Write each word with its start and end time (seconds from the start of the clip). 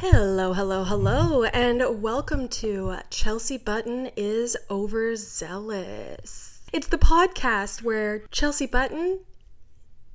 Hello, 0.00 0.52
hello, 0.52 0.84
hello, 0.84 1.44
and 1.44 2.02
welcome 2.02 2.48
to 2.48 2.96
Chelsea 3.08 3.56
Button 3.56 4.10
is 4.14 4.54
Overzealous. 4.70 6.60
It's 6.70 6.88
the 6.88 6.98
podcast 6.98 7.82
where 7.82 8.18
Chelsea 8.30 8.66
Button 8.66 9.20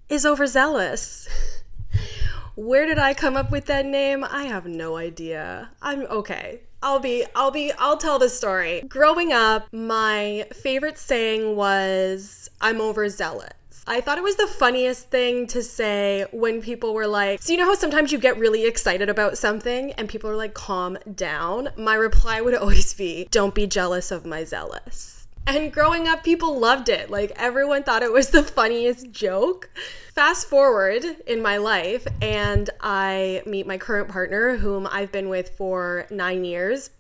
is 0.08 0.24
overzealous. 0.24 1.28
Where 2.56 2.86
did 2.86 3.00
I 3.00 3.16
come 3.16 3.36
up 3.36 3.50
with 3.50 3.66
that 3.66 3.88
name? 3.88 4.24
I 4.24 4.44
have 4.44 4.68
no 4.68 4.98
idea. 4.98 5.72
I'm 5.82 6.02
okay. 6.02 6.60
I'll 6.84 7.00
be, 7.00 7.26
I'll 7.34 7.50
be, 7.50 7.72
I'll 7.80 7.98
tell 7.98 8.20
the 8.20 8.30
story. 8.30 8.84
Growing 8.88 9.34
up, 9.34 9.68
my 9.74 10.46
favorite 10.54 11.00
saying 11.00 11.56
was, 11.56 12.52
I'm 12.62 12.80
overzealous. 12.80 13.54
I 13.88 14.00
thought 14.00 14.18
it 14.18 14.24
was 14.24 14.36
the 14.36 14.48
funniest 14.48 15.10
thing 15.10 15.48
to 15.48 15.64
say 15.64 16.26
when 16.32 16.62
people 16.62 16.94
were 16.94 17.08
like, 17.08 17.42
So, 17.42 17.52
you 17.52 17.58
know 17.58 17.66
how 17.66 17.74
sometimes 17.74 18.12
you 18.12 18.20
get 18.20 18.38
really 18.38 18.66
excited 18.66 19.10
about 19.10 19.38
something 19.38 19.92
and 19.94 20.08
people 20.08 20.30
are 20.30 20.36
like, 20.36 20.54
Calm 20.54 20.98
down? 21.16 21.70
My 21.78 21.96
reply 21.96 22.42
would 22.42 22.54
always 22.56 22.94
be, 22.94 23.28
Don't 23.32 23.56
be 23.56 23.66
jealous 23.66 24.12
of 24.12 24.26
my 24.26 24.44
zealous. 24.44 25.28
And 25.48 25.74
growing 25.74 26.08
up, 26.08 26.24
people 26.24 26.60
loved 26.60 26.88
it. 26.88 27.10
Like, 27.10 27.32
everyone 27.36 27.82
thought 27.82 28.04
it 28.04 28.14
was 28.14 28.30
the 28.30 28.44
funniest 28.44 29.12
joke. 29.12 29.72
Fast 30.14 30.48
forward 30.48 31.04
in 31.26 31.42
my 31.42 31.58
life, 31.58 32.06
and 32.22 32.70
I 32.80 33.42
meet 33.48 33.66
my 33.66 33.80
current 33.80 34.10
partner, 34.10 34.58
whom 34.58 34.86
I've 34.86 35.12
been 35.12 35.30
with 35.30 35.50
for 35.58 36.06
nine 36.12 36.46
years 36.46 36.92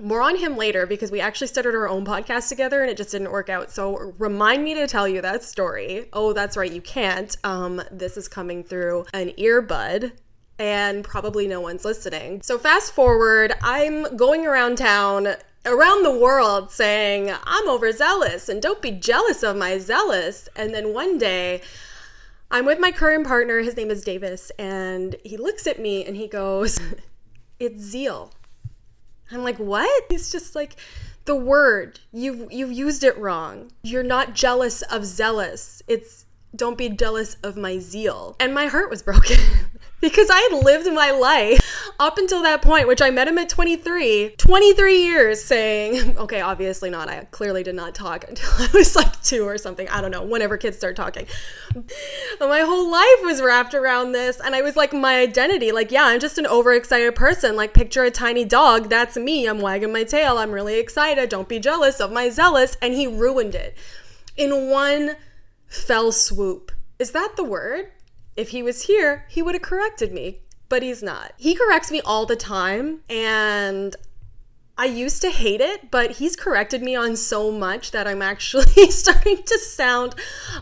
more 0.00 0.20
on 0.20 0.36
him 0.36 0.56
later 0.56 0.86
because 0.86 1.10
we 1.10 1.20
actually 1.20 1.46
started 1.46 1.74
our 1.74 1.88
own 1.88 2.04
podcast 2.04 2.48
together 2.48 2.80
and 2.80 2.90
it 2.90 2.96
just 2.96 3.10
didn't 3.10 3.30
work 3.30 3.48
out. 3.48 3.70
So 3.70 4.14
remind 4.18 4.64
me 4.64 4.74
to 4.74 4.86
tell 4.86 5.06
you 5.06 5.20
that 5.22 5.42
story. 5.42 6.08
Oh, 6.12 6.32
that's 6.32 6.56
right, 6.56 6.72
you 6.72 6.80
can't. 6.80 7.36
Um, 7.44 7.82
this 7.90 8.16
is 8.16 8.28
coming 8.28 8.64
through 8.64 9.06
an 9.12 9.30
earbud 9.30 10.12
and 10.58 11.04
probably 11.04 11.46
no 11.46 11.60
one's 11.60 11.84
listening. 11.84 12.42
So 12.42 12.58
fast 12.58 12.92
forward, 12.92 13.54
I'm 13.62 14.16
going 14.16 14.46
around 14.46 14.76
town 14.76 15.34
around 15.66 16.02
the 16.04 16.18
world 16.18 16.70
saying, 16.70 17.30
I'm 17.44 17.68
overzealous 17.68 18.48
and 18.48 18.62
don't 18.62 18.80
be 18.80 18.90
jealous 18.90 19.42
of 19.42 19.56
my 19.56 19.78
zealous. 19.78 20.48
And 20.56 20.74
then 20.74 20.94
one 20.94 21.18
day, 21.18 21.60
I'm 22.50 22.64
with 22.64 22.80
my 22.80 22.90
current 22.90 23.26
partner, 23.26 23.60
his 23.60 23.76
name 23.76 23.90
is 23.90 24.02
Davis, 24.02 24.50
and 24.58 25.14
he 25.24 25.36
looks 25.36 25.66
at 25.66 25.78
me 25.78 26.04
and 26.04 26.16
he 26.16 26.26
goes, 26.26 26.80
It's 27.60 27.82
zeal. 27.82 28.32
I'm 29.32 29.42
like, 29.44 29.58
what? 29.58 30.04
He's 30.08 30.32
just 30.32 30.54
like, 30.54 30.76
the 31.24 31.36
word 31.36 32.00
you've 32.12 32.50
you've 32.50 32.72
used 32.72 33.04
it 33.04 33.16
wrong. 33.18 33.70
You're 33.82 34.02
not 34.02 34.34
jealous 34.34 34.82
of 34.82 35.04
zealous. 35.04 35.82
It's 35.86 36.24
don't 36.54 36.76
be 36.76 36.88
jealous 36.88 37.36
of 37.42 37.56
my 37.56 37.78
zeal. 37.78 38.36
And 38.40 38.52
my 38.52 38.66
heart 38.66 38.90
was 38.90 39.02
broken. 39.02 39.38
because 40.00 40.30
I 40.30 40.48
had 40.50 40.64
lived 40.64 40.90
my 40.92 41.10
life 41.10 41.60
up 41.98 42.18
until 42.18 42.42
that 42.42 42.62
point, 42.62 42.88
which 42.88 43.02
I 43.02 43.10
met 43.10 43.28
him 43.28 43.38
at 43.38 43.48
23, 43.48 44.34
23 44.36 45.02
years 45.02 45.44
saying, 45.44 46.16
okay, 46.18 46.40
obviously 46.40 46.90
not. 46.90 47.08
I 47.08 47.26
clearly 47.30 47.62
did 47.62 47.74
not 47.74 47.94
talk 47.94 48.24
until 48.28 48.50
I 48.58 48.68
was 48.72 48.96
like 48.96 49.22
two 49.22 49.46
or 49.46 49.58
something. 49.58 49.88
I 49.88 50.00
don't 50.00 50.10
know, 50.10 50.24
whenever 50.24 50.56
kids 50.56 50.76
start 50.76 50.96
talking. 50.96 51.26
But 51.74 52.48
my 52.48 52.60
whole 52.60 52.90
life 52.90 53.22
was 53.22 53.40
wrapped 53.42 53.74
around 53.74 54.12
this. 54.12 54.40
And 54.40 54.54
I 54.54 54.62
was 54.62 54.74
like, 54.74 54.92
my 54.92 55.20
identity, 55.20 55.70
like, 55.70 55.92
yeah, 55.92 56.06
I'm 56.06 56.20
just 56.20 56.38
an 56.38 56.46
overexcited 56.46 57.14
person. 57.14 57.54
Like, 57.54 57.74
picture 57.74 58.02
a 58.04 58.10
tiny 58.10 58.44
dog. 58.44 58.88
That's 58.88 59.16
me. 59.16 59.46
I'm 59.46 59.60
wagging 59.60 59.92
my 59.92 60.04
tail. 60.04 60.38
I'm 60.38 60.50
really 60.50 60.78
excited. 60.78 61.28
Don't 61.28 61.48
be 61.48 61.58
jealous 61.58 62.00
of 62.00 62.10
my 62.10 62.28
zealous. 62.30 62.76
And 62.82 62.94
he 62.94 63.06
ruined 63.06 63.54
it 63.54 63.76
in 64.36 64.70
one 64.70 65.16
fell 65.70 66.12
swoop. 66.12 66.72
Is 66.98 67.12
that 67.12 67.36
the 67.36 67.44
word? 67.44 67.92
If 68.36 68.50
he 68.50 68.62
was 68.62 68.82
here, 68.82 69.24
he 69.30 69.40
would 69.40 69.54
have 69.54 69.62
corrected 69.62 70.12
me, 70.12 70.42
but 70.68 70.82
he's 70.82 71.02
not. 71.02 71.32
He 71.38 71.54
corrects 71.54 71.90
me 71.90 72.02
all 72.02 72.26
the 72.26 72.36
time, 72.36 73.00
and 73.08 73.96
I 74.80 74.86
used 74.86 75.20
to 75.20 75.30
hate 75.30 75.60
it, 75.60 75.90
but 75.90 76.12
he's 76.12 76.36
corrected 76.36 76.80
me 76.80 76.96
on 76.96 77.14
so 77.14 77.52
much 77.52 77.90
that 77.90 78.06
I'm 78.06 78.22
actually 78.22 78.64
starting 78.90 79.42
to 79.42 79.58
sound 79.58 80.14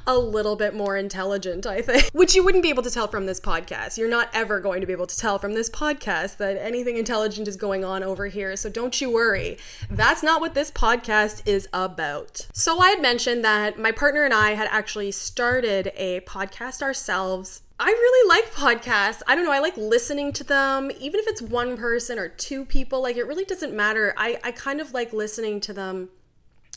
a 0.08 0.18
little 0.18 0.56
bit 0.56 0.74
more 0.74 0.96
intelligent, 0.96 1.66
I 1.66 1.82
think. 1.82 2.10
Which 2.12 2.34
you 2.34 2.42
wouldn't 2.42 2.64
be 2.64 2.68
able 2.68 2.82
to 2.82 2.90
tell 2.90 3.06
from 3.06 3.26
this 3.26 3.38
podcast. 3.38 3.96
You're 3.96 4.08
not 4.08 4.28
ever 4.34 4.58
going 4.58 4.80
to 4.80 4.88
be 4.88 4.92
able 4.92 5.06
to 5.06 5.16
tell 5.16 5.38
from 5.38 5.54
this 5.54 5.70
podcast 5.70 6.38
that 6.38 6.56
anything 6.56 6.96
intelligent 6.96 7.46
is 7.46 7.54
going 7.54 7.84
on 7.84 8.02
over 8.02 8.26
here, 8.26 8.56
so 8.56 8.68
don't 8.68 9.00
you 9.00 9.08
worry. 9.08 9.56
That's 9.88 10.24
not 10.24 10.40
what 10.40 10.54
this 10.54 10.72
podcast 10.72 11.46
is 11.46 11.68
about. 11.72 12.48
So 12.52 12.80
I 12.80 12.88
had 12.88 13.00
mentioned 13.00 13.44
that 13.44 13.78
my 13.78 13.92
partner 13.92 14.24
and 14.24 14.34
I 14.34 14.54
had 14.54 14.66
actually 14.72 15.12
started 15.12 15.92
a 15.94 16.22
podcast 16.22 16.82
ourselves 16.82 17.62
I 17.80 17.86
really 17.86 18.28
like 18.28 18.52
podcasts. 18.52 19.22
I 19.26 19.34
don't 19.34 19.44
know, 19.44 19.52
I 19.52 19.60
like 19.60 19.76
listening 19.76 20.32
to 20.32 20.44
them, 20.44 20.90
even 20.98 21.20
if 21.20 21.28
it's 21.28 21.40
one 21.40 21.76
person 21.76 22.18
or 22.18 22.28
two 22.28 22.64
people, 22.64 23.02
like 23.02 23.16
it 23.16 23.24
really 23.24 23.44
doesn't 23.44 23.72
matter. 23.72 24.14
I, 24.16 24.38
I 24.42 24.50
kind 24.50 24.80
of 24.80 24.92
like 24.92 25.12
listening 25.12 25.60
to 25.60 25.72
them 25.72 26.08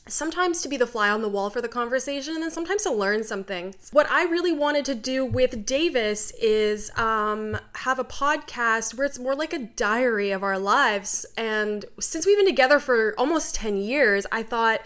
sometimes 0.07 0.61
to 0.61 0.69
be 0.69 0.77
the 0.77 0.87
fly 0.87 1.09
on 1.09 1.21
the 1.21 1.29
wall 1.29 1.49
for 1.49 1.61
the 1.61 1.67
conversation 1.67 2.33
and 2.33 2.43
then 2.43 2.51
sometimes 2.51 2.83
to 2.83 2.91
learn 2.91 3.23
something. 3.23 3.73
What 3.91 4.09
I 4.09 4.23
really 4.23 4.51
wanted 4.51 4.85
to 4.85 4.95
do 4.95 5.25
with 5.25 5.65
Davis 5.65 6.31
is 6.41 6.91
um, 6.97 7.57
have 7.75 7.99
a 7.99 8.03
podcast 8.03 8.95
where 8.95 9.05
it's 9.05 9.19
more 9.19 9.35
like 9.35 9.53
a 9.53 9.59
diary 9.59 10.31
of 10.31 10.43
our 10.43 10.57
lives. 10.57 11.25
And 11.37 11.85
since 11.99 12.25
we've 12.25 12.37
been 12.37 12.47
together 12.47 12.79
for 12.79 13.13
almost 13.17 13.55
10 13.55 13.77
years, 13.77 14.25
I 14.31 14.43
thought 14.43 14.81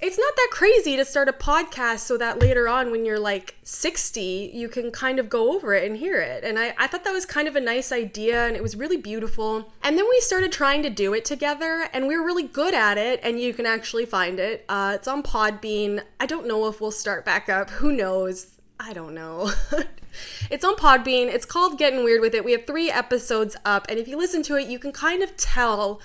it's 0.00 0.18
not 0.18 0.36
that 0.36 0.48
crazy 0.50 0.96
to 0.96 1.04
start 1.04 1.28
a 1.28 1.32
podcast 1.32 2.00
so 2.00 2.18
that 2.18 2.38
later 2.38 2.68
on 2.68 2.90
when 2.90 3.04
you're 3.04 3.18
like 3.18 3.56
60 3.62 4.50
you 4.52 4.68
can 4.68 4.90
kind 4.90 5.18
of 5.18 5.30
go 5.30 5.54
over 5.54 5.74
it 5.74 5.84
and 5.84 5.96
hear 5.96 6.20
it. 6.20 6.44
And 6.44 6.58
I, 6.58 6.74
I 6.78 6.86
thought 6.86 7.04
that 7.04 7.12
was 7.12 7.24
kind 7.24 7.48
of 7.48 7.56
a 7.56 7.60
nice 7.60 7.92
idea 7.92 8.46
and 8.46 8.56
it 8.56 8.62
was 8.62 8.76
really 8.76 8.98
beautiful. 8.98 9.72
And 9.82 9.98
then 9.98 10.06
we 10.08 10.20
started 10.20 10.52
trying 10.52 10.82
to 10.82 10.90
do 10.90 11.14
it 11.14 11.24
together 11.24 11.88
and 11.92 12.06
we 12.06 12.16
were 12.16 12.24
really 12.24 12.46
good 12.46 12.74
at 12.74 12.98
it 12.98 13.20
and 13.22 13.40
you 13.40 13.54
can 13.54 13.64
actually 13.64 14.06
find 14.06 14.38
it. 14.38 14.64
Uh, 14.68 14.92
it's 14.96 15.08
on 15.08 15.22
podbean. 15.22 16.02
I 16.20 16.26
don't 16.26 16.46
know 16.46 16.66
if 16.68 16.80
we'll 16.80 16.90
start 16.90 17.24
back 17.24 17.48
up. 17.48 17.70
Who 17.70 17.92
knows? 17.92 18.52
I 18.78 18.92
don't 18.92 19.14
know. 19.14 19.52
It's 20.50 20.64
on 20.64 20.76
Podbean. 20.76 21.26
It's 21.26 21.44
called 21.44 21.78
Getting 21.78 22.04
Weird 22.04 22.20
with 22.20 22.34
It. 22.34 22.44
We 22.44 22.52
have 22.52 22.66
three 22.66 22.90
episodes 22.90 23.56
up, 23.64 23.86
and 23.88 23.98
if 23.98 24.08
you 24.08 24.16
listen 24.16 24.42
to 24.44 24.56
it, 24.56 24.68
you 24.68 24.78
can 24.78 24.92
kind 24.92 25.22
of 25.22 25.36
tell 25.36 26.00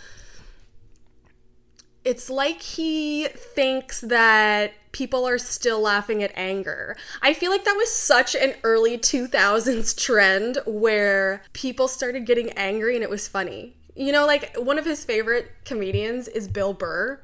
it's 2.03 2.29
like 2.29 2.61
he 2.61 3.27
thinks 3.27 4.01
that 4.01 4.73
people 4.91 5.27
are 5.27 5.37
still 5.37 5.79
laughing 5.79 6.23
at 6.23 6.31
anger. 6.35 6.97
I 7.21 7.33
feel 7.33 7.51
like 7.51 7.63
that 7.65 7.75
was 7.77 7.91
such 7.91 8.35
an 8.35 8.55
early 8.63 8.97
2000s 8.97 9.97
trend 9.97 10.57
where 10.65 11.43
people 11.53 11.87
started 11.87 12.25
getting 12.25 12.49
angry 12.51 12.95
and 12.95 13.03
it 13.03 13.09
was 13.09 13.27
funny. 13.27 13.75
You 13.95 14.11
know, 14.11 14.25
like 14.25 14.55
one 14.57 14.79
of 14.79 14.85
his 14.85 15.05
favorite 15.05 15.51
comedians 15.65 16.27
is 16.27 16.47
Bill 16.47 16.73
Burr, 16.73 17.19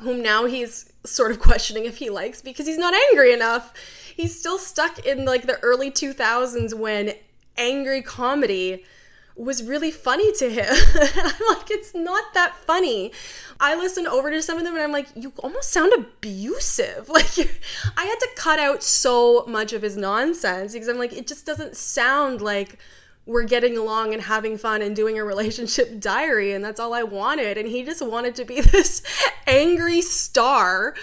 whom 0.00 0.22
now 0.22 0.46
he's 0.46 0.92
sort 1.04 1.32
of 1.32 1.38
questioning 1.40 1.84
if 1.84 1.98
he 1.98 2.08
likes 2.10 2.40
because 2.40 2.66
he's 2.66 2.78
not 2.78 2.94
angry 3.10 3.32
enough. 3.32 3.72
He's 4.14 4.38
still 4.38 4.58
stuck 4.58 5.00
in 5.00 5.24
like 5.24 5.46
the 5.46 5.58
early 5.60 5.90
2000s 5.90 6.74
when 6.74 7.14
angry 7.56 8.02
comedy 8.02 8.84
was 9.36 9.62
really 9.62 9.90
funny 9.90 10.32
to 10.32 10.50
him. 10.50 10.66
I'm 10.94 11.56
like, 11.56 11.70
it's 11.70 11.94
not 11.94 12.34
that 12.34 12.54
funny. 12.56 13.12
I 13.58 13.74
listened 13.74 14.08
over 14.08 14.30
to 14.30 14.42
some 14.42 14.58
of 14.58 14.64
them 14.64 14.74
and 14.74 14.82
I'm 14.82 14.92
like, 14.92 15.08
you 15.14 15.32
almost 15.38 15.70
sound 15.70 15.92
abusive. 15.92 17.08
Like, 17.12 17.60
I 17.96 18.04
had 18.04 18.16
to 18.16 18.28
cut 18.36 18.58
out 18.58 18.82
so 18.82 19.44
much 19.46 19.72
of 19.72 19.82
his 19.82 19.96
nonsense 19.96 20.72
because 20.72 20.88
I'm 20.88 20.98
like, 20.98 21.12
it 21.12 21.26
just 21.26 21.46
doesn't 21.46 21.76
sound 21.76 22.40
like 22.40 22.78
we're 23.26 23.44
getting 23.44 23.76
along 23.78 24.12
and 24.12 24.22
having 24.22 24.58
fun 24.58 24.82
and 24.82 24.96
doing 24.96 25.18
a 25.18 25.24
relationship 25.24 26.00
diary. 26.00 26.52
And 26.52 26.64
that's 26.64 26.80
all 26.80 26.92
I 26.92 27.02
wanted. 27.02 27.58
And 27.58 27.68
he 27.68 27.84
just 27.84 28.04
wanted 28.04 28.34
to 28.36 28.44
be 28.44 28.60
this 28.60 29.02
angry 29.46 30.00
star 30.00 30.94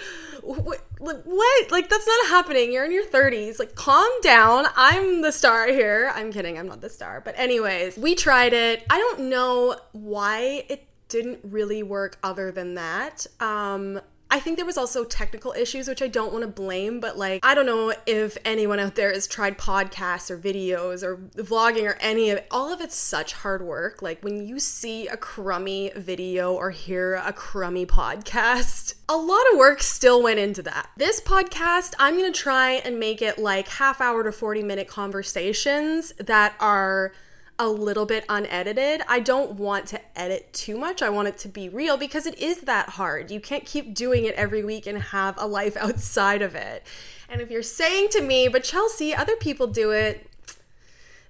what, 0.42 0.80
what? 0.98 1.70
Like, 1.70 1.88
that's 1.88 2.06
not 2.06 2.28
happening. 2.28 2.72
You're 2.72 2.84
in 2.84 2.92
your 2.92 3.06
30s. 3.06 3.58
Like, 3.58 3.74
calm 3.74 4.10
down. 4.22 4.66
I'm 4.76 5.22
the 5.22 5.32
star 5.32 5.68
here. 5.68 6.12
I'm 6.14 6.32
kidding. 6.32 6.58
I'm 6.58 6.66
not 6.66 6.80
the 6.80 6.90
star. 6.90 7.20
But, 7.20 7.38
anyways, 7.38 7.96
we 7.96 8.14
tried 8.14 8.52
it. 8.52 8.84
I 8.90 8.98
don't 8.98 9.28
know 9.28 9.76
why 9.92 10.64
it 10.68 10.86
didn't 11.08 11.40
really 11.42 11.82
work 11.82 12.18
other 12.22 12.50
than 12.52 12.74
that. 12.74 13.26
Um, 13.40 14.00
I 14.30 14.38
think 14.38 14.56
there 14.56 14.66
was 14.66 14.78
also 14.78 15.04
technical 15.04 15.52
issues, 15.52 15.88
which 15.88 16.02
I 16.02 16.06
don't 16.06 16.32
want 16.32 16.44
to 16.44 16.48
blame, 16.48 17.00
but 17.00 17.18
like, 17.18 17.44
I 17.44 17.54
don't 17.54 17.66
know 17.66 17.92
if 18.06 18.38
anyone 18.44 18.78
out 18.78 18.94
there 18.94 19.12
has 19.12 19.26
tried 19.26 19.58
podcasts 19.58 20.30
or 20.30 20.38
videos 20.38 21.02
or 21.02 21.16
vlogging 21.16 21.84
or 21.84 21.96
any 22.00 22.30
of 22.30 22.38
it. 22.38 22.46
All 22.50 22.72
of 22.72 22.80
it's 22.80 22.94
such 22.94 23.32
hard 23.32 23.62
work. 23.62 24.02
Like, 24.02 24.22
when 24.22 24.46
you 24.46 24.60
see 24.60 25.08
a 25.08 25.16
crummy 25.16 25.90
video 25.96 26.54
or 26.54 26.70
hear 26.70 27.16
a 27.16 27.32
crummy 27.32 27.86
podcast, 27.86 28.94
a 29.08 29.16
lot 29.16 29.42
of 29.52 29.58
work 29.58 29.82
still 29.82 30.22
went 30.22 30.38
into 30.38 30.62
that. 30.62 30.90
This 30.96 31.20
podcast, 31.20 31.94
I'm 31.98 32.16
going 32.16 32.32
to 32.32 32.38
try 32.38 32.72
and 32.72 33.00
make 33.00 33.22
it 33.22 33.38
like 33.38 33.68
half 33.68 34.00
hour 34.00 34.22
to 34.22 34.30
40 34.30 34.62
minute 34.62 34.86
conversations 34.86 36.12
that 36.18 36.54
are 36.60 37.12
a 37.60 37.68
little 37.68 38.06
bit 38.06 38.24
unedited. 38.26 39.02
I 39.06 39.20
don't 39.20 39.52
want 39.52 39.86
to 39.88 40.00
edit 40.18 40.50
too 40.54 40.78
much. 40.78 41.02
I 41.02 41.10
want 41.10 41.28
it 41.28 41.36
to 41.40 41.48
be 41.48 41.68
real 41.68 41.98
because 41.98 42.24
it 42.24 42.38
is 42.38 42.62
that 42.62 42.88
hard. 42.90 43.30
You 43.30 43.38
can't 43.38 43.66
keep 43.66 43.94
doing 43.94 44.24
it 44.24 44.34
every 44.34 44.64
week 44.64 44.86
and 44.86 44.98
have 44.98 45.34
a 45.36 45.46
life 45.46 45.76
outside 45.80 46.40
of 46.40 46.54
it. 46.54 46.84
And 47.28 47.42
if 47.42 47.50
you're 47.50 47.62
saying 47.62 48.08
to 48.12 48.22
me, 48.22 48.48
but 48.48 48.64
Chelsea, 48.64 49.14
other 49.14 49.36
people 49.36 49.66
do 49.66 49.90
it, 49.90 50.26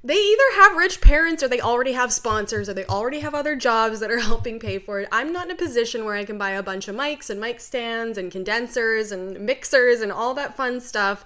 they 0.05 0.15
either 0.15 0.55
have 0.55 0.77
rich 0.77 1.01
parents 1.01 1.43
or 1.43 1.49
they 1.49 1.61
already 1.61 1.93
have 1.93 2.13
sponsors 2.13 2.69
or 2.69 2.75
they 2.75 2.87
already 2.87 3.21
have 3.21 3.35
other 3.35 3.57
jobs 3.57 3.99
that 3.99 4.11
are 4.13 4.19
helping 4.21 4.61
pay 4.61 4.79
for 4.79 5.01
it. 5.01 5.09
I'm 5.11 5.33
not 5.33 5.47
in 5.47 5.51
a 5.51 5.57
position 5.57 6.05
where 6.05 6.15
I 6.15 6.25
can 6.25 6.39
buy 6.39 6.51
a 6.51 6.63
bunch 6.63 6.87
of 6.87 6.95
mics 6.95 7.29
and 7.29 7.41
mic 7.41 7.61
stands 7.61 8.17
and 8.17 8.31
condensers 8.31 9.11
and 9.11 9.41
mixers 9.41 10.01
and 10.01 10.13
all 10.13 10.33
that 10.35 10.57
fun 10.57 10.81
stuff. 10.81 11.25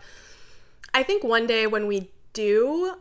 I 0.94 1.02
think 1.02 1.22
one 1.22 1.46
day 1.46 1.66
when 1.66 1.86
we 1.86 2.10
do, 2.32 2.96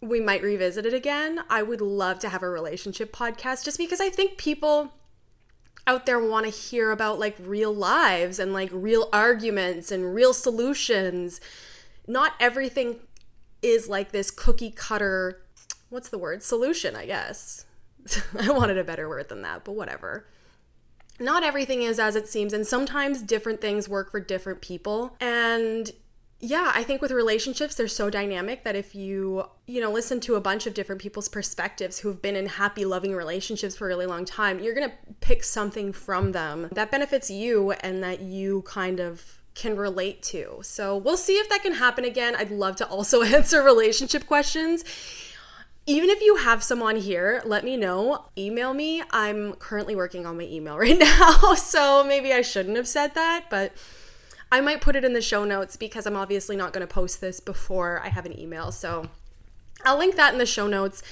we 0.00 0.20
might 0.20 0.42
revisit 0.42 0.86
it 0.86 0.94
again. 0.94 1.40
I 1.50 1.62
would 1.62 1.80
love 1.80 2.18
to 2.20 2.28
have 2.28 2.42
a 2.42 2.48
relationship 2.48 3.12
podcast 3.12 3.64
just 3.64 3.78
because 3.78 4.00
I 4.00 4.08
think 4.08 4.38
people 4.38 4.94
out 5.86 6.06
there 6.06 6.20
want 6.20 6.46
to 6.46 6.50
hear 6.50 6.90
about 6.90 7.18
like 7.18 7.36
real 7.38 7.74
lives 7.74 8.38
and 8.38 8.52
like 8.52 8.70
real 8.72 9.08
arguments 9.12 9.90
and 9.90 10.14
real 10.14 10.32
solutions. 10.32 11.40
Not 12.06 12.32
everything 12.40 12.96
is 13.62 13.88
like 13.88 14.12
this 14.12 14.30
cookie 14.30 14.70
cutter, 14.70 15.42
what's 15.90 16.08
the 16.08 16.18
word? 16.18 16.42
Solution, 16.42 16.96
I 16.96 17.06
guess. 17.06 17.66
I 18.38 18.50
wanted 18.50 18.78
a 18.78 18.84
better 18.84 19.08
word 19.08 19.28
than 19.28 19.42
that, 19.42 19.64
but 19.64 19.72
whatever. 19.72 20.26
Not 21.18 21.42
everything 21.42 21.82
is 21.82 21.98
as 21.98 22.16
it 22.16 22.26
seems, 22.28 22.54
and 22.54 22.66
sometimes 22.66 23.20
different 23.20 23.60
things 23.60 23.88
work 23.88 24.10
for 24.10 24.20
different 24.20 24.62
people. 24.62 25.16
And 25.20 25.90
yeah, 26.42 26.72
I 26.74 26.82
think 26.84 27.02
with 27.02 27.10
relationships, 27.10 27.74
they're 27.74 27.86
so 27.86 28.08
dynamic 28.08 28.64
that 28.64 28.74
if 28.74 28.94
you, 28.94 29.44
you 29.66 29.78
know, 29.78 29.92
listen 29.92 30.20
to 30.20 30.36
a 30.36 30.40
bunch 30.40 30.66
of 30.66 30.72
different 30.72 31.00
people's 31.00 31.28
perspectives 31.28 31.98
who've 31.98 32.20
been 32.20 32.34
in 32.34 32.46
happy, 32.46 32.86
loving 32.86 33.14
relationships 33.14 33.76
for 33.76 33.84
a 33.84 33.88
really 33.88 34.06
long 34.06 34.24
time, 34.24 34.58
you're 34.58 34.74
going 34.74 34.88
to 34.88 34.96
pick 35.20 35.44
something 35.44 35.92
from 35.92 36.32
them 36.32 36.68
that 36.72 36.90
benefits 36.90 37.30
you 37.30 37.72
and 37.72 38.02
that 38.02 38.20
you 38.20 38.62
kind 38.62 39.00
of 39.00 39.40
can 39.54 39.76
relate 39.76 40.22
to. 40.22 40.60
So 40.62 40.96
we'll 40.96 41.18
see 41.18 41.34
if 41.34 41.50
that 41.50 41.62
can 41.62 41.74
happen 41.74 42.06
again. 42.06 42.34
I'd 42.34 42.50
love 42.50 42.76
to 42.76 42.86
also 42.86 43.22
answer 43.36 43.62
relationship 43.62 44.26
questions. 44.26 44.82
Even 45.84 46.08
if 46.08 46.22
you 46.22 46.36
have 46.36 46.62
someone 46.62 46.96
here, 46.96 47.42
let 47.44 47.64
me 47.64 47.76
know. 47.76 48.24
Email 48.38 48.72
me. 48.72 49.02
I'm 49.10 49.54
currently 49.54 49.94
working 49.94 50.24
on 50.24 50.38
my 50.38 50.44
email 50.44 50.78
right 50.78 50.98
now, 50.98 51.54
so 51.54 52.02
maybe 52.02 52.32
I 52.32 52.40
shouldn't 52.40 52.76
have 52.76 52.88
said 52.88 53.14
that, 53.14 53.50
but 53.50 53.72
I 54.52 54.60
might 54.60 54.80
put 54.80 54.96
it 54.96 55.04
in 55.04 55.12
the 55.12 55.22
show 55.22 55.44
notes 55.44 55.76
because 55.76 56.06
I'm 56.06 56.16
obviously 56.16 56.56
not 56.56 56.72
going 56.72 56.86
to 56.86 56.92
post 56.92 57.20
this 57.20 57.40
before 57.40 58.00
I 58.04 58.08
have 58.08 58.26
an 58.26 58.38
email. 58.38 58.72
So 58.72 59.08
I'll 59.84 59.98
link 59.98 60.16
that 60.16 60.32
in 60.32 60.38
the 60.38 60.46
show 60.46 60.66
notes. 60.66 61.02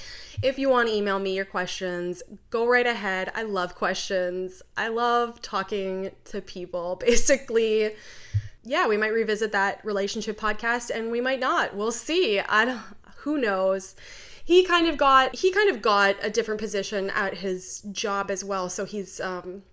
If 0.43 0.59
you 0.59 0.69
want 0.69 0.89
to 0.89 0.95
email 0.95 1.19
me 1.19 1.35
your 1.35 1.45
questions, 1.45 2.21
go 2.49 2.67
right 2.67 2.85
ahead. 2.85 3.31
I 3.33 3.43
love 3.43 3.75
questions. 3.75 4.61
I 4.77 4.89
love 4.89 5.41
talking 5.41 6.11
to 6.25 6.41
people. 6.41 6.95
Basically, 6.99 7.91
yeah, 8.63 8.87
we 8.87 8.97
might 8.97 9.13
revisit 9.13 9.51
that 9.53 9.83
relationship 9.83 10.39
podcast 10.39 10.89
and 10.89 11.11
we 11.11 11.21
might 11.21 11.39
not. 11.39 11.75
We'll 11.75 11.91
see. 11.91 12.39
I 12.39 12.65
don't 12.65 12.81
who 13.19 13.37
knows. 13.37 13.95
He 14.43 14.63
kind 14.63 14.87
of 14.87 14.97
got 14.97 15.35
he 15.35 15.51
kind 15.51 15.69
of 15.69 15.81
got 15.81 16.15
a 16.23 16.29
different 16.29 16.59
position 16.59 17.09
at 17.11 17.35
his 17.35 17.81
job 17.91 18.31
as 18.31 18.43
well. 18.43 18.69
So 18.69 18.85
he's 18.85 19.19
um 19.19 19.63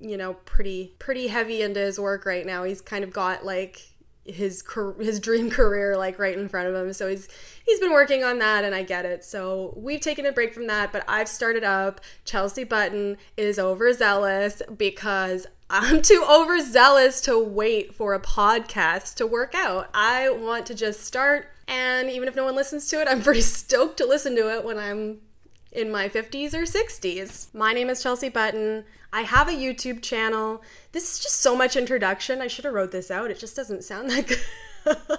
you 0.00 0.16
know, 0.16 0.34
pretty 0.34 0.94
pretty 0.98 1.28
heavy 1.28 1.62
into 1.62 1.80
his 1.80 1.98
work 1.98 2.24
right 2.24 2.46
now. 2.46 2.64
He's 2.64 2.80
kind 2.80 3.04
of 3.04 3.12
got 3.12 3.44
like 3.44 3.82
his 4.24 4.62
his 5.00 5.20
dream 5.20 5.50
career 5.58 5.96
like 5.96 6.18
right 6.18 6.36
in 6.36 6.48
front 6.48 6.68
of 6.68 6.74
him. 6.74 6.92
So 6.92 7.08
he's 7.08 7.28
he's 7.64 7.80
been 7.80 7.92
working 7.92 8.22
on 8.22 8.38
that 8.38 8.64
and 8.64 8.74
I 8.74 8.82
get 8.82 9.04
it. 9.04 9.24
So 9.24 9.74
we've 9.76 10.00
taken 10.00 10.26
a 10.26 10.32
break 10.32 10.54
from 10.54 10.66
that, 10.68 10.92
but 10.92 11.04
I've 11.08 11.28
started 11.28 11.64
up 11.64 12.00
Chelsea 12.24 12.64
Button 12.64 13.16
is 13.36 13.58
overzealous 13.58 14.62
because 14.76 15.46
I'm 15.70 16.02
too 16.02 16.24
overzealous 16.28 17.20
to 17.22 17.38
wait 17.42 17.94
for 17.94 18.14
a 18.14 18.20
podcast 18.20 19.14
to 19.16 19.26
work 19.26 19.54
out. 19.54 19.88
I 19.94 20.30
want 20.30 20.66
to 20.66 20.74
just 20.74 21.04
start 21.04 21.48
and 21.66 22.08
even 22.08 22.28
if 22.28 22.36
no 22.36 22.44
one 22.44 22.56
listens 22.56 22.88
to 22.88 23.00
it, 23.00 23.08
I'm 23.08 23.22
pretty 23.22 23.42
stoked 23.42 23.98
to 23.98 24.06
listen 24.06 24.36
to 24.36 24.54
it 24.56 24.64
when 24.64 24.78
I'm 24.78 25.20
in 25.72 25.90
my 25.90 26.08
50s 26.08 26.54
or 26.54 26.62
60s. 26.62 27.52
My 27.54 27.72
name 27.72 27.90
is 27.90 28.02
Chelsea 28.02 28.28
Button. 28.28 28.84
I 29.12 29.22
have 29.22 29.48
a 29.48 29.52
YouTube 29.52 30.02
channel. 30.02 30.62
This 30.92 31.14
is 31.14 31.18
just 31.20 31.40
so 31.40 31.56
much 31.56 31.76
introduction. 31.76 32.40
I 32.40 32.46
should 32.46 32.64
have 32.64 32.74
wrote 32.74 32.92
this 32.92 33.10
out. 33.10 33.30
It 33.30 33.38
just 33.38 33.56
doesn't 33.56 33.84
sound 33.84 34.10
that 34.10 34.26
good. 34.26 35.18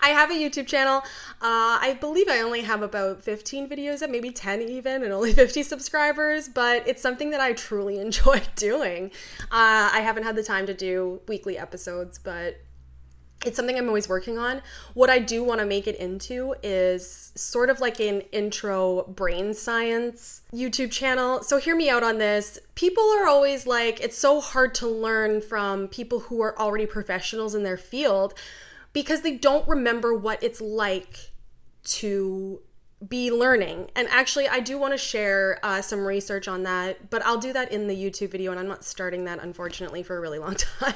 I 0.00 0.08
have 0.10 0.30
a 0.30 0.34
YouTube 0.34 0.66
channel. 0.66 0.98
Uh, 1.40 1.78
I 1.80 1.96
believe 2.00 2.28
I 2.28 2.40
only 2.40 2.62
have 2.62 2.82
about 2.82 3.22
15 3.22 3.68
videos 3.68 4.02
up, 4.02 4.10
maybe 4.10 4.30
10 4.30 4.62
even, 4.62 5.02
and 5.02 5.12
only 5.12 5.32
50 5.34 5.62
subscribers, 5.62 6.48
but 6.48 6.86
it's 6.86 7.02
something 7.02 7.30
that 7.30 7.40
I 7.40 7.52
truly 7.52 7.98
enjoy 8.00 8.42
doing. 8.56 9.10
Uh, 9.44 9.90
I 9.92 10.00
haven't 10.02 10.24
had 10.24 10.36
the 10.36 10.42
time 10.42 10.66
to 10.66 10.74
do 10.74 11.20
weekly 11.26 11.58
episodes, 11.58 12.18
but 12.18 12.60
it's 13.46 13.56
something 13.56 13.78
I'm 13.78 13.88
always 13.88 14.08
working 14.08 14.36
on. 14.36 14.62
What 14.94 15.10
I 15.10 15.20
do 15.20 15.44
want 15.44 15.60
to 15.60 15.66
make 15.66 15.86
it 15.86 15.96
into 15.96 16.54
is 16.62 17.32
sort 17.36 17.70
of 17.70 17.80
like 17.80 18.00
an 18.00 18.22
intro 18.32 19.04
brain 19.04 19.54
science 19.54 20.42
YouTube 20.52 20.90
channel. 20.90 21.42
So 21.42 21.58
hear 21.58 21.76
me 21.76 21.88
out 21.88 22.02
on 22.02 22.18
this. 22.18 22.58
People 22.74 23.04
are 23.04 23.28
always 23.28 23.66
like, 23.66 24.00
it's 24.00 24.18
so 24.18 24.40
hard 24.40 24.74
to 24.76 24.88
learn 24.88 25.40
from 25.40 25.86
people 25.88 26.20
who 26.20 26.42
are 26.42 26.58
already 26.58 26.86
professionals 26.86 27.54
in 27.54 27.62
their 27.62 27.76
field 27.76 28.34
because 28.92 29.22
they 29.22 29.36
don't 29.36 29.66
remember 29.68 30.12
what 30.12 30.42
it's 30.42 30.60
like 30.60 31.30
to 31.84 32.60
be 33.06 33.30
learning. 33.30 33.90
And 33.94 34.08
actually, 34.10 34.48
I 34.48 34.60
do 34.60 34.78
want 34.78 34.92
to 34.94 34.98
share 34.98 35.58
uh, 35.62 35.80
some 35.82 36.04
research 36.04 36.48
on 36.48 36.64
that, 36.64 37.10
but 37.10 37.24
I'll 37.24 37.38
do 37.38 37.52
that 37.52 37.70
in 37.70 37.86
the 37.86 37.94
YouTube 37.94 38.30
video, 38.30 38.50
and 38.50 38.58
I'm 38.58 38.66
not 38.66 38.84
starting 38.84 39.24
that, 39.24 39.38
unfortunately, 39.40 40.02
for 40.02 40.16
a 40.16 40.20
really 40.20 40.38
long 40.38 40.54
time. 40.80 40.94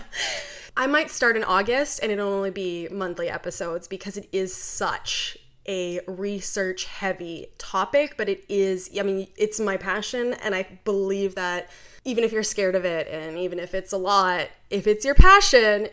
I 0.77 0.87
might 0.87 1.11
start 1.11 1.37
in 1.37 1.45
August 1.45 2.01
and 2.03 2.11
it'll 2.11 2.33
only 2.33 2.51
be 2.51 2.89
monthly 2.91 3.29
episodes 3.29 3.87
because 3.87 4.17
it 4.17 4.27
is 4.33 4.57
such 4.57 5.37
a 5.69 6.01
research 6.07 6.87
heavy 6.87 7.49
topic, 7.59 8.15
but 8.17 8.29
it 8.29 8.45
is, 8.49 8.91
I 8.99 9.03
mean, 9.03 9.29
it's 9.37 9.61
my 9.61 9.77
passion. 9.77 10.33
And 10.43 10.55
I 10.55 10.67
believe 10.85 11.35
that 11.35 11.71
even 12.05 12.25
if 12.25 12.33
you're 12.33 12.43
scared 12.43 12.75
of 12.75 12.85
it 12.85 13.07
and 13.09 13.39
even 13.39 13.59
if 13.59 13.75
it's 13.75 13.93
a 13.93 13.97
lot, 13.97 14.49
if 14.71 14.87
it's 14.87 15.05
your 15.05 15.15
passion, 15.15 15.89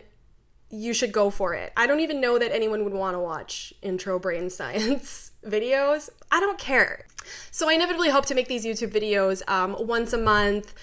you 0.70 0.94
should 0.94 1.12
go 1.12 1.30
for 1.30 1.54
it. 1.54 1.72
I 1.76 1.86
don't 1.86 2.00
even 2.00 2.20
know 2.20 2.38
that 2.38 2.52
anyone 2.52 2.84
would 2.84 2.94
want 2.94 3.14
to 3.14 3.18
watch 3.18 3.74
intro 3.82 4.18
brain 4.18 4.50
science 4.50 5.32
videos. 5.44 6.10
I 6.30 6.40
don't 6.40 6.58
care. 6.58 7.06
So 7.50 7.68
I 7.68 7.74
inevitably 7.74 8.10
hope 8.10 8.26
to 8.26 8.34
make 8.34 8.48
these 8.48 8.64
YouTube 8.64 8.92
videos 8.92 9.42
um, 9.48 9.76
once 9.78 10.12
a 10.12 10.18
month 10.18 10.74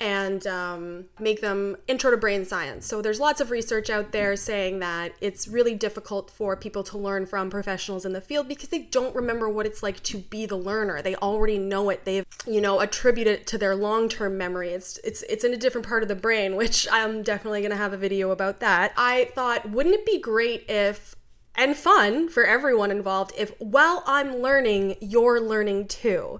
and 0.00 0.46
um, 0.46 1.06
make 1.18 1.40
them 1.40 1.76
intro 1.88 2.10
to 2.10 2.16
brain 2.16 2.44
science. 2.44 2.86
So 2.86 3.02
there's 3.02 3.18
lots 3.18 3.40
of 3.40 3.50
research 3.50 3.90
out 3.90 4.12
there 4.12 4.36
saying 4.36 4.78
that 4.78 5.12
it's 5.20 5.48
really 5.48 5.74
difficult 5.74 6.30
for 6.30 6.56
people 6.56 6.84
to 6.84 6.98
learn 6.98 7.26
from 7.26 7.50
professionals 7.50 8.04
in 8.04 8.12
the 8.12 8.20
field 8.20 8.48
because 8.48 8.68
they 8.68 8.80
don't 8.80 9.14
remember 9.14 9.48
what 9.48 9.66
it's 9.66 9.82
like 9.82 10.02
to 10.04 10.18
be 10.18 10.46
the 10.46 10.56
learner. 10.56 11.02
They 11.02 11.16
already 11.16 11.58
know 11.58 11.90
it. 11.90 12.04
They've 12.04 12.24
you 12.46 12.60
know 12.60 12.80
attributed 12.80 13.40
it 13.40 13.46
to 13.48 13.58
their 13.58 13.74
long-term 13.74 14.38
memory. 14.38 14.70
It's 14.70 14.98
it's 14.98 15.22
it's 15.22 15.44
in 15.44 15.52
a 15.52 15.56
different 15.56 15.86
part 15.86 16.02
of 16.02 16.08
the 16.08 16.14
brain, 16.14 16.56
which 16.56 16.86
I'm 16.92 17.22
definitely 17.22 17.60
going 17.60 17.72
to 17.72 17.76
have 17.76 17.92
a 17.92 17.98
video 17.98 18.30
about 18.30 18.60
that. 18.60 18.92
I 18.96 19.30
thought 19.34 19.70
wouldn't 19.70 19.94
it 19.94 20.06
be 20.06 20.20
great 20.20 20.64
if 20.68 21.16
and 21.56 21.76
fun 21.76 22.28
for 22.28 22.44
everyone 22.44 22.92
involved 22.92 23.32
if 23.36 23.52
while 23.58 24.04
I'm 24.06 24.36
learning, 24.36 24.96
you're 25.00 25.40
learning 25.40 25.88
too. 25.88 26.38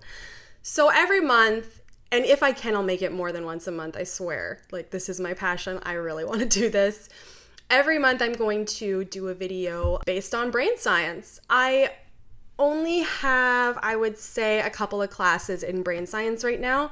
So 0.63 0.91
every 0.91 1.21
month 1.21 1.78
and 2.11 2.25
if 2.25 2.43
I 2.43 2.53
can, 2.53 2.75
I'll 2.75 2.83
make 2.83 3.03
it 3.03 3.13
more 3.13 3.33
than 3.33 3.45
once 3.45 3.67
a 3.67 3.73
month, 3.73 3.97
I 3.97 4.05
swear. 4.05 4.61
Like, 4.71 4.91
this 4.91 5.09
is 5.09 5.21
my 5.21 5.35
passion. 5.35 5.79
I 5.83 5.93
really 5.93 6.25
want 6.25 6.41
to 6.41 6.47
do 6.47 6.71
this. 6.71 7.09
Every 7.71 7.99
month, 7.99 8.23
I'm 8.23 8.33
going 8.33 8.65
to 8.65 9.05
do 9.05 9.29
a 9.29 9.35
video 9.35 10.01
based 10.07 10.35
on 10.35 10.51
brain 10.51 10.79
science. 10.79 11.39
I 11.51 11.91
only 12.59 13.01
have, 13.01 13.79
I 13.83 13.95
would 13.95 14.19
say, 14.19 14.61
a 14.61 14.71
couple 14.71 15.03
of 15.03 15.11
classes 15.11 15.63
in 15.63 15.83
brain 15.83 16.07
science 16.07 16.43
right 16.43 16.61
now. 16.61 16.91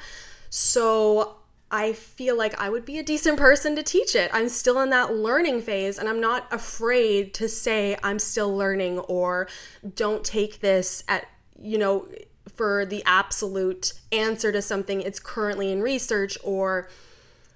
So 0.50 1.36
I 1.70 1.92
feel 1.94 2.36
like 2.36 2.58
I 2.60 2.68
would 2.68 2.84
be 2.84 2.98
a 2.98 3.02
decent 3.02 3.38
person 3.38 3.74
to 3.76 3.82
teach 3.82 4.14
it. 4.14 4.30
I'm 4.32 4.48
still 4.48 4.80
in 4.80 4.90
that 4.90 5.14
learning 5.14 5.62
phase 5.62 5.98
and 5.98 6.08
I'm 6.08 6.20
not 6.20 6.46
afraid 6.52 7.34
to 7.34 7.48
say 7.48 7.96
I'm 8.02 8.18
still 8.18 8.54
learning 8.54 9.00
or 9.00 9.48
don't 9.94 10.24
take 10.24 10.60
this 10.60 11.02
at, 11.08 11.26
you 11.60 11.78
know, 11.78 12.06
for 12.54 12.86
the 12.86 13.02
absolute 13.04 13.92
answer 14.12 14.52
to 14.52 14.62
something 14.62 15.00
it's 15.00 15.18
currently 15.18 15.70
in 15.70 15.82
research 15.82 16.38
or 16.44 16.88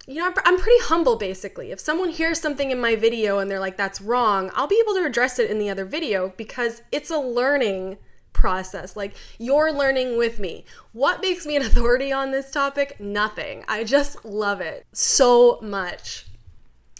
you 0.07 0.15
know 0.15 0.33
i'm 0.45 0.57
pretty 0.57 0.83
humble 0.83 1.15
basically. 1.15 1.71
If 1.71 1.79
someone 1.79 2.09
hears 2.09 2.39
something 2.39 2.71
in 2.71 2.81
my 2.81 2.95
video 2.95 3.39
and 3.39 3.49
they're 3.49 3.59
like 3.59 3.77
that's 3.77 4.01
wrong 4.01 4.51
i'll 4.55 4.67
be 4.67 4.81
able 4.83 4.95
to 4.95 5.05
address 5.05 5.39
it 5.39 5.49
in 5.49 5.59
the 5.59 5.69
other 5.69 5.85
video 5.85 6.33
because 6.37 6.81
it's 6.91 7.09
a 7.09 7.17
learning 7.17 7.97
process. 8.33 8.95
Like 8.95 9.13
you're 9.37 9.71
learning 9.71 10.17
with 10.17 10.39
me. 10.39 10.65
What 10.93 11.21
makes 11.21 11.45
me 11.45 11.55
an 11.55 11.61
authority 11.69 12.11
on 12.11 12.31
this 12.31 12.49
topic? 12.49 12.99
Nothing. 12.99 13.63
I 13.67 13.83
just 13.83 14.25
love 14.25 14.61
it 14.61 14.85
so 14.93 15.59
much. 15.61 16.25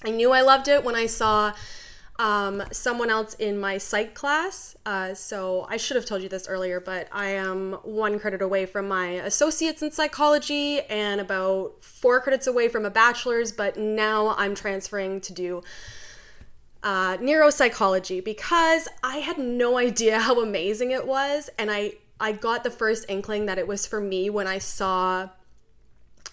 I 0.03 0.09
knew 0.09 0.31
i 0.31 0.41
loved 0.41 0.67
it 0.67 0.83
when 0.83 0.95
i 0.95 1.05
saw 1.05 1.53
um, 2.17 2.61
someone 2.71 3.09
else 3.09 3.33
in 3.35 3.59
my 3.59 3.77
psych 3.77 4.13
class. 4.13 4.75
Uh, 4.85 5.13
so 5.13 5.65
I 5.69 5.77
should 5.77 5.95
have 5.95 6.05
told 6.05 6.21
you 6.21 6.29
this 6.29 6.47
earlier, 6.47 6.79
but 6.79 7.07
I 7.11 7.29
am 7.29 7.73
one 7.83 8.19
credit 8.19 8.41
away 8.41 8.65
from 8.65 8.87
my 8.87 9.07
associates 9.07 9.81
in 9.81 9.91
psychology 9.91 10.81
and 10.81 11.19
about 11.19 11.83
four 11.83 12.19
credits 12.21 12.47
away 12.47 12.67
from 12.67 12.85
a 12.85 12.91
bachelor's, 12.91 13.51
but 13.51 13.77
now 13.77 14.35
I'm 14.37 14.55
transferring 14.55 15.21
to 15.21 15.33
do 15.33 15.63
uh, 16.83 17.17
neuropsychology 17.17 18.23
because 18.23 18.87
I 19.03 19.17
had 19.17 19.37
no 19.37 19.77
idea 19.77 20.19
how 20.19 20.41
amazing 20.41 20.91
it 20.91 21.05
was, 21.07 21.49
and 21.57 21.71
I 21.71 21.93
I 22.19 22.33
got 22.33 22.63
the 22.63 22.69
first 22.69 23.05
inkling 23.09 23.47
that 23.47 23.57
it 23.57 23.67
was 23.67 23.87
for 23.87 23.99
me 23.99 24.29
when 24.29 24.45
I 24.45 24.59
saw 24.59 25.29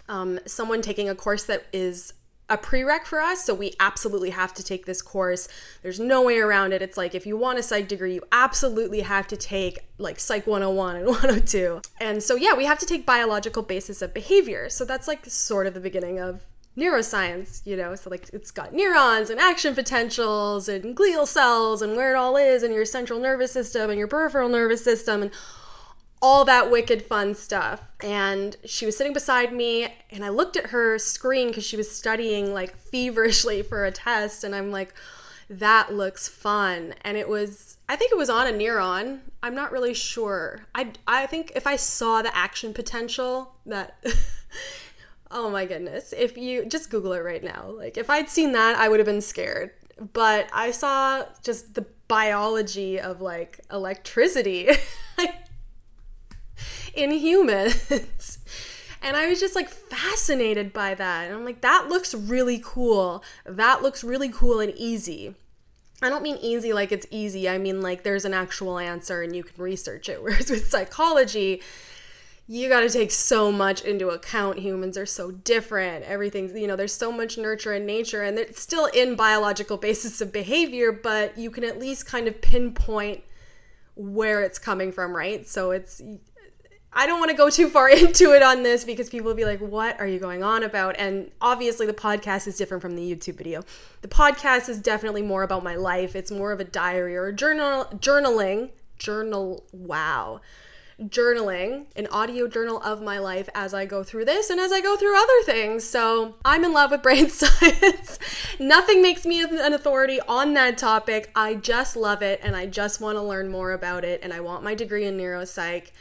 um, 0.06 0.38
someone 0.46 0.82
taking 0.82 1.08
a 1.08 1.14
course 1.14 1.44
that 1.44 1.64
is 1.72 2.12
a 2.48 2.56
prereq 2.56 3.04
for 3.04 3.20
us, 3.20 3.44
so 3.44 3.54
we 3.54 3.74
absolutely 3.78 4.30
have 4.30 4.54
to 4.54 4.62
take 4.62 4.86
this 4.86 5.02
course. 5.02 5.48
There's 5.82 6.00
no 6.00 6.22
way 6.22 6.38
around 6.38 6.72
it. 6.72 6.80
It's 6.80 6.96
like 6.96 7.14
if 7.14 7.26
you 7.26 7.36
want 7.36 7.58
a 7.58 7.62
psych 7.62 7.88
degree, 7.88 8.14
you 8.14 8.22
absolutely 8.32 9.00
have 9.00 9.26
to 9.28 9.36
take 9.36 9.80
like 9.98 10.18
Psych 10.18 10.46
101 10.46 10.96
and 10.96 11.06
102. 11.06 11.82
And 12.00 12.22
so, 12.22 12.36
yeah, 12.36 12.54
we 12.54 12.64
have 12.64 12.78
to 12.78 12.86
take 12.86 13.04
biological 13.04 13.62
basis 13.62 14.00
of 14.00 14.14
behavior. 14.14 14.68
So 14.70 14.84
that's 14.84 15.06
like 15.06 15.26
sort 15.26 15.66
of 15.66 15.74
the 15.74 15.80
beginning 15.80 16.18
of 16.18 16.42
neuroscience, 16.76 17.60
you 17.66 17.76
know? 17.76 17.94
So, 17.94 18.08
like, 18.08 18.30
it's 18.32 18.50
got 18.50 18.72
neurons 18.72 19.30
and 19.30 19.40
action 19.40 19.74
potentials 19.74 20.68
and 20.68 20.96
glial 20.96 21.26
cells 21.26 21.82
and 21.82 21.96
where 21.96 22.14
it 22.14 22.16
all 22.16 22.36
is 22.36 22.62
and 22.62 22.72
your 22.72 22.84
central 22.84 23.20
nervous 23.20 23.52
system 23.52 23.90
and 23.90 23.98
your 23.98 24.08
peripheral 24.08 24.48
nervous 24.48 24.84
system 24.84 25.22
and 25.22 25.30
all 26.20 26.44
that 26.44 26.70
wicked 26.70 27.02
fun 27.02 27.34
stuff. 27.34 27.82
And 28.02 28.56
she 28.64 28.86
was 28.86 28.96
sitting 28.96 29.12
beside 29.12 29.52
me, 29.52 29.94
and 30.10 30.24
I 30.24 30.28
looked 30.28 30.56
at 30.56 30.66
her 30.66 30.98
screen 30.98 31.48
because 31.48 31.64
she 31.64 31.76
was 31.76 31.90
studying 31.90 32.52
like 32.52 32.76
feverishly 32.90 33.62
for 33.62 33.84
a 33.84 33.90
test. 33.90 34.44
And 34.44 34.54
I'm 34.54 34.70
like, 34.70 34.94
that 35.50 35.94
looks 35.94 36.28
fun. 36.28 36.94
And 37.02 37.16
it 37.16 37.28
was, 37.28 37.78
I 37.88 37.96
think 37.96 38.12
it 38.12 38.18
was 38.18 38.30
on 38.30 38.46
a 38.46 38.52
neuron. 38.52 39.20
I'm 39.42 39.54
not 39.54 39.72
really 39.72 39.94
sure. 39.94 40.66
I, 40.74 40.92
I 41.06 41.26
think 41.26 41.52
if 41.54 41.66
I 41.66 41.76
saw 41.76 42.22
the 42.22 42.36
action 42.36 42.74
potential, 42.74 43.54
that. 43.66 44.04
oh 45.30 45.50
my 45.50 45.64
goodness. 45.64 46.12
If 46.16 46.36
you 46.36 46.66
just 46.66 46.90
Google 46.90 47.12
it 47.12 47.20
right 47.20 47.42
now, 47.42 47.70
like 47.70 47.96
if 47.96 48.10
I'd 48.10 48.28
seen 48.28 48.52
that, 48.52 48.76
I 48.76 48.88
would 48.88 48.98
have 48.98 49.06
been 49.06 49.20
scared. 49.20 49.70
But 50.12 50.48
I 50.52 50.70
saw 50.70 51.24
just 51.42 51.74
the 51.74 51.86
biology 52.08 53.00
of 53.00 53.20
like 53.20 53.60
electricity. 53.70 54.68
in 56.98 57.12
humans. 57.12 58.38
and 59.02 59.16
I 59.16 59.28
was 59.28 59.40
just 59.40 59.54
like 59.54 59.68
fascinated 59.68 60.72
by 60.72 60.94
that. 60.94 61.26
And 61.26 61.34
I'm 61.34 61.44
like, 61.44 61.60
that 61.62 61.88
looks 61.88 62.14
really 62.14 62.60
cool. 62.62 63.22
That 63.46 63.82
looks 63.82 64.02
really 64.04 64.28
cool 64.28 64.60
and 64.60 64.72
easy. 64.76 65.34
I 66.00 66.08
don't 66.08 66.22
mean 66.22 66.36
easy 66.40 66.72
like 66.72 66.92
it's 66.92 67.06
easy. 67.10 67.48
I 67.48 67.58
mean 67.58 67.80
like 67.80 68.02
there's 68.02 68.24
an 68.24 68.34
actual 68.34 68.78
answer 68.78 69.22
and 69.22 69.34
you 69.34 69.42
can 69.42 69.62
research 69.62 70.08
it. 70.08 70.22
Whereas 70.22 70.50
with 70.50 70.68
psychology, 70.68 71.62
you 72.50 72.68
got 72.70 72.80
to 72.80 72.88
take 72.88 73.10
so 73.10 73.52
much 73.52 73.82
into 73.82 74.08
account. 74.08 74.58
Humans 74.58 74.96
are 74.96 75.06
so 75.06 75.30
different. 75.30 76.04
Everything's, 76.06 76.58
you 76.58 76.66
know, 76.66 76.76
there's 76.76 76.94
so 76.94 77.12
much 77.12 77.36
nurture 77.36 77.74
and 77.74 77.86
nature, 77.86 78.22
and 78.22 78.38
it's 78.38 78.60
still 78.60 78.86
in 78.86 79.16
biological 79.16 79.76
basis 79.88 80.22
of 80.22 80.32
behavior, 80.32 80.90
but 80.90 81.36
you 81.36 81.50
can 81.50 81.62
at 81.62 81.78
least 81.78 82.06
kind 82.06 82.26
of 82.26 82.40
pinpoint 82.40 83.22
where 83.96 84.40
it's 84.42 84.58
coming 84.58 84.92
from, 84.92 85.14
right? 85.14 85.46
So 85.46 85.72
it's 85.72 86.00
I 86.92 87.06
don't 87.06 87.18
want 87.18 87.30
to 87.30 87.36
go 87.36 87.50
too 87.50 87.68
far 87.68 87.88
into 87.90 88.32
it 88.32 88.42
on 88.42 88.62
this 88.62 88.84
because 88.84 89.10
people 89.10 89.26
will 89.26 89.34
be 89.34 89.44
like, 89.44 89.60
what 89.60 89.98
are 90.00 90.06
you 90.06 90.18
going 90.18 90.42
on 90.42 90.62
about? 90.62 90.96
And 90.98 91.30
obviously, 91.40 91.86
the 91.86 91.92
podcast 91.92 92.46
is 92.46 92.56
different 92.56 92.82
from 92.82 92.96
the 92.96 93.02
YouTube 93.02 93.36
video. 93.36 93.64
The 94.02 94.08
podcast 94.08 94.68
is 94.68 94.80
definitely 94.80 95.22
more 95.22 95.42
about 95.42 95.62
my 95.62 95.76
life. 95.76 96.16
It's 96.16 96.30
more 96.30 96.52
of 96.52 96.60
a 96.60 96.64
diary 96.64 97.16
or 97.16 97.26
a 97.26 97.32
journal, 97.32 97.86
journaling, 97.96 98.70
journal, 98.98 99.64
wow, 99.72 100.40
journaling, 101.00 101.86
an 101.94 102.08
audio 102.08 102.48
journal 102.48 102.82
of 102.82 103.00
my 103.00 103.18
life 103.18 103.48
as 103.54 103.72
I 103.72 103.86
go 103.86 104.02
through 104.02 104.24
this 104.24 104.50
and 104.50 104.58
as 104.58 104.72
I 104.72 104.80
go 104.80 104.96
through 104.96 105.16
other 105.16 105.42
things. 105.44 105.84
So 105.84 106.34
I'm 106.44 106.64
in 106.64 106.72
love 106.72 106.90
with 106.90 107.02
brain 107.02 107.28
science. 107.30 108.18
Nothing 108.58 109.00
makes 109.00 109.24
me 109.24 109.40
an 109.42 109.72
authority 109.72 110.20
on 110.26 110.54
that 110.54 110.76
topic. 110.78 111.30
I 111.36 111.54
just 111.54 111.96
love 111.96 112.22
it 112.22 112.40
and 112.42 112.56
I 112.56 112.66
just 112.66 113.00
want 113.00 113.16
to 113.16 113.22
learn 113.22 113.48
more 113.48 113.72
about 113.72 114.04
it. 114.04 114.20
And 114.24 114.32
I 114.32 114.40
want 114.40 114.64
my 114.64 114.74
degree 114.74 115.04
in 115.04 115.16
neuropsych. 115.16 115.92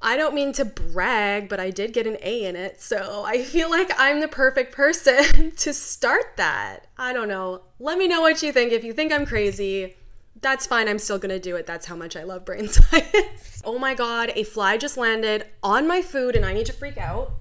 I 0.00 0.16
don't 0.16 0.34
mean 0.34 0.52
to 0.54 0.64
brag, 0.64 1.48
but 1.48 1.58
I 1.58 1.70
did 1.70 1.92
get 1.92 2.06
an 2.06 2.16
A 2.22 2.44
in 2.44 2.54
it, 2.54 2.80
so 2.80 3.24
I 3.26 3.42
feel 3.42 3.68
like 3.68 3.90
I'm 3.98 4.20
the 4.20 4.28
perfect 4.28 4.72
person 4.72 5.50
to 5.56 5.72
start 5.72 6.36
that. 6.36 6.86
I 6.96 7.12
don't 7.12 7.28
know. 7.28 7.62
Let 7.80 7.98
me 7.98 8.06
know 8.06 8.20
what 8.20 8.42
you 8.42 8.52
think. 8.52 8.72
If 8.72 8.84
you 8.84 8.92
think 8.92 9.12
I'm 9.12 9.26
crazy, 9.26 9.96
that's 10.40 10.66
fine. 10.66 10.88
I'm 10.88 11.00
still 11.00 11.18
gonna 11.18 11.40
do 11.40 11.56
it. 11.56 11.66
That's 11.66 11.86
how 11.86 11.96
much 11.96 12.16
I 12.16 12.22
love 12.22 12.44
brain 12.44 12.68
science. 12.68 13.60
oh 13.64 13.78
my 13.78 13.94
god, 13.94 14.32
a 14.36 14.44
fly 14.44 14.76
just 14.76 14.96
landed 14.96 15.46
on 15.62 15.88
my 15.88 16.00
food 16.00 16.36
and 16.36 16.44
I 16.44 16.52
need 16.52 16.66
to 16.66 16.72
freak 16.72 16.96
out. 16.96 17.32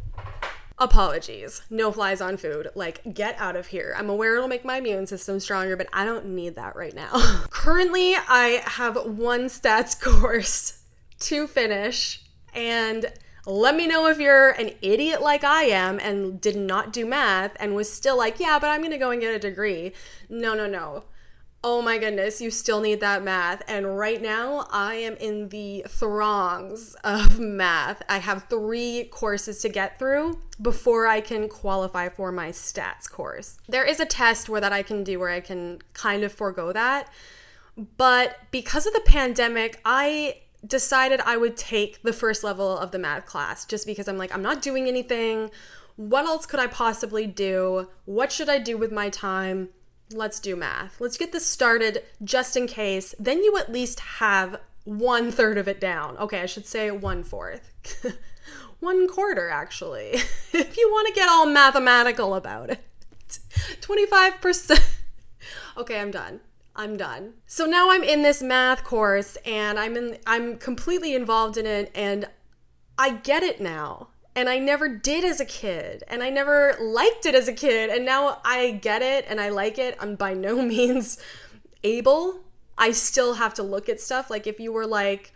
Apologies. 0.79 1.63
No 1.71 1.91
flies 1.91 2.21
on 2.21 2.37
food. 2.37 2.69
Like, 2.75 3.13
get 3.15 3.35
out 3.39 3.55
of 3.55 3.67
here. 3.67 3.95
I'm 3.97 4.09
aware 4.09 4.35
it'll 4.35 4.47
make 4.47 4.63
my 4.63 4.77
immune 4.77 5.07
system 5.07 5.39
stronger, 5.39 5.75
but 5.75 5.87
I 5.91 6.05
don't 6.05 6.27
need 6.27 6.55
that 6.55 6.75
right 6.75 6.93
now. 6.93 7.45
Currently, 7.49 8.15
I 8.15 8.61
have 8.63 8.95
one 9.05 9.45
stats 9.45 9.99
course 9.99 10.81
to 11.21 11.47
finish 11.47 12.21
and 12.57 13.05
let 13.45 13.75
me 13.75 13.87
know 13.87 14.07
if 14.07 14.19
you're 14.19 14.49
an 14.49 14.71
idiot 14.81 15.21
like 15.21 15.43
I 15.43 15.65
am 15.65 15.99
and 15.99 16.41
did 16.41 16.57
not 16.57 16.91
do 16.91 17.05
math 17.05 17.55
and 17.59 17.75
was 17.75 17.91
still 17.91 18.17
like, 18.17 18.39
yeah, 18.39 18.57
but 18.59 18.67
I'm 18.67 18.81
going 18.81 18.91
to 18.91 18.97
go 18.97 19.11
and 19.11 19.21
get 19.21 19.33
a 19.33 19.39
degree. 19.39 19.93
No, 20.27 20.53
no, 20.53 20.67
no. 20.67 21.05
Oh 21.63 21.81
my 21.81 21.97
goodness, 21.97 22.41
you 22.41 22.51
still 22.51 22.81
need 22.81 22.99
that 22.99 23.23
math. 23.23 23.61
And 23.67 23.97
right 23.97 24.21
now, 24.21 24.67
I 24.71 24.95
am 24.95 25.15
in 25.15 25.49
the 25.49 25.85
throngs 25.87 26.95
of 27.03 27.39
math. 27.39 28.01
I 28.09 28.17
have 28.17 28.47
three 28.49 29.05
courses 29.11 29.61
to 29.61 29.69
get 29.69 29.97
through 29.97 30.39
before 30.61 31.07
I 31.07 31.21
can 31.21 31.47
qualify 31.47 32.09
for 32.09 32.31
my 32.31 32.49
stats 32.49 33.09
course. 33.09 33.59
There 33.69 33.85
is 33.85 33.99
a 33.99 34.05
test 34.05 34.49
where 34.49 34.61
that 34.61 34.73
I 34.73 34.83
can 34.83 35.03
do 35.03 35.19
where 35.19 35.29
I 35.29 35.39
can 35.39 35.79
kind 35.93 36.23
of 36.23 36.31
forego 36.31 36.73
that. 36.73 37.11
But 37.97 38.37
because 38.49 38.87
of 38.87 38.93
the 38.93 39.03
pandemic, 39.05 39.79
I 39.85 40.41
decided 40.65 41.21
I 41.21 41.37
would 41.37 41.57
take 41.57 42.01
the 42.01 42.13
first 42.13 42.43
level 42.43 42.77
of 42.77 42.91
the 42.91 42.99
math 42.99 43.25
class 43.25 43.65
just 43.65 43.85
because 43.85 44.07
I'm 44.07 44.17
like, 44.17 44.33
I'm 44.33 44.41
not 44.41 44.61
doing 44.61 44.87
anything. 44.87 45.51
What 45.95 46.25
else 46.25 46.45
could 46.45 46.59
I 46.59 46.67
possibly 46.67 47.27
do? 47.27 47.89
What 48.05 48.31
should 48.31 48.49
I 48.49 48.59
do 48.59 48.77
with 48.77 48.91
my 48.91 49.09
time? 49.09 49.69
Let's 50.11 50.39
do 50.39 50.55
math. 50.55 51.01
Let's 51.01 51.17
get 51.17 51.31
this 51.31 51.45
started 51.45 52.03
just 52.23 52.55
in 52.55 52.67
case. 52.67 53.13
Then 53.19 53.43
you 53.43 53.57
at 53.57 53.71
least 53.71 53.99
have 53.99 54.59
one 54.83 55.31
third 55.31 55.57
of 55.57 55.67
it 55.67 55.81
down. 55.81 56.17
Okay, 56.17 56.41
I 56.41 56.45
should 56.45 56.65
say 56.65 56.91
one 56.91 57.23
fourth. 57.23 57.73
one 58.79 59.07
quarter, 59.07 59.49
actually, 59.49 60.11
if 60.53 60.77
you 60.77 60.89
want 60.91 61.07
to 61.07 61.13
get 61.13 61.29
all 61.29 61.45
mathematical 61.45 62.35
about 62.35 62.69
it. 62.69 62.79
25%. 63.81 64.81
okay, 65.77 65.99
I'm 65.99 66.11
done. 66.11 66.39
I'm 66.77 66.95
done. 66.95 67.33
So 67.47 67.65
now 67.65 67.89
I'm 67.89 68.03
in 68.03 68.21
this 68.21 68.41
math 68.41 68.83
course 68.83 69.35
and 69.45 69.79
I'm 69.79 69.97
in 69.97 70.19
I'm 70.27 70.57
completely 70.57 71.15
involved 71.15 71.57
in 71.57 71.65
it 71.65 71.91
and 71.95 72.29
I 72.97 73.15
get 73.15 73.41
it 73.41 73.59
now. 73.59 74.09
And 74.35 74.47
I 74.47 74.59
never 74.59 74.87
did 74.87 75.23
as 75.23 75.39
a 75.39 75.45
kid 75.45 76.03
and 76.07 76.21
I 76.21 76.29
never 76.29 76.75
liked 76.79 77.25
it 77.25 77.33
as 77.33 77.47
a 77.47 77.53
kid 77.53 77.89
and 77.89 78.05
now 78.05 78.39
I 78.45 78.71
get 78.71 79.01
it 79.01 79.25
and 79.27 79.41
I 79.41 79.49
like 79.49 79.79
it. 79.79 79.97
I'm 79.99 80.15
by 80.15 80.35
no 80.35 80.61
means 80.61 81.17
able. 81.83 82.41
I 82.77 82.91
still 82.91 83.33
have 83.33 83.55
to 83.55 83.63
look 83.63 83.89
at 83.89 83.99
stuff 83.99 84.29
like 84.29 84.45
if 84.45 84.59
you 84.59 84.71
were 84.71 84.85
like 84.85 85.33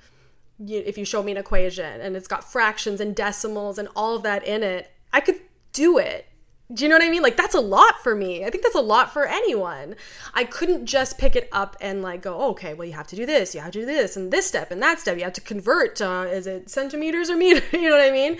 if 0.60 0.96
you 0.96 1.06
show 1.06 1.24
me 1.24 1.32
an 1.32 1.40
equation 1.40 2.02
and 2.02 2.16
it's 2.16 2.28
got 2.28 2.44
fractions 2.44 3.02
and 3.02 3.16
decimals 3.16 3.80
and 3.80 3.88
all 3.96 4.16
of 4.16 4.22
that 4.22 4.46
in 4.46 4.62
it, 4.62 4.92
I 5.12 5.20
could 5.20 5.42
do 5.74 5.98
it 5.98 6.28
do 6.74 6.84
you 6.84 6.90
know 6.90 6.96
what 6.96 7.04
I 7.04 7.10
mean? 7.10 7.22
Like 7.22 7.38
that's 7.38 7.56
a 7.56 7.60
lot 7.62 8.02
for 8.02 8.16
me. 8.16 8.46
I 8.46 8.50
think 8.50 8.64
that's 8.64 8.76
a 8.76 8.82
lot 8.82 9.12
for 9.12 9.26
anyone. 9.26 9.96
I 10.34 10.44
couldn't 10.44 10.86
just 10.86 11.18
pick 11.18 11.36
it 11.36 11.50
up 11.52 11.76
and 11.82 12.02
like 12.02 12.22
go, 12.22 12.38
oh, 12.38 12.52
okay, 12.52 12.74
well 12.74 12.88
you 12.88 12.94
have 12.94 13.08
to 13.08 13.16
do 13.16 13.26
this, 13.26 13.54
you 13.54 13.62
have 13.62 13.72
to 13.72 13.80
do 13.80 13.86
this, 13.86 14.16
and 14.16 14.32
this 14.32 14.48
step 14.48 14.72
and 14.72 14.82
that 14.82 15.00
step. 15.00 15.18
You 15.18 15.24
have 15.24 15.34
to 15.34 15.42
convert. 15.42 16.02
Uh, 16.02 16.28
is 16.30 16.48
it 16.48 16.70
centimeters 16.70 17.30
or 17.30 17.36
meters? 17.38 17.64
you 17.74 17.90
know 17.90 17.98
what 17.98 18.06
I 18.06 18.12
mean? 18.12 18.38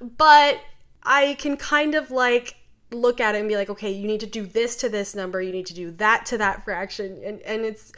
But 0.00 0.60
I 1.02 1.34
can 1.38 1.56
kind 1.56 1.94
of 1.94 2.10
like 2.10 2.56
look 2.90 3.20
at 3.20 3.34
it 3.34 3.38
and 3.38 3.48
be 3.48 3.56
like, 3.56 3.70
okay, 3.70 3.90
you 3.90 4.06
need 4.06 4.20
to 4.20 4.26
do 4.26 4.46
this 4.46 4.76
to 4.76 4.88
this 4.88 5.14
number, 5.14 5.42
you 5.42 5.52
need 5.52 5.66
to 5.66 5.74
do 5.74 5.90
that 5.92 6.26
to 6.26 6.38
that 6.38 6.64
fraction, 6.64 7.20
and 7.24 7.40
and 7.42 7.64
it's 7.64 7.92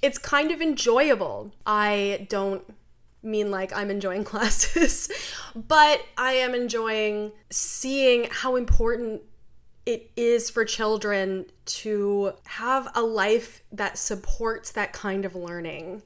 it's 0.00 0.18
kind 0.18 0.50
of 0.50 0.60
enjoyable. 0.60 1.52
I 1.66 2.26
don't 2.28 2.62
mean 3.22 3.50
like 3.50 3.72
I'm 3.72 3.90
enjoying 3.90 4.24
classes, 4.32 5.10
but 5.54 6.04
I 6.16 6.32
am 6.32 6.54
enjoying 6.54 7.32
seeing 7.50 8.28
how 8.30 8.56
important 8.56 9.22
it 9.86 10.10
is 10.16 10.50
for 10.50 10.64
children 10.64 11.46
to 11.64 12.34
have 12.44 12.88
a 12.94 13.02
life 13.02 13.62
that 13.72 13.96
supports 13.96 14.70
that 14.72 14.92
kind 14.92 15.24
of 15.24 15.34
learning. 15.34 16.02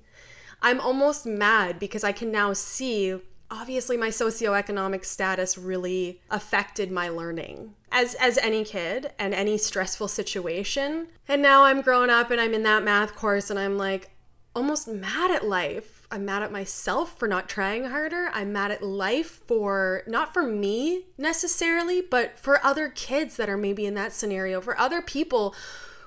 I'm 0.62 0.80
almost 0.80 1.26
mad 1.26 1.80
because 1.80 2.04
I 2.04 2.12
can 2.12 2.30
now 2.30 2.52
see 2.52 3.18
obviously 3.50 3.96
my 3.96 4.08
socioeconomic 4.08 5.04
status 5.04 5.58
really 5.58 6.20
affected 6.30 6.90
my 6.90 7.08
learning 7.08 7.74
as 7.90 8.14
as 8.14 8.38
any 8.38 8.64
kid 8.64 9.12
and 9.18 9.34
any 9.34 9.58
stressful 9.58 10.08
situation. 10.08 11.08
And 11.28 11.42
now 11.42 11.64
I'm 11.64 11.82
grown 11.82 12.08
up 12.08 12.30
and 12.30 12.40
I'm 12.40 12.54
in 12.54 12.62
that 12.62 12.82
math 12.82 13.14
course 13.14 13.50
and 13.50 13.58
I'm 13.58 13.76
like 13.76 14.10
almost 14.54 14.88
mad 14.88 15.30
at 15.30 15.44
life 15.44 16.01
I'm 16.12 16.26
mad 16.26 16.42
at 16.42 16.52
myself 16.52 17.18
for 17.18 17.26
not 17.26 17.48
trying 17.48 17.84
harder. 17.84 18.30
I'm 18.34 18.52
mad 18.52 18.70
at 18.70 18.82
life 18.82 19.40
for 19.46 20.02
not 20.06 20.34
for 20.34 20.42
me 20.42 21.06
necessarily, 21.16 22.02
but 22.02 22.38
for 22.38 22.64
other 22.64 22.90
kids 22.90 23.36
that 23.38 23.48
are 23.48 23.56
maybe 23.56 23.86
in 23.86 23.94
that 23.94 24.12
scenario, 24.12 24.60
for 24.60 24.78
other 24.78 25.00
people 25.00 25.54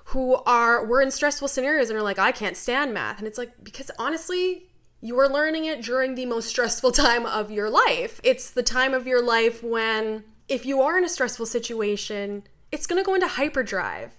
who 0.10 0.36
are 0.46 0.86
we're 0.86 1.02
in 1.02 1.10
stressful 1.10 1.48
scenarios 1.48 1.90
and 1.90 1.98
are 1.98 2.04
like, 2.04 2.20
I 2.20 2.32
can't 2.32 2.56
stand 2.56 2.94
math. 2.94 3.18
And 3.18 3.28
it's 3.28 3.40
like, 3.40 3.52
because 3.64 3.90
honestly, 3.98 4.70
you 5.02 5.20
are 5.20 5.28
learning 5.28 5.66
it 5.66 5.82
during 5.82 6.14
the 6.14 6.28
most 6.28 6.48
stressful 6.48 6.92
time 6.94 7.26
of 7.26 7.50
your 7.50 7.70
life. 7.70 8.22
It's 8.24 8.52
the 8.52 8.64
time 8.64 8.94
of 8.94 9.08
your 9.08 9.24
life 9.24 9.64
when 9.64 10.24
if 10.48 10.66
you 10.66 10.82
are 10.82 10.98
in 10.98 11.04
a 11.04 11.10
stressful 11.10 11.48
situation, 11.48 12.44
it's 12.72 12.86
going 12.86 13.02
to 13.02 13.06
go 13.06 13.16
into 13.16 13.28
hyperdrive. 13.28 14.12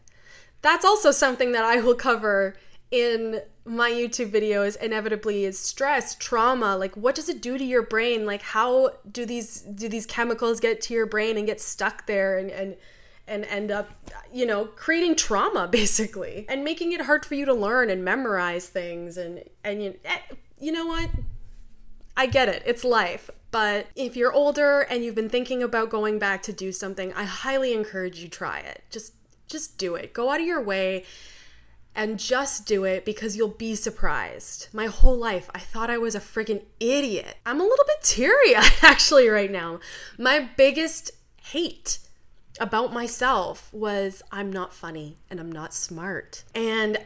That's 0.63 0.85
also 0.85 1.13
something 1.13 1.53
that 1.53 1.65
I 1.65 1.81
will 1.81 1.95
cover 1.95 2.57
in 2.91 3.43
my 3.67 3.91
YouTube 3.91 4.31
videos 4.31 4.77
inevitably 4.81 5.45
is 5.45 5.59
stress, 5.59 6.15
trauma, 6.15 6.77
like 6.77 6.97
what 6.97 7.15
does 7.15 7.29
it 7.29 7.43
do 7.43 7.59
to 7.59 7.65
your 7.65 7.83
brain? 7.83 8.25
Like 8.25 8.43
how 8.43 8.93
do 9.11 9.27
these 9.27 9.61
do 9.61 9.89
these 9.89 10.07
chemicals 10.07 10.61
get 10.61 10.81
to 10.83 10.95
your 10.95 11.07
brain 11.07 11.37
and 11.37 11.47
get 11.47 11.61
stuck 11.61 12.07
there 12.07 12.39
and 12.39 12.51
and 12.51 12.77
and 13.27 13.45
end 13.47 13.73
up 13.73 13.91
you 14.33 14.47
know 14.47 14.67
creating 14.67 15.17
trauma 15.17 15.67
basically 15.73 16.47
and 16.49 16.63
making 16.63 16.93
it 16.93 17.03
hard 17.03 17.27
for 17.27 17.35
you 17.35 17.45
to 17.45 17.55
learn 17.55 17.91
and 17.91 18.05
memorize 18.05 18.69
things 18.69 19.17
and 19.17 19.43
and 19.65 19.83
you, 19.83 19.95
eh, 20.05 20.19
you 20.59 20.71
know 20.71 20.87
what 20.87 21.11
I 22.17 22.27
get 22.27 22.49
it. 22.49 22.63
It's 22.65 22.85
life. 22.85 23.31
But 23.51 23.89
if 23.95 24.17
you're 24.17 24.33
older 24.33 24.83
and 24.83 25.05
you've 25.05 25.15
been 25.15 25.29
thinking 25.29 25.63
about 25.63 25.91
going 25.91 26.19
back 26.19 26.43
to 26.45 26.53
do 26.53 26.73
something, 26.73 27.13
I 27.15 27.25
highly 27.25 27.73
encourage 27.73 28.19
you 28.19 28.29
try 28.29 28.61
it. 28.61 28.85
Just 28.91 29.15
just 29.49 29.79
do 29.79 29.95
it. 29.95 30.13
Go 30.13 30.31
out 30.31 30.41
of 30.41 30.47
your 30.47 30.63
way 30.63 31.05
and 31.97 32.19
just 32.19 32.67
do 32.67 32.85
it 32.85 33.07
because 33.07 33.37
you'll 33.37 33.49
be 33.49 33.75
surprised. 33.75 34.69
My 34.73 34.87
whole 34.87 35.17
life, 35.17 35.51
I 35.55 35.59
thought 35.59 35.91
I 35.91 35.97
was 35.97 36.15
a 36.15 36.21
freaking 36.21 36.63
idiot. 36.79 37.39
I'm 37.47 37.61
a 37.61 37.65
little 37.65 37.85
bit 37.87 38.03
teary 38.03 38.55
actually 38.83 39.29
right 39.29 39.51
now. 39.51 39.81
My 40.19 40.49
biggest 40.57 41.11
hate 41.43 41.99
about 42.61 42.93
myself 42.93 43.73
was 43.73 44.23
I'm 44.31 44.53
not 44.53 44.75
funny 44.75 45.17
and 45.31 45.41
I'm 45.41 45.51
not 45.51 45.73
smart. 45.73 46.45
And 46.55 46.99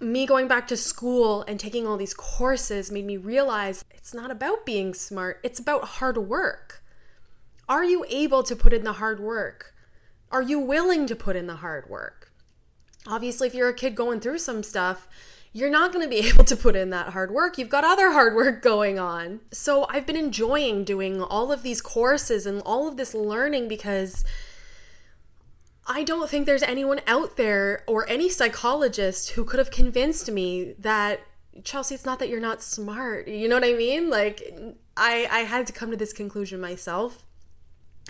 me 0.00 0.26
going 0.26 0.48
back 0.48 0.66
to 0.68 0.76
school 0.76 1.42
and 1.42 1.60
taking 1.60 1.86
all 1.86 1.96
these 1.96 2.14
courses 2.14 2.90
made 2.90 3.06
me 3.06 3.16
realize 3.16 3.84
it's 3.92 4.12
not 4.12 4.32
about 4.32 4.66
being 4.66 4.92
smart, 4.92 5.38
it's 5.44 5.60
about 5.60 5.84
hard 5.84 6.18
work. 6.18 6.82
Are 7.68 7.84
you 7.84 8.04
able 8.08 8.42
to 8.42 8.56
put 8.56 8.72
in 8.72 8.82
the 8.82 8.94
hard 8.94 9.20
work? 9.20 9.72
Are 10.32 10.42
you 10.42 10.58
willing 10.58 11.06
to 11.06 11.14
put 11.14 11.36
in 11.36 11.46
the 11.46 11.56
hard 11.56 11.88
work? 11.88 12.31
Obviously, 13.06 13.48
if 13.48 13.54
you're 13.54 13.68
a 13.68 13.74
kid 13.74 13.94
going 13.94 14.20
through 14.20 14.38
some 14.38 14.62
stuff, 14.62 15.08
you're 15.52 15.70
not 15.70 15.92
going 15.92 16.04
to 16.04 16.08
be 16.08 16.28
able 16.28 16.44
to 16.44 16.56
put 16.56 16.76
in 16.76 16.90
that 16.90 17.10
hard 17.10 17.30
work. 17.30 17.58
You've 17.58 17.68
got 17.68 17.84
other 17.84 18.12
hard 18.12 18.34
work 18.34 18.62
going 18.62 18.98
on. 18.98 19.40
So, 19.50 19.86
I've 19.88 20.06
been 20.06 20.16
enjoying 20.16 20.84
doing 20.84 21.22
all 21.22 21.52
of 21.52 21.62
these 21.62 21.80
courses 21.80 22.46
and 22.46 22.62
all 22.64 22.88
of 22.88 22.96
this 22.96 23.14
learning 23.14 23.68
because 23.68 24.24
I 25.86 26.04
don't 26.04 26.30
think 26.30 26.46
there's 26.46 26.62
anyone 26.62 27.00
out 27.06 27.36
there 27.36 27.82
or 27.88 28.08
any 28.08 28.28
psychologist 28.28 29.30
who 29.30 29.44
could 29.44 29.58
have 29.58 29.70
convinced 29.70 30.30
me 30.30 30.74
that 30.78 31.20
Chelsea, 31.64 31.94
it's 31.94 32.06
not 32.06 32.18
that 32.20 32.28
you're 32.28 32.40
not 32.40 32.62
smart. 32.62 33.28
You 33.28 33.48
know 33.48 33.56
what 33.56 33.64
I 33.64 33.74
mean? 33.74 34.08
Like 34.08 34.42
I 34.96 35.28
I 35.30 35.40
had 35.40 35.66
to 35.66 35.72
come 35.72 35.90
to 35.90 35.96
this 35.96 36.12
conclusion 36.12 36.60
myself 36.60 37.24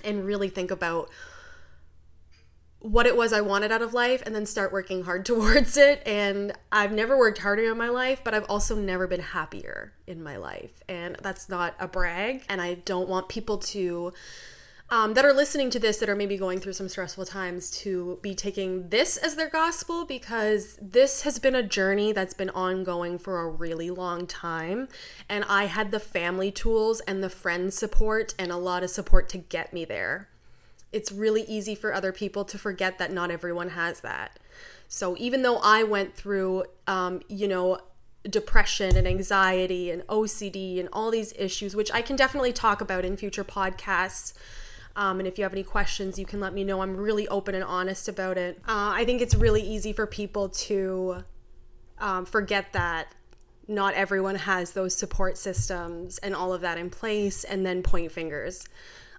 and 0.04 0.25
really 0.25 0.49
think 0.49 0.70
about 0.70 1.08
what 2.82 3.06
it 3.06 3.16
was 3.16 3.32
I 3.32 3.40
wanted 3.40 3.72
out 3.72 3.80
of 3.80 3.94
life 3.94 4.22
and 4.26 4.34
then 4.34 4.44
start 4.44 4.72
working 4.72 5.04
hard 5.04 5.24
towards 5.26 5.76
it. 5.76 6.02
And 6.04 6.52
I've 6.70 6.92
never 6.92 7.16
worked 7.16 7.38
harder 7.38 7.70
in 7.70 7.78
my 7.78 7.88
life, 7.88 8.22
but 8.24 8.34
I've 8.34 8.46
also 8.48 8.76
never 8.76 9.06
been 9.06 9.20
happier 9.20 9.92
in 10.06 10.22
my 10.22 10.36
life. 10.36 10.82
And 10.88 11.16
that's 11.22 11.48
not 11.48 11.74
a 11.78 11.88
brag. 11.88 12.42
And 12.48 12.60
I 12.60 12.74
don't 12.74 13.08
want 13.08 13.28
people 13.28 13.58
to 13.58 14.12
um, 14.92 15.14
that 15.14 15.24
are 15.24 15.32
listening 15.32 15.70
to 15.70 15.78
this 15.78 15.96
that 15.98 16.10
are 16.10 16.14
maybe 16.14 16.36
going 16.36 16.60
through 16.60 16.74
some 16.74 16.86
stressful 16.86 17.24
times 17.24 17.70
to 17.70 18.18
be 18.20 18.34
taking 18.34 18.90
this 18.90 19.16
as 19.16 19.36
their 19.36 19.48
gospel 19.48 20.04
because 20.04 20.78
this 20.82 21.22
has 21.22 21.38
been 21.38 21.54
a 21.54 21.62
journey 21.62 22.12
that's 22.12 22.34
been 22.34 22.50
ongoing 22.50 23.18
for 23.18 23.40
a 23.40 23.48
really 23.48 23.88
long 23.88 24.26
time. 24.26 24.88
And 25.30 25.46
I 25.48 25.64
had 25.64 25.92
the 25.92 25.98
family 25.98 26.50
tools 26.50 27.00
and 27.00 27.24
the 27.24 27.30
friend 27.30 27.72
support 27.72 28.34
and 28.38 28.52
a 28.52 28.58
lot 28.58 28.82
of 28.82 28.90
support 28.90 29.30
to 29.30 29.38
get 29.38 29.72
me 29.72 29.86
there. 29.86 30.28
It's 30.92 31.11
really 31.11 31.42
easy 31.42 31.74
for 31.74 31.92
other 31.94 32.12
people 32.12 32.44
to 32.46 32.59
forget 32.59 32.98
that 32.98 33.12
not 33.12 33.31
everyone 33.31 33.70
has 33.70 34.00
that. 34.00 34.38
So 34.88 35.16
even 35.18 35.42
though 35.42 35.57
I 35.57 35.85
went 35.85 36.14
through, 36.14 36.64
um, 36.87 37.22
you 37.28 37.48
know, 37.48 37.78
depression 38.28 38.96
and 38.96 39.09
anxiety 39.09 39.90
and 39.90 40.02
OCD 40.07 40.78
and 40.78 40.88
all 40.92 41.11
these 41.11 41.33
issues, 41.38 41.74
which 41.74 41.90
I 41.92 42.02
can 42.02 42.14
definitely 42.14 42.52
talk 42.52 42.81
about 42.81 43.05
in 43.05 43.16
future 43.16 43.44
podcasts 43.44 44.35
um, 44.96 45.18
and 45.18 45.26
if 45.26 45.38
you 45.38 45.44
have 45.44 45.52
any 45.52 45.62
questions, 45.62 46.18
you 46.18 46.26
can 46.26 46.40
let 46.40 46.52
me 46.52 46.64
know. 46.64 46.83
I'm 46.83 46.96
really 46.96 47.26
open 47.28 47.55
and 47.55 47.64
honest 47.64 48.09
about 48.09 48.37
it. 48.37 48.59
Uh, 48.68 48.92
I 48.94 49.05
think 49.05 49.22
it's 49.22 49.35
really 49.35 49.62
easy 49.62 49.92
for 49.92 50.07
people 50.07 50.50
to 50.50 51.24
um, 51.98 52.26
forget 52.26 52.72
that 52.72 53.14
not 53.68 53.94
everyone 53.94 54.35
has 54.35 54.72
those 54.72 54.94
support 54.94 55.38
systems 55.38 56.18
and 56.18 56.35
all 56.35 56.52
of 56.52 56.61
that 56.61 56.76
in 56.76 56.90
place 56.90 57.44
and 57.44 57.64
then 57.64 57.83
point 57.83 58.12
fingers. 58.12 58.66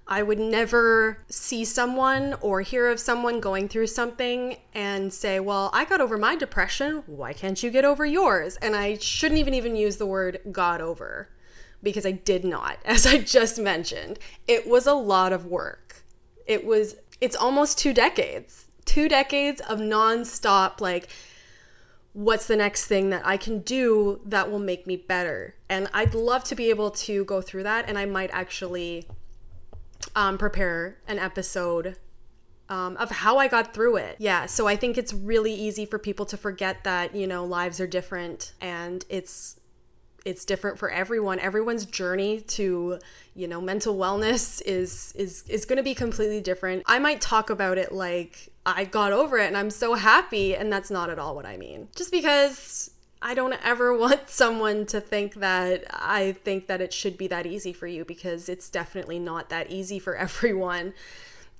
I 0.08 0.22
would 0.22 0.40
never 0.40 1.20
see 1.30 1.64
someone 1.64 2.36
or 2.42 2.62
hear 2.62 2.90
of 2.90 3.00
someone 3.00 3.40
going 3.40 3.70
through 3.70 3.88
something 3.88 4.58
and 4.74 5.14
say, 5.14 5.40
"Well, 5.40 5.70
I 5.74 5.86
got 5.86 6.02
over 6.02 6.18
my 6.18 6.36
depression. 6.36 7.04
Why 7.06 7.34
can't 7.34 7.62
you 7.64 7.70
get 7.72 7.86
over 7.86 8.06
yours?" 8.06 8.58
And 8.58 8.76
I 8.76 8.98
shouldn't 8.98 9.40
even 9.40 9.54
even 9.54 9.76
use 9.76 9.98
the 9.98 10.06
word 10.06 10.40
got 10.52 10.82
over 10.82 11.30
because 11.84 12.06
I 12.06 12.12
did 12.12 12.46
not, 12.46 12.80
as 12.86 13.06
I 13.06 13.20
just 13.20 13.60
mentioned. 13.60 14.18
It 14.48 14.68
was 14.68 14.88
a 14.88 14.94
lot 14.94 15.34
of 15.34 15.46
work. 15.46 16.04
It 16.48 16.66
was, 16.66 16.96
it's 17.22 17.36
almost 17.36 17.78
two 17.78 17.94
decades, 17.94 18.66
two 18.86 19.08
decades 19.08 19.62
of 19.62 19.80
nonstop, 19.80 20.82
like, 20.82 21.10
what's 22.14 22.48
the 22.48 22.56
next 22.56 22.86
thing 22.86 23.10
that 23.10 23.26
I 23.26 23.38
can 23.38 23.60
do 23.60 24.20
that 24.26 24.50
will 24.50 24.60
make 24.60 24.88
me 24.88 24.98
better? 24.98 25.56
And 25.70 25.90
I'd 25.94 26.14
love 26.14 26.44
to 26.46 26.56
be 26.56 26.70
able 26.70 26.92
to 26.92 27.26
go 27.26 27.42
through 27.42 27.64
that, 27.64 27.88
and 27.88 27.98
I 27.98 28.06
might 28.06 28.30
actually 28.32 29.08
um, 30.16 30.38
prepare 30.38 30.98
an 31.08 31.20
episode 31.20 31.98
um, 32.70 32.98
of 32.98 33.12
how 33.12 33.38
I 33.38 33.48
got 33.48 33.74
through 33.74 33.98
it. 33.98 34.16
Yeah, 34.20 34.46
so 34.46 34.68
I 34.68 34.76
think 34.76 34.98
it's 34.98 35.14
really 35.14 35.54
easy 35.54 35.86
for 35.86 36.00
people 36.00 36.26
to 36.28 36.38
forget 36.38 36.84
that, 36.84 37.16
you 37.16 37.28
know, 37.28 37.46
lives 37.46 37.80
are 37.80 37.88
different 37.88 38.54
and 38.62 39.06
it's 39.10 39.60
it's 40.26 40.46
different 40.46 40.80
for 40.80 40.90
everyone. 40.90 41.38
Everyone's 41.40 41.86
journey 41.86 42.40
to 42.42 43.00
you 43.36 43.48
know 43.48 43.60
mental 43.60 43.98
wellness 43.98 44.62
is 44.66 45.12
is 45.16 45.44
is 45.50 45.66
going 45.66 45.78
to 45.78 45.84
be 45.84 45.94
completely 45.94 46.40
different. 46.40 46.84
I 46.86 47.00
might 47.00 47.20
talk 47.20 47.50
about 47.50 47.78
it 47.78 47.92
like 47.92 48.50
i 48.66 48.86
got 48.86 49.12
over 49.12 49.38
it 49.38 49.48
and 49.48 49.58
i'm 49.58 49.70
so 49.70 49.94
happy 49.94 50.56
and 50.56 50.72
that's 50.72 50.90
not 50.90 51.10
at 51.10 51.20
all 51.20 51.36
what 51.36 51.46
i 51.46 51.58
mean. 51.58 51.90
Just 51.96 52.12
because 52.12 52.92
i 53.24 53.34
don't 53.34 53.56
ever 53.64 53.96
want 53.98 54.30
someone 54.30 54.86
to 54.86 55.02
think 55.02 55.36
that 55.36 55.84
i 55.90 56.34
think 56.44 56.68
that 56.68 56.82
it 56.82 56.94
should 56.94 57.18
be 57.18 57.28
that 57.28 57.46
easy 57.46 57.74
for 57.74 57.88
you 57.88 58.06
because 58.06 58.50
it's 58.50 58.70
definitely 58.70 59.20
not 59.20 59.50
that 59.50 59.72
easy 59.72 59.98
for 59.98 60.16
everyone 60.28 60.94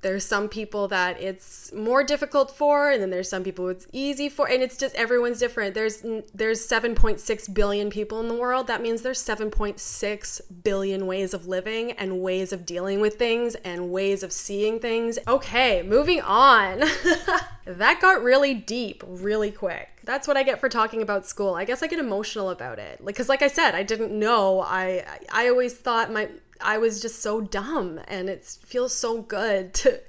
there's 0.04 0.26
some 0.26 0.48
people 0.48 0.88
that 0.88 1.20
it's 1.20 1.74
more 1.74 2.04
difficult 2.04 2.56
for 2.56 2.92
and 2.92 3.02
then 3.02 3.10
there's 3.10 3.30
some 3.30 3.44
people 3.44 3.68
it's 3.70 3.88
easy 3.92 4.30
for 4.30 4.48
and 4.48 4.62
it's 4.62 4.78
just 4.78 4.94
everyone's 4.96 5.40
different 5.40 5.74
there's 5.74 6.06
there's 6.34 6.66
7.6 6.68 7.54
billion 7.54 7.90
people 7.90 8.20
in 8.20 8.28
the 8.28 8.36
world 8.36 8.68
that 8.68 8.82
means 8.82 9.02
there's 9.02 9.24
7.6 9.24 10.42
billion 10.64 11.08
ways 11.08 11.34
of 11.34 11.48
living 11.48 11.94
and 11.94 12.22
ways 12.22 12.54
of 12.54 12.66
dealing 12.66 13.00
with 13.00 13.16
things 13.16 13.56
and 13.56 13.90
ways 13.90 14.22
of 14.22 14.32
seeing 14.32 14.80
things 14.80 15.18
okay 15.28 15.82
moving 15.82 16.22
on 16.22 16.80
that 17.66 18.00
got 18.00 18.22
really 18.22 18.54
deep 18.54 19.04
really 19.08 19.52
quick 19.52 19.90
that's 20.06 20.28
what 20.28 20.36
I 20.36 20.44
get 20.44 20.60
for 20.60 20.70
talking 20.70 21.02
about 21.02 21.26
school. 21.26 21.56
I 21.56 21.66
guess 21.66 21.82
I 21.82 21.88
get 21.88 22.00
emotional 22.00 22.50
about 22.50 22.80
it. 22.80 23.04
Like 23.04 23.16
cuz 23.16 23.30
like 23.30 23.42
I 23.42 23.48
said, 23.48 23.74
I 23.74 23.84
didn't 23.84 24.12
know. 24.12 24.62
I 24.62 25.06
I 25.32 25.48
always 25.48 25.74
thought 25.76 26.12
my 26.12 26.30
I 26.64 26.78
was 26.78 27.02
just 27.02 27.22
so 27.22 27.42
dumb 27.42 28.00
and 28.08 28.30
it 28.30 28.44
feels 28.44 28.94
so 28.94 29.22
good 29.22 29.74
to 29.76 30.02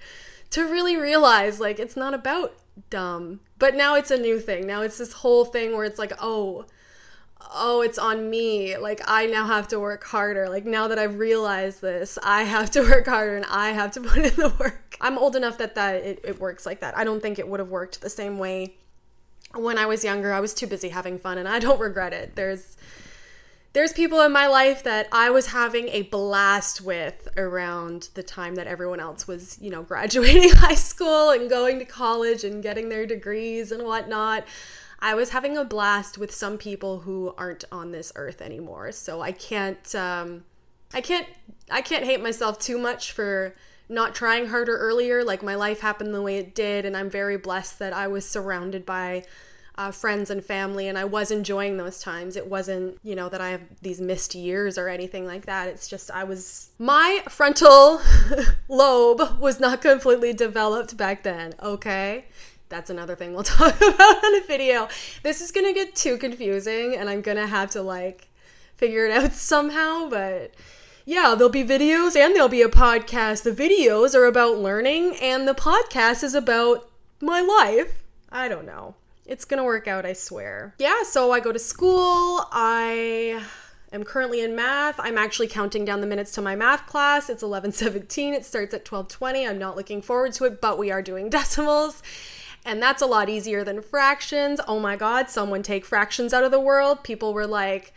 to 0.50 0.62
really 0.62 0.96
realize 0.96 1.58
like 1.60 1.78
it's 1.78 1.96
not 1.96 2.14
about 2.14 2.54
dumb. 2.90 3.40
But 3.58 3.74
now 3.74 3.94
it's 3.94 4.10
a 4.10 4.18
new 4.18 4.40
thing. 4.40 4.66
Now 4.66 4.82
it's 4.82 4.98
this 4.98 5.12
whole 5.12 5.44
thing 5.44 5.76
where 5.76 5.84
it's 5.84 5.98
like, 5.98 6.12
"Oh, 6.20 6.66
oh, 7.52 7.80
it's 7.82 7.98
on 7.98 8.30
me. 8.30 8.76
Like, 8.76 9.00
I 9.06 9.26
now 9.26 9.46
have 9.46 9.68
to 9.68 9.80
work 9.80 10.04
harder. 10.04 10.48
Like, 10.48 10.64
now 10.64 10.88
that 10.88 10.98
I've 10.98 11.18
realized 11.18 11.80
this, 11.80 12.18
I 12.22 12.42
have 12.42 12.70
to 12.72 12.80
work 12.90 13.06
harder 13.06 13.36
and 13.36 13.46
I 13.46 13.70
have 13.70 13.92
to 13.92 14.00
put 14.00 14.18
in 14.24 14.34
the 14.36 14.54
work. 14.58 14.96
I'm 15.00 15.18
old 15.18 15.36
enough 15.36 15.58
that, 15.58 15.74
that 15.74 15.96
it, 15.96 16.20
it 16.24 16.40
works 16.40 16.66
like 16.66 16.80
that. 16.80 16.96
I 16.96 17.04
don't 17.04 17.20
think 17.20 17.38
it 17.38 17.48
would 17.48 17.60
have 17.60 17.68
worked 17.68 18.00
the 18.00 18.10
same 18.10 18.38
way 18.38 18.76
when 19.54 19.78
I 19.78 19.86
was 19.86 20.04
younger. 20.04 20.32
I 20.32 20.40
was 20.40 20.54
too 20.54 20.66
busy 20.66 20.88
having 20.88 21.18
fun 21.18 21.38
and 21.38 21.48
I 21.48 21.58
don't 21.58 21.80
regret 21.80 22.12
it. 22.12 22.34
There's 22.34 22.76
there's 23.74 23.92
people 23.92 24.20
in 24.22 24.32
my 24.32 24.46
life 24.46 24.84
that 24.84 25.08
I 25.10 25.30
was 25.30 25.48
having 25.48 25.88
a 25.88 26.02
blast 26.02 26.80
with 26.80 27.28
around 27.36 28.08
the 28.14 28.22
time 28.22 28.54
that 28.54 28.68
everyone 28.68 29.00
else 29.00 29.26
was, 29.26 29.58
you 29.60 29.68
know, 29.68 29.82
graduating 29.94 30.50
high 30.50 30.76
school 30.76 31.30
and 31.30 31.50
going 31.50 31.80
to 31.80 31.84
college 31.84 32.44
and 32.44 32.62
getting 32.62 32.88
their 32.88 33.04
degrees 33.04 33.72
and 33.72 33.82
whatnot. 33.82 34.46
I 35.00 35.14
was 35.14 35.30
having 35.30 35.58
a 35.58 35.64
blast 35.64 36.16
with 36.16 36.32
some 36.32 36.56
people 36.56 37.00
who 37.00 37.34
aren't 37.36 37.64
on 37.70 37.90
this 37.90 38.12
earth 38.14 38.40
anymore. 38.40 38.92
So 38.92 39.20
I 39.20 39.32
can't, 39.32 39.94
um, 39.94 40.44
I 40.94 41.00
can't, 41.00 41.26
I 41.68 41.82
can't 41.82 42.04
hate 42.04 42.22
myself 42.22 42.60
too 42.60 42.78
much 42.78 43.10
for 43.10 43.54
not 43.88 44.14
trying 44.14 44.46
harder 44.46 44.78
earlier. 44.78 45.24
Like 45.24 45.42
my 45.42 45.56
life 45.56 45.80
happened 45.80 46.14
the 46.14 46.22
way 46.22 46.38
it 46.38 46.54
did, 46.54 46.86
and 46.86 46.96
I'm 46.96 47.10
very 47.10 47.36
blessed 47.36 47.80
that 47.80 47.92
I 47.92 48.06
was 48.06 48.24
surrounded 48.26 48.86
by 48.86 49.24
uh, 49.76 49.90
friends 49.90 50.30
and 50.30 50.44
family, 50.44 50.86
and 50.86 50.96
I 50.96 51.04
was 51.04 51.30
enjoying 51.30 51.76
those 51.76 52.00
times. 52.00 52.36
It 52.36 52.46
wasn't, 52.46 52.98
you 53.02 53.16
know, 53.16 53.28
that 53.28 53.40
I 53.40 53.50
have 53.50 53.62
these 53.82 54.00
missed 54.00 54.34
years 54.34 54.78
or 54.78 54.88
anything 54.88 55.26
like 55.26 55.46
that. 55.46 55.68
It's 55.68 55.88
just 55.88 56.10
I 56.10 56.24
was, 56.24 56.70
my 56.78 57.22
frontal 57.28 58.00
lobe 58.68 59.40
was 59.40 59.58
not 59.58 59.82
completely 59.82 60.32
developed 60.32 60.96
back 60.96 61.24
then, 61.24 61.54
okay? 61.60 62.26
That's 62.68 62.90
another 62.90 63.16
thing 63.16 63.34
we'll 63.34 63.42
talk 63.42 63.76
about 63.76 64.24
in 64.24 64.34
a 64.36 64.46
video. 64.46 64.88
This 65.22 65.40
is 65.40 65.50
gonna 65.50 65.72
get 65.72 65.96
too 65.96 66.18
confusing, 66.18 66.94
and 66.94 67.10
I'm 67.10 67.20
gonna 67.20 67.46
have 67.46 67.70
to 67.70 67.82
like 67.82 68.28
figure 68.76 69.06
it 69.06 69.12
out 69.12 69.32
somehow, 69.34 70.08
but 70.08 70.54
yeah, 71.04 71.34
there'll 71.34 71.50
be 71.50 71.64
videos 71.64 72.16
and 72.16 72.34
there'll 72.34 72.48
be 72.48 72.62
a 72.62 72.68
podcast. 72.68 73.42
The 73.42 73.50
videos 73.50 74.14
are 74.14 74.24
about 74.24 74.58
learning, 74.58 75.16
and 75.20 75.48
the 75.48 75.54
podcast 75.54 76.22
is 76.22 76.34
about 76.34 76.88
my 77.20 77.40
life. 77.40 78.02
I 78.30 78.48
don't 78.48 78.66
know. 78.66 78.94
It's 79.26 79.44
gonna 79.44 79.64
work 79.64 79.88
out, 79.88 80.04
I 80.04 80.12
swear. 80.12 80.74
Yeah, 80.78 81.02
so 81.02 81.32
I 81.32 81.40
go 81.40 81.50
to 81.52 81.58
school. 81.58 82.46
I 82.52 83.42
am 83.92 84.04
currently 84.04 84.42
in 84.42 84.54
math. 84.54 84.96
I'm 84.98 85.16
actually 85.16 85.48
counting 85.48 85.84
down 85.84 86.00
the 86.00 86.06
minutes 86.06 86.32
to 86.32 86.42
my 86.42 86.54
math 86.54 86.86
class. 86.86 87.30
It's 87.30 87.42
11:17. 87.42 88.34
It 88.34 88.44
starts 88.44 88.74
at 88.74 88.84
12:20. 88.84 89.48
I'm 89.48 89.58
not 89.58 89.76
looking 89.76 90.02
forward 90.02 90.34
to 90.34 90.44
it, 90.44 90.60
but 90.60 90.78
we 90.78 90.90
are 90.90 91.00
doing 91.00 91.30
decimals. 91.30 92.02
And 92.66 92.82
that's 92.82 93.02
a 93.02 93.06
lot 93.06 93.28
easier 93.28 93.64
than 93.64 93.82
fractions. 93.82 94.60
Oh 94.68 94.78
my 94.78 94.96
god, 94.96 95.30
someone 95.30 95.62
take 95.62 95.84
fractions 95.84 96.34
out 96.34 96.44
of 96.44 96.50
the 96.50 96.60
world. 96.60 97.02
People 97.02 97.32
were 97.32 97.46
like, 97.46 97.94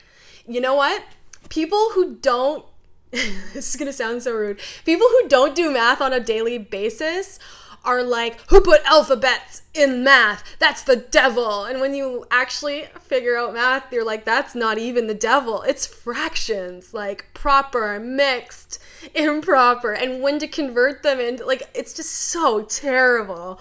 "You 0.48 0.62
know 0.62 0.76
what? 0.76 1.04
People 1.50 1.92
who 1.92 2.16
don't 2.16 2.66
this 3.12 3.70
is 3.70 3.76
going 3.78 3.88
to 3.88 3.94
sound 3.94 4.22
so 4.22 4.34
rude. 4.34 4.60
People 4.84 5.08
who 5.08 5.30
don't 5.30 5.56
do 5.56 5.72
math 5.72 6.02
on 6.02 6.12
a 6.12 6.20
daily 6.20 6.58
basis 6.58 7.40
are 7.84 8.04
like, 8.04 8.40
who 8.50 8.62
put 8.62 8.82
alphabets 8.86 9.63
in 9.74 10.04
math? 10.04 10.44
That's 10.60 10.84
the 10.84 10.96
devil. 10.96 11.63
And 11.63 11.80
when 11.80 11.96
you 11.96 12.26
actually 12.32 12.86
figure 13.00 13.38
out 13.38 13.54
math, 13.54 13.92
you're 13.92 14.06
like, 14.06 14.26
that's 14.26 14.56
not 14.56 14.78
even 14.78 15.08
the 15.08 15.13
devil. 15.13 15.62
It's 15.62 15.88
fractions, 15.88 16.94
like 16.94 17.26
proper, 17.34 18.00
mixed, 18.00 18.80
improper, 19.16 19.94
and 19.94 20.22
when 20.22 20.40
to 20.40 20.48
convert 20.48 21.04
them 21.04 21.20
into, 21.20 21.46
like, 21.46 21.63
it's 21.74 21.94
just 21.94 22.13
so 22.13 22.63
terrible. 22.63 23.60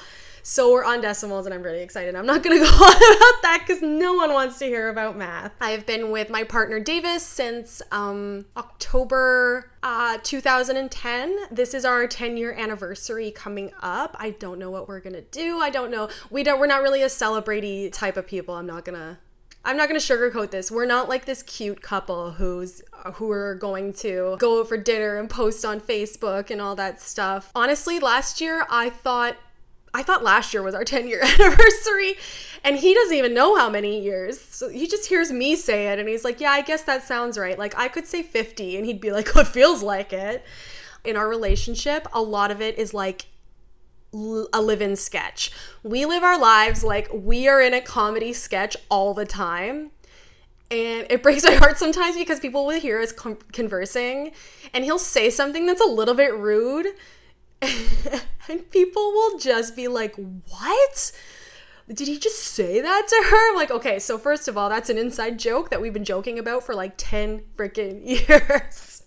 So 0.48 0.70
we're 0.70 0.84
on 0.84 1.00
decimals 1.00 1.44
and 1.46 1.52
I'm 1.52 1.64
really 1.64 1.82
excited. 1.82 2.14
I'm 2.14 2.24
not 2.24 2.44
going 2.44 2.56
to 2.60 2.64
go 2.64 2.70
on 2.70 2.96
about 2.96 3.42
that 3.42 3.64
because 3.66 3.82
no 3.82 4.14
one 4.14 4.32
wants 4.32 4.60
to 4.60 4.66
hear 4.66 4.88
about 4.88 5.16
math. 5.16 5.50
I've 5.60 5.84
been 5.86 6.12
with 6.12 6.30
my 6.30 6.44
partner 6.44 6.78
Davis 6.78 7.24
since 7.24 7.82
um, 7.90 8.46
October 8.56 9.72
uh, 9.82 10.18
2010. 10.22 11.36
This 11.50 11.74
is 11.74 11.84
our 11.84 12.06
10 12.06 12.36
year 12.36 12.52
anniversary 12.52 13.32
coming 13.32 13.72
up. 13.82 14.16
I 14.20 14.30
don't 14.30 14.60
know 14.60 14.70
what 14.70 14.86
we're 14.86 15.00
to 15.14 15.22
do. 15.22 15.58
I 15.58 15.68
don't 15.68 15.90
know. 15.90 16.08
We 16.30 16.44
don't, 16.44 16.60
we're 16.60 16.68
not 16.68 16.80
really 16.80 17.02
a 17.02 17.08
celebrity 17.08 17.90
type 17.90 18.16
of 18.16 18.28
people. 18.28 18.54
I'm 18.54 18.66
not 18.66 18.84
to 18.96 19.18
I'm 19.64 19.76
not 19.76 19.88
to 20.00 20.14
sugarcoat 20.14 20.52
this. 20.52 20.70
We're 20.70 20.86
not 20.86 21.08
like 21.08 21.24
this 21.24 21.42
cute 21.42 21.82
couple 21.82 22.30
who's 22.30 22.82
who 23.14 23.32
are 23.32 23.56
going 23.56 23.94
to 23.94 24.36
go 24.38 24.62
for 24.62 24.76
dinner 24.76 25.18
and 25.18 25.28
post 25.28 25.64
on 25.64 25.80
Facebook 25.80 26.50
and 26.50 26.60
all 26.60 26.76
that 26.76 27.00
stuff. 27.00 27.50
Honestly, 27.52 27.98
last 27.98 28.40
year 28.40 28.64
I 28.70 28.90
thought 28.90 29.36
I 29.96 30.02
thought 30.02 30.22
last 30.22 30.52
year 30.52 30.62
was 30.62 30.74
our 30.74 30.84
10 30.96 31.08
year 31.08 31.22
anniversary, 31.22 32.16
and 32.62 32.76
he 32.76 32.92
doesn't 32.92 33.16
even 33.16 33.32
know 33.32 33.56
how 33.56 33.70
many 33.70 34.00
years. 34.00 34.38
So 34.38 34.68
he 34.68 34.86
just 34.86 35.08
hears 35.08 35.32
me 35.32 35.56
say 35.56 35.88
it, 35.88 35.98
and 35.98 36.06
he's 36.08 36.22
like, 36.24 36.38
Yeah, 36.38 36.50
I 36.50 36.60
guess 36.60 36.82
that 36.82 37.02
sounds 37.02 37.38
right. 37.38 37.58
Like, 37.58 37.76
I 37.78 37.88
could 37.88 38.06
say 38.06 38.22
50, 38.22 38.76
and 38.76 38.84
he'd 38.84 39.00
be 39.00 39.10
like, 39.10 39.28
Oh, 39.36 39.40
it 39.40 39.48
feels 39.48 39.82
like 39.82 40.12
it. 40.12 40.44
In 41.02 41.16
our 41.16 41.28
relationship, 41.28 42.06
a 42.12 42.20
lot 42.20 42.50
of 42.50 42.60
it 42.60 42.78
is 42.78 42.92
like 42.92 43.26
a 44.12 44.60
live 44.60 44.82
in 44.82 44.96
sketch. 44.96 45.50
We 45.82 46.04
live 46.04 46.22
our 46.22 46.38
lives 46.38 46.84
like 46.84 47.08
we 47.12 47.48
are 47.48 47.60
in 47.60 47.74
a 47.74 47.80
comedy 47.80 48.32
sketch 48.32 48.76
all 48.90 49.14
the 49.14 49.24
time. 49.24 49.92
And 50.70 51.06
it 51.08 51.22
breaks 51.22 51.44
my 51.44 51.54
heart 51.54 51.78
sometimes 51.78 52.16
because 52.16 52.40
people 52.40 52.66
will 52.66 52.80
hear 52.80 53.00
us 53.00 53.12
conversing 53.52 54.32
and 54.74 54.84
he'll 54.84 54.98
say 54.98 55.30
something 55.30 55.66
that's 55.66 55.80
a 55.80 55.88
little 55.88 56.14
bit 56.14 56.34
rude 56.34 56.88
and 58.48 58.70
people 58.70 59.12
will 59.12 59.38
just 59.38 59.76
be 59.76 59.88
like, 59.88 60.16
What? 60.16 61.12
Did 61.88 62.08
he 62.08 62.18
just 62.18 62.38
say 62.38 62.80
that 62.80 63.06
to 63.08 63.28
her? 63.30 63.50
I'm 63.50 63.54
like, 63.54 63.70
okay, 63.70 64.00
so 64.00 64.18
first 64.18 64.48
of 64.48 64.58
all, 64.58 64.68
that's 64.68 64.90
an 64.90 64.98
inside 64.98 65.38
joke 65.38 65.70
that 65.70 65.80
we've 65.80 65.92
been 65.92 66.04
joking 66.04 66.36
about 66.36 66.64
for 66.64 66.74
like 66.74 66.94
10 66.96 67.42
freaking 67.56 68.04
years. 68.28 69.04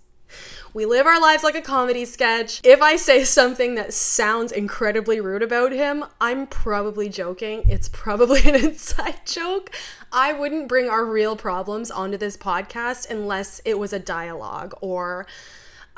We 0.74 0.86
live 0.86 1.08
our 1.08 1.20
lives 1.20 1.44
like 1.44 1.56
a 1.56 1.62
comedy 1.62 2.06
sketch. 2.06 2.62
If 2.64 2.82
I 2.82 2.96
say 2.96 3.24
something 3.24 3.74
that 3.76 3.92
sounds 3.92 4.52
incredibly 4.52 5.20
rude 5.20 5.42
about 5.42 5.72
him, 5.72 6.06
I'm 6.22 6.46
probably 6.46 7.10
joking. 7.10 7.64
It's 7.68 7.90
probably 7.90 8.42
an 8.46 8.56
inside 8.56 9.26
joke. 9.26 9.72
I 10.12 10.32
wouldn't 10.32 10.68
bring 10.68 10.88
our 10.88 11.04
real 11.04 11.36
problems 11.36 11.90
onto 11.90 12.18
this 12.18 12.38
podcast 12.38 13.10
unless 13.10 13.62
it 13.66 13.80
was 13.80 13.94
a 13.94 14.00
dialogue 14.00 14.76
or 14.80 15.26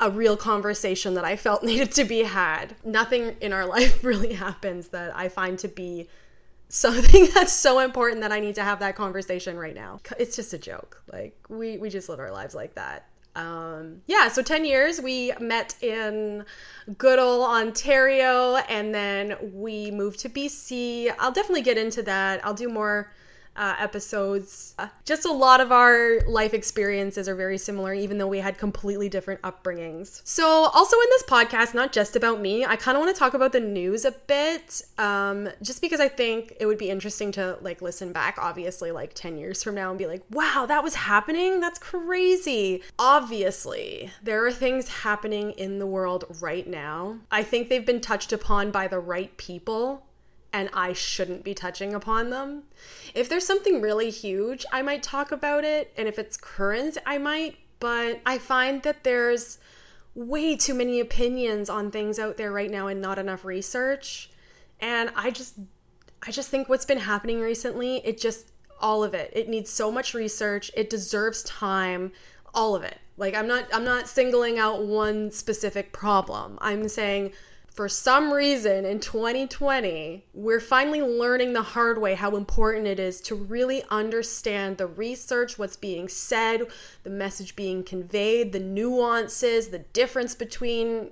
a 0.00 0.10
real 0.10 0.36
conversation 0.36 1.14
that 1.14 1.24
I 1.24 1.36
felt 1.36 1.62
needed 1.64 1.92
to 1.92 2.04
be 2.04 2.24
had. 2.24 2.76
Nothing 2.84 3.36
in 3.40 3.52
our 3.52 3.66
life 3.76 4.02
really 4.04 4.34
happens 4.34 4.88
that 4.88 5.16
I 5.16 5.28
find 5.28 5.58
to 5.60 5.68
be 5.68 6.08
something 6.68 7.28
that's 7.34 7.52
so 7.52 7.78
important 7.78 8.22
that 8.22 8.32
I 8.32 8.40
need 8.40 8.54
to 8.56 8.64
have 8.64 8.80
that 8.80 8.96
conversation 8.96 9.56
right 9.56 9.74
now. 9.74 10.00
It's 10.18 10.36
just 10.36 10.52
a 10.52 10.58
joke. 10.58 11.02
Like 11.12 11.36
we 11.48 11.78
we 11.78 11.90
just 11.90 12.08
live 12.08 12.18
our 12.18 12.32
lives 12.32 12.54
like 12.54 12.74
that. 12.74 13.06
Um, 13.34 14.02
yeah, 14.06 14.28
so 14.28 14.42
10 14.42 14.66
years 14.66 15.00
we 15.00 15.32
met 15.40 15.74
in 15.82 16.44
good 16.98 17.18
old 17.18 17.48
Ontario 17.48 18.56
and 18.68 18.94
then 18.94 19.36
we 19.54 19.90
moved 19.90 20.20
to 20.20 20.28
BC. 20.28 21.14
I'll 21.18 21.32
definitely 21.32 21.62
get 21.62 21.78
into 21.78 22.02
that. 22.02 22.44
I'll 22.44 22.52
do 22.52 22.68
more 22.68 23.10
uh, 23.56 23.74
episodes. 23.78 24.74
Just 25.04 25.24
a 25.24 25.32
lot 25.32 25.60
of 25.60 25.72
our 25.72 26.20
life 26.26 26.54
experiences 26.54 27.28
are 27.28 27.34
very 27.34 27.58
similar, 27.58 27.92
even 27.92 28.18
though 28.18 28.26
we 28.26 28.38
had 28.38 28.58
completely 28.58 29.08
different 29.08 29.42
upbringings. 29.42 30.22
So, 30.24 30.46
also 30.46 30.96
in 30.96 31.06
this 31.10 31.22
podcast, 31.24 31.74
not 31.74 31.92
just 31.92 32.16
about 32.16 32.40
me, 32.40 32.64
I 32.64 32.76
kind 32.76 32.96
of 32.96 33.02
want 33.02 33.14
to 33.14 33.18
talk 33.18 33.34
about 33.34 33.52
the 33.52 33.60
news 33.60 34.04
a 34.04 34.12
bit, 34.12 34.82
um, 34.98 35.48
just 35.62 35.80
because 35.80 36.00
I 36.00 36.08
think 36.08 36.54
it 36.60 36.66
would 36.66 36.78
be 36.78 36.90
interesting 36.90 37.32
to 37.32 37.58
like 37.60 37.82
listen 37.82 38.12
back, 38.12 38.38
obviously, 38.38 38.90
like 38.90 39.14
10 39.14 39.36
years 39.36 39.62
from 39.62 39.74
now 39.74 39.90
and 39.90 39.98
be 39.98 40.06
like, 40.06 40.22
wow, 40.30 40.64
that 40.66 40.82
was 40.82 40.94
happening? 40.94 41.60
That's 41.60 41.78
crazy. 41.78 42.82
Obviously, 42.98 44.10
there 44.22 44.44
are 44.46 44.52
things 44.52 44.88
happening 44.88 45.52
in 45.52 45.78
the 45.78 45.86
world 45.86 46.24
right 46.40 46.66
now. 46.66 47.18
I 47.30 47.42
think 47.42 47.68
they've 47.68 47.84
been 47.84 48.00
touched 48.00 48.32
upon 48.32 48.70
by 48.70 48.88
the 48.88 48.98
right 48.98 49.36
people 49.36 50.04
and 50.52 50.68
I 50.72 50.92
shouldn't 50.92 51.44
be 51.44 51.54
touching 51.54 51.94
upon 51.94 52.30
them. 52.30 52.64
If 53.14 53.28
there's 53.28 53.46
something 53.46 53.80
really 53.80 54.10
huge, 54.10 54.64
I 54.72 54.82
might 54.82 55.02
talk 55.02 55.32
about 55.32 55.64
it, 55.64 55.92
and 55.96 56.08
if 56.08 56.18
it's 56.18 56.36
current, 56.36 56.98
I 57.06 57.18
might, 57.18 57.56
but 57.80 58.20
I 58.26 58.38
find 58.38 58.82
that 58.82 59.04
there's 59.04 59.58
way 60.14 60.56
too 60.56 60.74
many 60.74 61.00
opinions 61.00 61.70
on 61.70 61.90
things 61.90 62.18
out 62.18 62.36
there 62.36 62.52
right 62.52 62.70
now 62.70 62.86
and 62.86 63.00
not 63.00 63.18
enough 63.18 63.44
research. 63.44 64.30
And 64.80 65.10
I 65.16 65.30
just 65.30 65.58
I 66.26 66.30
just 66.30 66.50
think 66.50 66.68
what's 66.68 66.84
been 66.84 66.98
happening 66.98 67.40
recently, 67.40 67.96
it 68.04 68.20
just 68.20 68.52
all 68.80 69.02
of 69.04 69.14
it. 69.14 69.30
It 69.32 69.48
needs 69.48 69.70
so 69.70 69.90
much 69.90 70.12
research. 70.12 70.70
It 70.76 70.90
deserves 70.90 71.42
time, 71.44 72.12
all 72.52 72.74
of 72.74 72.82
it. 72.82 72.98
Like 73.16 73.34
I'm 73.34 73.46
not 73.46 73.64
I'm 73.72 73.84
not 73.84 74.08
singling 74.08 74.58
out 74.58 74.84
one 74.84 75.30
specific 75.30 75.92
problem. 75.92 76.58
I'm 76.60 76.88
saying 76.88 77.32
for 77.74 77.88
some 77.88 78.32
reason 78.32 78.84
in 78.84 79.00
2020, 79.00 80.26
we're 80.34 80.60
finally 80.60 81.00
learning 81.00 81.54
the 81.54 81.62
hard 81.62 81.98
way 81.98 82.14
how 82.14 82.36
important 82.36 82.86
it 82.86 83.00
is 83.00 83.20
to 83.22 83.34
really 83.34 83.82
understand 83.90 84.76
the 84.76 84.86
research, 84.86 85.58
what's 85.58 85.76
being 85.76 86.06
said, 86.06 86.62
the 87.02 87.10
message 87.10 87.56
being 87.56 87.82
conveyed, 87.82 88.52
the 88.52 88.60
nuances, 88.60 89.68
the 89.68 89.78
difference 89.78 90.34
between 90.34 91.10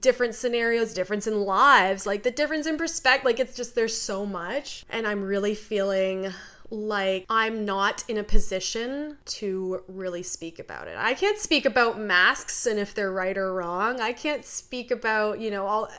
different 0.00 0.34
scenarios, 0.34 0.94
difference 0.94 1.26
in 1.26 1.42
lives, 1.42 2.06
like 2.06 2.22
the 2.22 2.30
difference 2.30 2.66
in 2.66 2.78
perspective. 2.78 3.26
Like 3.26 3.38
it's 3.38 3.54
just 3.54 3.74
there's 3.74 3.96
so 3.96 4.24
much. 4.24 4.86
And 4.88 5.06
I'm 5.06 5.22
really 5.22 5.54
feeling 5.54 6.32
like 6.70 7.26
I'm 7.28 7.64
not 7.64 8.04
in 8.08 8.18
a 8.18 8.24
position 8.24 9.18
to 9.26 9.82
really 9.88 10.22
speak 10.22 10.58
about 10.58 10.88
it. 10.88 10.96
I 10.98 11.14
can't 11.14 11.38
speak 11.38 11.64
about 11.64 11.98
masks 11.98 12.66
and 12.66 12.78
if 12.78 12.94
they're 12.94 13.12
right 13.12 13.36
or 13.36 13.52
wrong. 13.52 14.00
I 14.00 14.12
can't 14.12 14.44
speak 14.44 14.90
about, 14.90 15.40
you 15.40 15.50
know, 15.50 15.66
all 15.66 15.90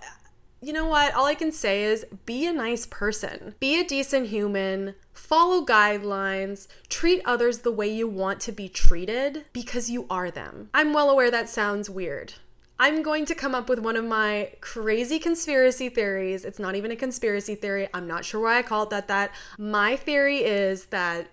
you 0.61 0.73
know 0.73 0.87
what? 0.87 1.13
All 1.13 1.25
I 1.25 1.35
can 1.35 1.51
say 1.51 1.83
is 1.83 2.05
be 2.25 2.47
a 2.47 2.53
nice 2.53 2.87
person. 2.87 3.53
Be 3.59 3.79
a 3.79 3.83
decent 3.83 4.29
human. 4.29 4.95
Follow 5.13 5.63
guidelines. 5.63 6.67
Treat 6.89 7.21
others 7.23 7.59
the 7.59 7.71
way 7.71 7.87
you 7.87 8.07
want 8.07 8.39
to 8.41 8.51
be 8.51 8.67
treated 8.67 9.45
because 9.53 9.91
you 9.91 10.07
are 10.09 10.31
them. 10.31 10.69
I'm 10.73 10.91
well 10.91 11.11
aware 11.11 11.29
that 11.29 11.49
sounds 11.49 11.87
weird. 11.87 12.33
I'm 12.79 13.03
going 13.03 13.25
to 13.27 13.35
come 13.35 13.55
up 13.55 13.69
with 13.69 13.79
one 13.79 13.95
of 13.95 14.03
my 14.03 14.51
crazy 14.59 15.17
conspiracy 15.17 15.89
theories. 15.89 16.43
It's 16.43 16.59
not 16.59 16.75
even 16.75 16.91
a 16.91 16.95
conspiracy 16.95 17.55
theory. 17.55 17.87
I'm 17.93 18.07
not 18.07 18.25
sure 18.25 18.41
why 18.41 18.57
I 18.57 18.61
called 18.63 18.89
that 18.89 19.07
that. 19.07 19.31
My 19.57 19.95
theory 19.95 20.39
is 20.39 20.87
that 20.87 21.27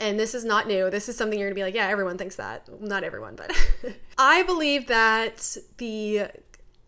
and 0.00 0.18
this 0.18 0.34
is 0.34 0.44
not 0.44 0.68
new. 0.68 0.90
This 0.90 1.08
is 1.08 1.16
something 1.16 1.38
you're 1.38 1.48
going 1.48 1.56
to 1.56 1.60
be 1.60 1.64
like, 1.64 1.74
yeah, 1.74 1.88
everyone 1.88 2.18
thinks 2.18 2.36
that. 2.36 2.68
Not 2.80 3.02
everyone, 3.02 3.34
but 3.34 3.52
I 4.18 4.44
believe 4.44 4.86
that 4.86 5.56
the 5.78 6.28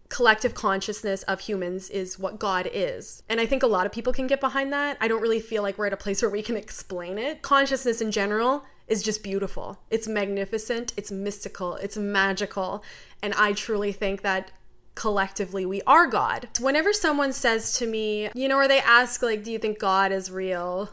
collective 0.08 0.54
consciousness 0.54 1.22
of 1.24 1.40
humans 1.40 1.88
is 1.90 2.18
what 2.18 2.38
God 2.38 2.68
is. 2.72 3.22
And 3.28 3.40
I 3.40 3.46
think 3.46 3.62
a 3.62 3.66
lot 3.66 3.86
of 3.86 3.92
people 3.92 4.12
can 4.12 4.26
get 4.26 4.40
behind 4.40 4.72
that. 4.72 4.96
I 5.00 5.08
don't 5.08 5.22
really 5.22 5.40
feel 5.40 5.62
like 5.62 5.78
we're 5.78 5.86
at 5.86 5.92
a 5.92 5.96
place 5.96 6.22
where 6.22 6.30
we 6.30 6.42
can 6.42 6.56
explain 6.56 7.18
it. 7.18 7.42
Consciousness 7.42 8.00
in 8.00 8.10
general 8.10 8.64
is 8.90 9.02
just 9.02 9.22
beautiful. 9.22 9.78
It's 9.88 10.08
magnificent, 10.08 10.92
it's 10.96 11.12
mystical, 11.12 11.76
it's 11.76 11.96
magical. 11.96 12.82
And 13.22 13.32
I 13.34 13.52
truly 13.52 13.92
think 13.92 14.22
that 14.22 14.50
collectively 14.96 15.64
we 15.64 15.80
are 15.86 16.06
God. 16.08 16.48
Whenever 16.58 16.92
someone 16.92 17.32
says 17.32 17.72
to 17.78 17.86
me, 17.86 18.28
you 18.34 18.48
know, 18.48 18.56
or 18.56 18.68
they 18.68 18.80
ask, 18.80 19.22
like, 19.22 19.44
do 19.44 19.52
you 19.52 19.58
think 19.58 19.78
God 19.78 20.10
is 20.10 20.30
real? 20.30 20.90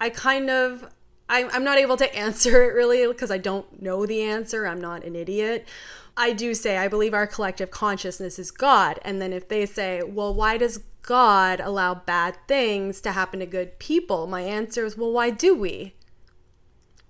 I 0.00 0.08
kind 0.08 0.48
of, 0.48 0.88
I'm 1.28 1.64
not 1.64 1.78
able 1.78 1.96
to 1.96 2.14
answer 2.16 2.62
it 2.62 2.74
really 2.74 3.06
because 3.08 3.32
I 3.32 3.38
don't 3.38 3.82
know 3.82 4.06
the 4.06 4.22
answer. 4.22 4.66
I'm 4.66 4.80
not 4.80 5.04
an 5.04 5.16
idiot. 5.16 5.66
I 6.16 6.32
do 6.32 6.54
say, 6.54 6.76
I 6.76 6.88
believe 6.88 7.14
our 7.14 7.26
collective 7.26 7.70
consciousness 7.70 8.38
is 8.38 8.50
God. 8.50 9.00
And 9.02 9.20
then 9.20 9.32
if 9.32 9.48
they 9.48 9.66
say, 9.66 10.02
well, 10.02 10.32
why 10.32 10.58
does 10.58 10.78
God 11.02 11.58
allow 11.58 11.94
bad 11.94 12.36
things 12.46 13.00
to 13.00 13.12
happen 13.12 13.40
to 13.40 13.46
good 13.46 13.78
people? 13.78 14.26
My 14.26 14.42
answer 14.42 14.84
is, 14.84 14.96
well, 14.96 15.10
why 15.10 15.30
do 15.30 15.54
we? 15.54 15.94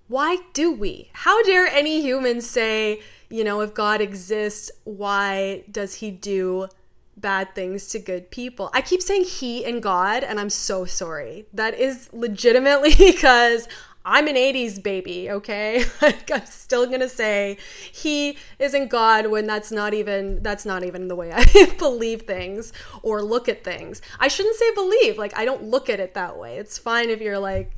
Why 0.07 0.37
do 0.53 0.71
we? 0.71 1.09
How 1.13 1.41
dare 1.43 1.65
any 1.65 2.01
human 2.01 2.41
say, 2.41 3.01
you 3.29 3.43
know, 3.43 3.61
if 3.61 3.73
God 3.73 4.01
exists, 4.01 4.69
why 4.83 5.63
does 5.71 5.95
he 5.95 6.11
do 6.11 6.67
bad 7.15 7.55
things 7.55 7.87
to 7.89 7.99
good 7.99 8.29
people? 8.29 8.69
I 8.73 8.81
keep 8.81 9.01
saying 9.01 9.23
he 9.23 9.63
and 9.63 9.81
God, 9.81 10.23
and 10.23 10.39
I'm 10.39 10.49
so 10.49 10.85
sorry. 10.85 11.45
That 11.53 11.79
is 11.79 12.09
legitimately 12.11 12.93
because 12.97 13.67
I'm 14.05 14.27
an 14.27 14.35
80s 14.35 14.83
baby, 14.83 15.31
okay? 15.31 15.85
like 16.01 16.29
I'm 16.29 16.45
still 16.45 16.85
going 16.85 16.99
to 16.99 17.09
say 17.09 17.57
he 17.91 18.37
isn't 18.59 18.89
God 18.89 19.27
when 19.27 19.47
that's 19.47 19.71
not 19.71 19.93
even 19.93 20.43
that's 20.43 20.65
not 20.65 20.83
even 20.83 21.07
the 21.07 21.15
way 21.15 21.31
I 21.31 21.73
believe 21.79 22.23
things 22.23 22.73
or 23.01 23.21
look 23.21 23.47
at 23.47 23.63
things. 23.63 24.01
I 24.19 24.27
shouldn't 24.27 24.57
say 24.57 24.73
believe. 24.73 25.17
Like 25.17 25.37
I 25.37 25.45
don't 25.45 25.63
look 25.63 25.89
at 25.89 26.01
it 26.01 26.13
that 26.15 26.37
way. 26.37 26.57
It's 26.57 26.77
fine 26.77 27.09
if 27.09 27.21
you're 27.21 27.39
like 27.39 27.71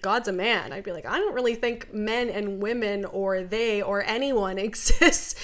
God's 0.00 0.28
a 0.28 0.32
man. 0.32 0.72
I'd 0.72 0.84
be 0.84 0.92
like, 0.92 1.06
I 1.06 1.18
don't 1.18 1.34
really 1.34 1.54
think 1.54 1.92
men 1.92 2.28
and 2.28 2.60
women 2.60 3.04
or 3.04 3.42
they 3.42 3.80
or 3.80 4.02
anyone 4.04 4.58
exists 4.58 5.34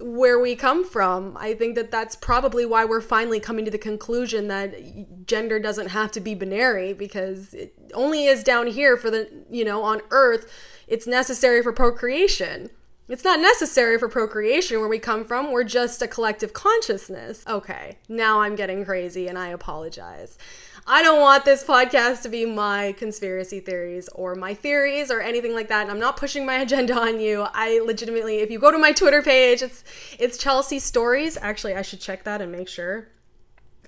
where 0.00 0.38
we 0.38 0.56
come 0.56 0.84
from. 0.84 1.36
I 1.36 1.54
think 1.54 1.74
that 1.74 1.90
that's 1.90 2.16
probably 2.16 2.64
why 2.64 2.84
we're 2.84 3.00
finally 3.00 3.40
coming 3.40 3.64
to 3.64 3.70
the 3.70 3.78
conclusion 3.78 4.48
that 4.48 5.26
gender 5.26 5.58
doesn't 5.58 5.88
have 5.88 6.10
to 6.12 6.20
be 6.20 6.34
binary 6.34 6.92
because 6.92 7.54
it 7.54 7.74
only 7.94 8.26
is 8.26 8.42
down 8.42 8.66
here 8.66 8.96
for 8.96 9.10
the, 9.10 9.28
you 9.50 9.64
know, 9.64 9.82
on 9.82 10.00
earth, 10.10 10.50
it's 10.86 11.06
necessary 11.06 11.62
for 11.62 11.72
procreation. 11.72 12.70
It's 13.08 13.24
not 13.24 13.40
necessary 13.40 13.98
for 13.98 14.08
procreation 14.08 14.78
where 14.78 14.88
we 14.88 15.00
come 15.00 15.24
from. 15.24 15.50
We're 15.50 15.64
just 15.64 16.00
a 16.00 16.06
collective 16.06 16.52
consciousness. 16.52 17.44
Okay, 17.46 17.98
now 18.08 18.40
I'm 18.40 18.54
getting 18.54 18.84
crazy 18.84 19.26
and 19.26 19.36
I 19.36 19.48
apologize. 19.48 20.38
I 20.86 21.02
don't 21.02 21.20
want 21.20 21.44
this 21.44 21.64
podcast 21.64 22.22
to 22.22 22.28
be 22.28 22.44
my 22.46 22.92
conspiracy 22.98 23.60
theories 23.60 24.08
or 24.08 24.34
my 24.34 24.54
theories 24.54 25.10
or 25.10 25.20
anything 25.20 25.54
like 25.54 25.68
that. 25.68 25.82
And 25.82 25.90
I'm 25.90 26.00
not 26.00 26.16
pushing 26.16 26.44
my 26.46 26.54
agenda 26.62 26.98
on 26.98 27.20
you. 27.20 27.46
I 27.52 27.80
legitimately, 27.80 28.38
if 28.38 28.50
you 28.50 28.58
go 28.58 28.70
to 28.70 28.78
my 28.78 28.92
Twitter 28.92 29.22
page, 29.22 29.62
it's 29.62 29.84
it's 30.18 30.38
Chelsea 30.38 30.78
Stories. 30.78 31.36
Actually, 31.40 31.74
I 31.74 31.82
should 31.82 32.00
check 32.00 32.24
that 32.24 32.40
and 32.40 32.50
make 32.50 32.68
sure. 32.68 33.08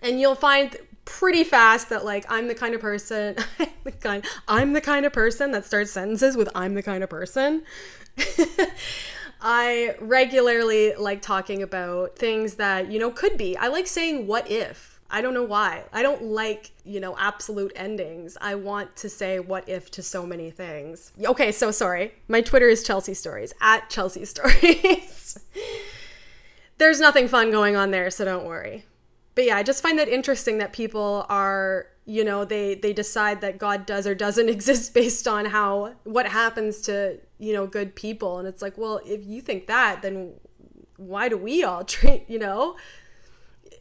And 0.02 0.20
you'll 0.20 0.34
find 0.34 0.76
pretty 1.04 1.44
fast 1.44 1.88
that 1.88 2.04
like 2.04 2.24
I'm 2.28 2.46
the 2.48 2.54
kind 2.54 2.74
of 2.74 2.80
person 2.80 3.36
the 3.84 3.92
kind 3.92 4.24
I'm 4.46 4.72
the 4.72 4.80
kind 4.80 5.04
of 5.04 5.12
person 5.12 5.50
that 5.50 5.64
starts 5.64 5.90
sentences 5.90 6.36
with 6.36 6.48
I'm 6.54 6.74
the 6.74 6.82
kind 6.82 7.02
of 7.02 7.10
person. 7.10 7.64
I 9.42 9.96
regularly 9.98 10.94
like 10.94 11.20
talking 11.20 11.62
about 11.62 12.16
things 12.16 12.54
that, 12.54 12.92
you 12.92 13.00
know, 13.00 13.10
could 13.10 13.36
be. 13.36 13.56
I 13.56 13.66
like 13.68 13.88
saying 13.88 14.28
what 14.28 14.48
if 14.48 15.00
I 15.12 15.20
don't 15.20 15.34
know 15.34 15.42
why. 15.42 15.84
I 15.92 16.02
don't 16.02 16.22
like, 16.22 16.70
you 16.84 16.98
know, 16.98 17.14
absolute 17.18 17.70
endings. 17.76 18.38
I 18.40 18.54
want 18.54 18.96
to 18.96 19.10
say 19.10 19.38
what 19.38 19.68
if 19.68 19.90
to 19.92 20.02
so 20.02 20.26
many 20.26 20.50
things. 20.50 21.12
Okay, 21.22 21.52
so 21.52 21.70
sorry. 21.70 22.14
My 22.28 22.40
Twitter 22.40 22.68
is 22.68 22.82
Chelsea 22.82 23.12
Stories, 23.12 23.52
at 23.60 23.90
Chelsea 23.90 24.24
Stories. 24.24 25.38
There's 26.78 26.98
nothing 26.98 27.28
fun 27.28 27.50
going 27.50 27.76
on 27.76 27.90
there, 27.90 28.10
so 28.10 28.24
don't 28.24 28.46
worry. 28.46 28.86
But 29.34 29.44
yeah, 29.44 29.56
I 29.56 29.62
just 29.62 29.82
find 29.82 29.98
that 29.98 30.08
interesting 30.08 30.58
that 30.58 30.72
people 30.72 31.26
are, 31.28 31.86
you 32.06 32.24
know, 32.24 32.46
they 32.46 32.74
they 32.74 32.94
decide 32.94 33.42
that 33.42 33.58
God 33.58 33.84
does 33.84 34.06
or 34.06 34.14
doesn't 34.14 34.48
exist 34.56 34.94
based 34.94 35.28
on 35.28 35.44
how 35.44 35.94
what 36.04 36.26
happens 36.26 36.80
to, 36.82 37.18
you 37.38 37.52
know, 37.52 37.66
good 37.66 37.94
people 37.94 38.38
and 38.38 38.48
it's 38.48 38.62
like, 38.62 38.78
well, 38.78 39.00
if 39.04 39.24
you 39.26 39.42
think 39.42 39.66
that, 39.66 40.00
then 40.00 40.32
why 40.96 41.28
do 41.28 41.36
we 41.36 41.64
all 41.64 41.84
treat, 41.96 42.24
you 42.28 42.38
know? 42.38 42.76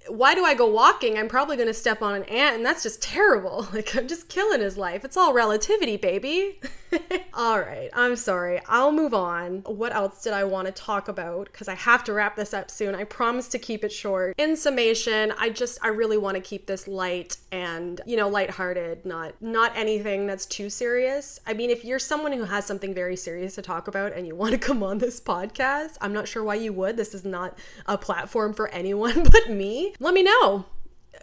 Why 0.08 0.34
do 0.34 0.44
I 0.44 0.54
go 0.54 0.68
walking? 0.68 1.18
I'm 1.18 1.28
probably 1.28 1.56
going 1.56 1.68
to 1.68 1.74
step 1.74 2.02
on 2.02 2.16
an 2.16 2.24
ant, 2.24 2.56
and 2.56 2.66
that's 2.66 2.84
just 2.84 3.02
terrible. 3.02 3.68
Like, 3.82 3.96
I'm 3.96 4.08
just 4.08 4.28
killing 4.28 4.60
his 4.60 4.78
life. 4.78 5.06
It's 5.06 5.16
all 5.16 5.34
relativity, 5.34 5.96
baby. 5.96 6.60
all 7.34 7.60
right, 7.60 7.90
I'm 7.94 8.18
sorry. 8.18 8.60
I'll 8.68 8.92
move 8.92 9.14
on. 9.14 9.60
What 9.66 9.96
else 9.96 10.22
did 10.22 10.34
I 10.34 10.44
want 10.44 10.68
to 10.68 10.74
talk 10.74 11.08
about? 11.08 11.46
Because 11.46 11.70
I 11.70 11.76
have 11.76 12.04
to 12.06 12.14
wrap 12.14 12.36
this 12.36 12.54
up 12.54 12.70
soon. 12.70 12.94
I 12.94 13.06
promise 13.06 13.48
to 13.50 13.60
keep 13.60 13.86
it 13.86 13.92
short. 13.92 14.36
In 14.38 14.58
summation, 14.58 15.34
I 15.40 15.50
just, 15.50 15.80
I 15.82 15.88
really 15.88 16.18
want 16.18 16.36
to 16.36 16.42
keep 16.42 16.66
this 16.68 16.88
light 16.88 17.38
and, 17.52 18.02
you 18.06 18.18
know, 18.18 18.28
lighthearted, 18.28 19.06
not, 19.06 19.42
not 19.42 19.72
anything 19.76 20.28
that's 20.28 20.46
too 20.46 20.70
serious. 20.70 21.40
I 21.48 21.54
mean, 21.54 21.70
if 21.70 21.86
you're 21.86 22.00
someone 22.00 22.34
who 22.34 22.44
has 22.44 22.66
something 22.66 22.94
very 22.94 23.16
serious 23.16 23.56
to 23.56 23.62
talk 23.62 23.88
about 23.88 24.14
and 24.14 24.28
you 24.28 24.36
want 24.36 24.52
to 24.52 24.58
come 24.68 24.84
on 24.84 24.98
this 24.98 25.22
podcast, 25.22 25.96
I'm 26.02 26.14
not 26.14 26.28
sure 26.28 26.44
why 26.44 26.56
you 26.56 26.74
would. 26.74 26.98
This 26.98 27.16
is 27.16 27.24
not 27.24 27.58
a 27.86 27.98
platform 27.98 28.54
for 28.54 28.68
anyone 28.70 29.24
but 29.24 29.50
me 29.50 29.91
let 30.00 30.14
me 30.14 30.24
know 30.24 30.66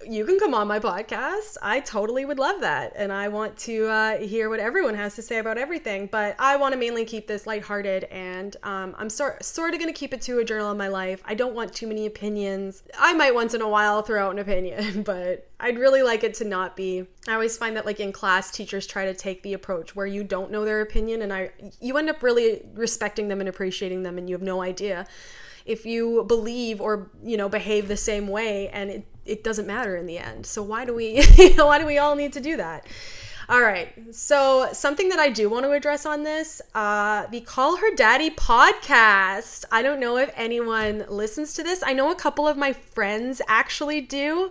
you 0.07 0.25
can 0.25 0.39
come 0.39 0.55
on 0.55 0.69
my 0.69 0.79
podcast. 0.79 1.57
I 1.63 1.81
totally 1.81 2.25
would 2.25 2.39
love 2.39 2.61
that. 2.61 2.93
And 2.97 3.13
I 3.13 3.29
want 3.29 3.57
to 3.59 3.87
uh, 3.87 4.19
hear 4.19 4.49
what 4.49 4.61
everyone 4.61 4.95
has 4.95 5.15
to 5.17 5.23
say 5.23 5.39
about 5.39 5.59
everything. 5.59 6.09
But 6.11 6.37
I 6.39 6.57
want 6.57 6.73
to 6.73 6.79
mainly 6.79 7.05
keep 7.05 7.27
this 7.27 7.47
lighthearted. 7.47 8.05
And 8.05 8.57
um, 8.63 8.95
I'm 8.99 9.11
sort, 9.11 9.45
sort 9.45 9.75
of 9.75 9.81
going 9.81 9.93
to 9.93 9.99
keep 9.99 10.13
it 10.13 10.23
to 10.23 10.39
a 10.39 10.45
journal 10.45 10.71
of 10.71 10.77
my 10.77 10.89
life. 10.89 11.23
I 11.25 11.35
don't 11.35 11.55
want 11.55 11.73
too 11.73 11.87
many 11.87 12.07
opinions. 12.07 12.83
I 12.99 13.13
might 13.15 13.35
once 13.35 13.55
in 13.55 13.61
a 13.61 13.69
while 13.69 14.03
throw 14.03 14.27
out 14.27 14.33
an 14.33 14.39
opinion, 14.39 15.03
but 15.05 15.49
I'd 15.61 15.79
really 15.79 16.03
like 16.03 16.23
it 16.23 16.35
to 16.35 16.45
not 16.45 16.77
be. 16.77 17.07
I 17.27 17.35
always 17.35 17.57
find 17.57 17.77
that 17.77 17.87
like 17.87 18.01
in 18.01 18.13
class, 18.13 18.51
teachers 18.51 18.87
try 18.87 19.07
to 19.07 19.15
take 19.15 19.43
the 19.43 19.55
approach 19.55 19.97
where 19.97 20.07
you 20.07 20.23
don't 20.25 20.51
know 20.51 20.65
their 20.65 20.81
opinion. 20.81 21.23
And 21.23 21.33
I, 21.33 21.51
you 21.81 21.97
end 21.97 22.11
up 22.11 22.23
really 22.23 22.63
respecting 22.75 23.29
them 23.29 23.41
and 23.41 23.49
appreciating 23.49 24.03
them, 24.03 24.19
and 24.19 24.29
you 24.29 24.35
have 24.35 24.43
no 24.43 24.63
idea 24.63 25.07
if 25.69 25.87
you 25.87 26.25
believe 26.25 26.81
or 26.81 27.11
you 27.23 27.37
know 27.37 27.49
behave 27.49 27.87
the 27.87 27.97
same 27.97 28.27
way 28.27 28.69
and 28.71 28.91
it, 28.91 29.07
it 29.25 29.45
doesn't 29.45 29.67
matter 29.67 29.97
in 29.97 30.07
the 30.07 30.19
end. 30.19 30.47
So 30.47 30.63
why 30.63 30.85
do 30.85 30.95
we 30.95 31.23
why 31.57 31.79
do 31.79 31.87
we 31.87 31.99
all 31.99 32.17
need 32.17 32.33
to 32.33 32.41
do 32.41 32.57
that? 32.57 32.87
All 33.51 33.63
right. 33.63 33.89
So 34.11 34.69
something 34.73 35.09
that 35.09 35.19
i 35.19 35.31
do 35.31 35.49
want 35.49 35.65
to 35.65 35.73
address 35.73 36.05
on 36.05 36.23
this 36.23 36.61
uh, 36.75 37.27
the 37.27 37.41
call 37.41 37.77
her 37.77 37.95
daddy 37.95 38.31
podcast. 38.31 39.65
I 39.71 39.83
don't 39.83 40.01
know 40.01 40.17
if 40.17 40.33
anyone 40.35 41.05
listens 41.09 41.53
to 41.55 41.63
this. 41.63 41.83
I 41.83 41.93
know 41.93 42.11
a 42.11 42.17
couple 42.17 42.49
of 42.49 42.57
my 42.57 42.73
friends 42.73 43.41
actually 43.47 44.01
do 44.01 44.51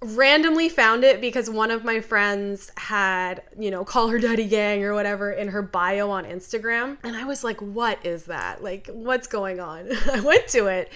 randomly 0.00 0.68
found 0.68 1.04
it 1.04 1.20
because 1.20 1.50
one 1.50 1.70
of 1.70 1.84
my 1.84 2.00
friends 2.00 2.70
had, 2.76 3.42
you 3.58 3.70
know, 3.70 3.84
call 3.84 4.08
her 4.08 4.18
daddy 4.18 4.46
gang 4.46 4.84
or 4.84 4.94
whatever 4.94 5.30
in 5.30 5.48
her 5.48 5.62
bio 5.62 6.10
on 6.10 6.24
Instagram. 6.24 6.98
And 7.02 7.16
I 7.16 7.24
was 7.24 7.42
like, 7.42 7.60
what 7.60 8.04
is 8.06 8.24
that? 8.24 8.62
Like, 8.62 8.88
what's 8.92 9.26
going 9.26 9.60
on? 9.60 9.88
I 10.12 10.20
went 10.20 10.48
to 10.48 10.66
it 10.66 10.92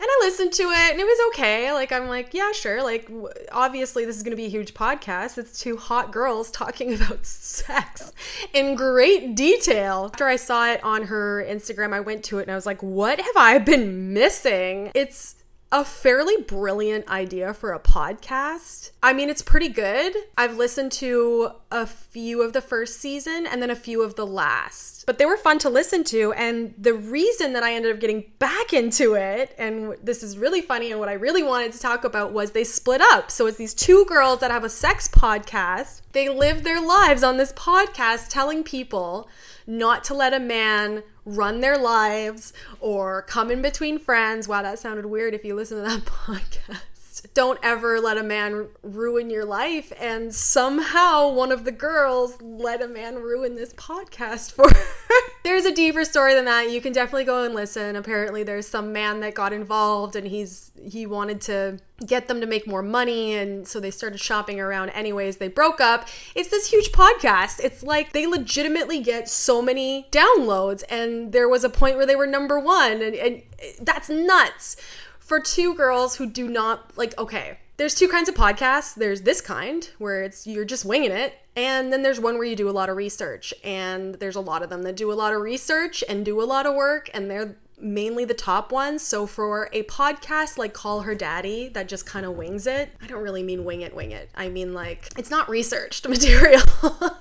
and 0.00 0.08
I 0.08 0.18
listened 0.22 0.52
to 0.54 0.62
it 0.62 0.92
and 0.92 1.00
it 1.00 1.04
was 1.04 1.28
okay. 1.28 1.72
Like, 1.72 1.92
I'm 1.92 2.08
like, 2.08 2.32
yeah, 2.32 2.52
sure. 2.52 2.82
Like, 2.82 3.10
obviously, 3.52 4.06
this 4.06 4.16
is 4.16 4.22
going 4.22 4.30
to 4.30 4.36
be 4.36 4.46
a 4.46 4.50
huge 4.50 4.72
podcast. 4.72 5.36
It's 5.36 5.60
two 5.60 5.76
hot 5.76 6.10
girls 6.10 6.50
talking 6.50 6.94
about 7.02 7.26
sex 7.26 8.12
in 8.54 8.76
great 8.76 9.34
detail. 9.34 10.06
After 10.06 10.26
I 10.26 10.36
saw 10.36 10.70
it 10.70 10.82
on 10.82 11.04
her 11.04 11.44
Instagram, 11.46 11.92
I 11.92 12.00
went 12.00 12.24
to 12.24 12.38
it 12.38 12.42
and 12.42 12.50
I 12.50 12.54
was 12.54 12.64
like, 12.64 12.82
what 12.82 13.20
have 13.20 13.36
I 13.36 13.58
been 13.58 14.14
missing? 14.14 14.90
It's 14.94 15.34
a 15.72 15.84
fairly 15.84 16.36
brilliant 16.36 17.08
idea 17.08 17.54
for 17.54 17.72
a 17.72 17.78
podcast. 17.78 18.90
I 19.02 19.12
mean, 19.12 19.30
it's 19.30 19.42
pretty 19.42 19.68
good. 19.68 20.14
I've 20.36 20.56
listened 20.56 20.90
to 20.92 21.52
a 21.70 21.86
few 21.86 22.42
of 22.42 22.52
the 22.52 22.60
first 22.60 23.00
season 23.00 23.46
and 23.46 23.62
then 23.62 23.70
a 23.70 23.76
few 23.76 24.02
of 24.02 24.16
the 24.16 24.26
last, 24.26 25.06
but 25.06 25.18
they 25.18 25.26
were 25.26 25.36
fun 25.36 25.60
to 25.60 25.70
listen 25.70 26.02
to. 26.04 26.32
And 26.32 26.74
the 26.76 26.94
reason 26.94 27.52
that 27.52 27.62
I 27.62 27.74
ended 27.74 27.94
up 27.94 28.00
getting 28.00 28.24
back 28.40 28.72
into 28.72 29.14
it, 29.14 29.54
and 29.58 29.94
this 30.02 30.24
is 30.24 30.36
really 30.36 30.60
funny, 30.60 30.90
and 30.90 30.98
what 30.98 31.08
I 31.08 31.12
really 31.12 31.44
wanted 31.44 31.72
to 31.72 31.78
talk 31.78 32.02
about 32.02 32.32
was 32.32 32.50
they 32.50 32.64
split 32.64 33.00
up. 33.00 33.30
So 33.30 33.46
it's 33.46 33.56
these 33.56 33.74
two 33.74 34.04
girls 34.06 34.40
that 34.40 34.50
have 34.50 34.64
a 34.64 34.68
sex 34.68 35.06
podcast. 35.06 36.00
They 36.12 36.28
live 36.28 36.64
their 36.64 36.80
lives 36.80 37.22
on 37.22 37.36
this 37.36 37.52
podcast 37.52 38.26
telling 38.28 38.64
people 38.64 39.28
not 39.68 40.02
to 40.04 40.14
let 40.14 40.34
a 40.34 40.40
man 40.40 41.04
run 41.36 41.60
their 41.60 41.78
lives 41.78 42.52
or 42.80 43.22
come 43.22 43.50
in 43.50 43.62
between 43.62 43.98
friends. 43.98 44.48
Wow, 44.48 44.62
that 44.62 44.78
sounded 44.78 45.06
weird 45.06 45.34
if 45.34 45.44
you 45.44 45.54
listen 45.54 45.78
to 45.78 45.82
that 45.82 46.04
podcast. 46.04 47.34
Don't 47.34 47.58
ever 47.62 48.00
let 48.00 48.18
a 48.18 48.22
man 48.22 48.68
ruin 48.82 49.30
your 49.30 49.44
life. 49.44 49.92
And 50.00 50.34
somehow 50.34 51.28
one 51.30 51.52
of 51.52 51.64
the 51.64 51.72
girls 51.72 52.40
let 52.40 52.82
a 52.82 52.88
man 52.88 53.16
ruin 53.16 53.56
this 53.56 53.72
podcast 53.74 54.52
for 54.52 54.68
her. 54.68 55.29
There's 55.42 55.64
a 55.64 55.74
deeper 55.74 56.04
story 56.04 56.34
than 56.34 56.44
that. 56.44 56.70
You 56.70 56.80
can 56.80 56.92
definitely 56.92 57.24
go 57.24 57.44
and 57.44 57.54
listen. 57.54 57.96
Apparently, 57.96 58.42
there's 58.42 58.66
some 58.66 58.92
man 58.92 59.20
that 59.20 59.34
got 59.34 59.52
involved, 59.52 60.16
and 60.16 60.26
he's 60.26 60.70
he 60.82 61.06
wanted 61.06 61.40
to 61.42 61.78
get 62.06 62.28
them 62.28 62.40
to 62.40 62.46
make 62.46 62.66
more 62.66 62.82
money, 62.82 63.34
and 63.34 63.66
so 63.66 63.80
they 63.80 63.90
started 63.90 64.20
shopping 64.20 64.60
around. 64.60 64.90
Anyways, 64.90 65.38
they 65.38 65.48
broke 65.48 65.80
up. 65.80 66.08
It's 66.34 66.50
this 66.50 66.70
huge 66.70 66.92
podcast. 66.92 67.60
It's 67.62 67.82
like 67.82 68.12
they 68.12 68.26
legitimately 68.26 69.00
get 69.00 69.28
so 69.28 69.62
many 69.62 70.08
downloads, 70.10 70.82
and 70.90 71.32
there 71.32 71.48
was 71.48 71.64
a 71.64 71.70
point 71.70 71.96
where 71.96 72.06
they 72.06 72.16
were 72.16 72.26
number 72.26 72.58
one, 72.58 73.00
and, 73.02 73.14
and 73.14 73.42
that's 73.80 74.10
nuts 74.10 74.76
for 75.18 75.40
two 75.40 75.74
girls 75.74 76.16
who 76.16 76.26
do 76.26 76.48
not 76.48 76.96
like. 76.98 77.18
Okay, 77.18 77.58
there's 77.80 77.94
two 77.94 78.08
kinds 78.08 78.28
of 78.28 78.34
podcasts. 78.34 78.94
There's 78.94 79.22
this 79.22 79.40
kind 79.40 79.88
where 79.96 80.22
it's 80.22 80.46
you're 80.46 80.66
just 80.66 80.84
winging 80.84 81.12
it, 81.12 81.38
and 81.56 81.90
then 81.90 82.02
there's 82.02 82.20
one 82.20 82.34
where 82.34 82.44
you 82.44 82.54
do 82.54 82.68
a 82.68 82.72
lot 82.72 82.90
of 82.90 82.96
research. 82.98 83.54
And 83.64 84.16
there's 84.16 84.36
a 84.36 84.40
lot 84.42 84.62
of 84.62 84.68
them 84.68 84.82
that 84.82 84.96
do 84.96 85.10
a 85.10 85.14
lot 85.14 85.32
of 85.32 85.40
research 85.40 86.04
and 86.06 86.22
do 86.22 86.42
a 86.42 86.44
lot 86.44 86.66
of 86.66 86.74
work, 86.74 87.08
and 87.14 87.30
they're 87.30 87.56
mainly 87.80 88.26
the 88.26 88.34
top 88.34 88.70
ones. 88.70 89.00
So 89.00 89.26
for 89.26 89.70
a 89.72 89.82
podcast 89.84 90.58
like 90.58 90.74
Call 90.74 91.00
Her 91.00 91.14
Daddy 91.14 91.70
that 91.70 91.88
just 91.88 92.04
kind 92.04 92.26
of 92.26 92.36
wings 92.36 92.66
it, 92.66 92.90
I 93.00 93.06
don't 93.06 93.22
really 93.22 93.42
mean 93.42 93.64
wing 93.64 93.80
it, 93.80 93.96
wing 93.96 94.10
it. 94.10 94.28
I 94.34 94.50
mean 94.50 94.74
like 94.74 95.08
it's 95.16 95.30
not 95.30 95.48
researched 95.48 96.06
material. 96.16 96.60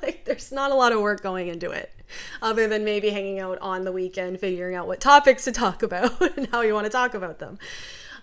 like 0.01 0.25
there's 0.25 0.51
not 0.51 0.71
a 0.71 0.75
lot 0.75 0.91
of 0.91 0.99
work 0.99 1.23
going 1.23 1.47
into 1.47 1.71
it 1.71 1.89
other 2.41 2.67
than 2.67 2.83
maybe 2.83 3.11
hanging 3.11 3.39
out 3.39 3.59
on 3.59 3.85
the 3.85 3.93
weekend 3.93 4.41
figuring 4.41 4.75
out 4.75 4.87
what 4.87 4.99
topics 4.99 5.45
to 5.45 5.53
talk 5.53 5.83
about 5.83 6.19
and 6.35 6.47
how 6.47 6.59
you 6.59 6.73
want 6.73 6.83
to 6.83 6.91
talk 6.91 7.13
about 7.13 7.39
them. 7.39 7.57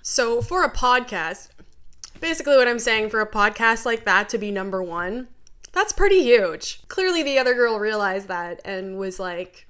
So 0.03 0.43
for 0.43 0.63
a 0.63 0.71
podcast, 0.71 1.49
Basically, 2.21 2.57
what 2.57 2.69
I'm 2.69 2.79
saying 2.79 3.11
for 3.11 3.21
a 3.21 3.31
podcast 3.31 3.85
like 3.85 4.05
that 4.05 4.29
to 4.31 4.39
be 4.39 4.51
number 4.51 4.83
one, 4.83 5.29
that's 5.73 5.93
pretty 5.93 6.23
huge. 6.23 6.87
Clearly, 6.89 7.23
the 7.23 7.39
other 7.39 7.55
girl 7.55 7.79
realized 7.79 8.29
that 8.29 8.61
and 8.65 8.97
was 8.97 9.21
like, 9.21 9.67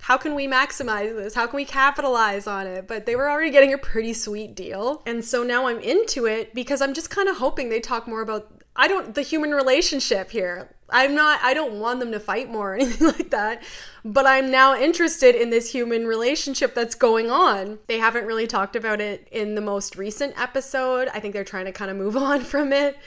how 0.00 0.16
can 0.16 0.34
we 0.34 0.46
maximize 0.46 1.14
this? 1.14 1.34
How 1.34 1.46
can 1.46 1.56
we 1.56 1.64
capitalize 1.64 2.46
on 2.46 2.66
it? 2.66 2.88
But 2.88 3.06
they 3.06 3.16
were 3.16 3.30
already 3.30 3.50
getting 3.50 3.72
a 3.72 3.78
pretty 3.78 4.12
sweet 4.12 4.54
deal. 4.54 5.02
And 5.06 5.24
so 5.24 5.42
now 5.42 5.66
I'm 5.66 5.80
into 5.80 6.26
it 6.26 6.54
because 6.54 6.80
I'm 6.80 6.94
just 6.94 7.10
kind 7.10 7.28
of 7.28 7.36
hoping 7.36 7.68
they 7.68 7.80
talk 7.80 8.08
more 8.08 8.22
about 8.22 8.62
I 8.76 8.88
don't 8.88 9.14
the 9.14 9.22
human 9.22 9.50
relationship 9.50 10.30
here. 10.30 10.74
I'm 10.92 11.14
not 11.14 11.40
I 11.42 11.54
don't 11.54 11.74
want 11.74 12.00
them 12.00 12.12
to 12.12 12.20
fight 12.20 12.50
more 12.50 12.72
or 12.72 12.74
anything 12.76 13.06
like 13.08 13.30
that, 13.30 13.62
but 14.04 14.26
I'm 14.26 14.50
now 14.50 14.76
interested 14.76 15.34
in 15.34 15.50
this 15.50 15.72
human 15.72 16.06
relationship 16.06 16.74
that's 16.74 16.94
going 16.94 17.30
on. 17.30 17.78
They 17.86 17.98
haven't 17.98 18.26
really 18.26 18.46
talked 18.46 18.76
about 18.76 19.00
it 19.00 19.28
in 19.30 19.54
the 19.54 19.60
most 19.60 19.96
recent 19.96 20.40
episode. 20.40 21.08
I 21.14 21.20
think 21.20 21.34
they're 21.34 21.44
trying 21.44 21.66
to 21.66 21.72
kind 21.72 21.90
of 21.90 21.96
move 21.96 22.16
on 22.30 22.40
from 22.40 22.72
it. 22.72 22.98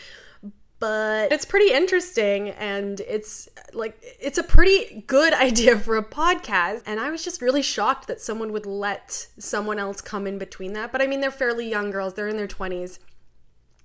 But 0.80 1.32
it's 1.32 1.46
pretty 1.46 1.74
interesting 1.74 2.50
and 2.50 3.00
it's 3.00 3.48
like 3.72 3.98
it's 4.19 4.38
a 4.38 4.43
pretty 4.43 5.02
good 5.08 5.34
idea 5.50 5.80
for 5.80 5.96
a 5.96 6.04
podcast 6.04 6.84
and 6.86 7.00
I 7.00 7.10
was 7.10 7.24
just 7.24 7.41
really 7.41 7.62
shocked 7.62 8.08
that 8.08 8.19
someone 8.19 8.52
would 8.52 8.65
let 8.65 9.28
someone 9.39 9.80
else 9.80 10.02
come 10.02 10.28
in 10.28 10.38
between 10.38 10.74
that. 10.74 10.91
But 10.91 11.02
I 11.02 11.08
mean 11.08 11.22
they're 11.22 11.32
fairly 11.32 11.69
young 11.69 11.89
girls, 11.89 12.15
they're 12.15 12.28
in 12.28 12.36
their 12.36 12.48
20s 12.48 13.00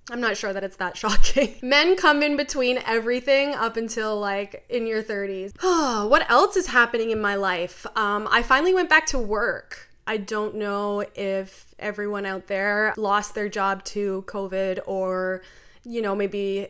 I'm 0.09 0.21
not 0.21 0.37
sure 0.37 0.53
that 0.53 0.63
it's 0.63 0.77
that 0.77 0.97
shocking. 1.01 1.55
Men 1.61 1.95
come 1.95 2.23
in 2.23 2.37
between 2.37 2.79
everything 2.85 3.53
up 3.53 3.77
until 3.77 4.19
like 4.19 4.65
in 4.69 4.87
your 4.87 5.03
30s. 5.03 5.53
what 6.09 6.29
else 6.29 6.55
is 6.55 6.67
happening 6.67 7.11
in 7.11 7.21
my 7.21 7.35
life? 7.35 7.85
Um, 7.95 8.27
I 8.31 8.43
finally 8.43 8.73
went 8.73 8.89
back 8.89 9.05
to 9.07 9.19
work. 9.19 9.89
I 10.07 10.17
don't 10.17 10.55
know 10.55 11.05
if 11.13 11.67
everyone 11.77 12.25
out 12.25 12.47
there 12.47 12.93
lost 12.97 13.35
their 13.35 13.47
job 13.47 13.83
to 13.85 14.23
COVID 14.27 14.79
or, 14.87 15.43
you 15.83 16.01
know, 16.01 16.15
maybe 16.15 16.69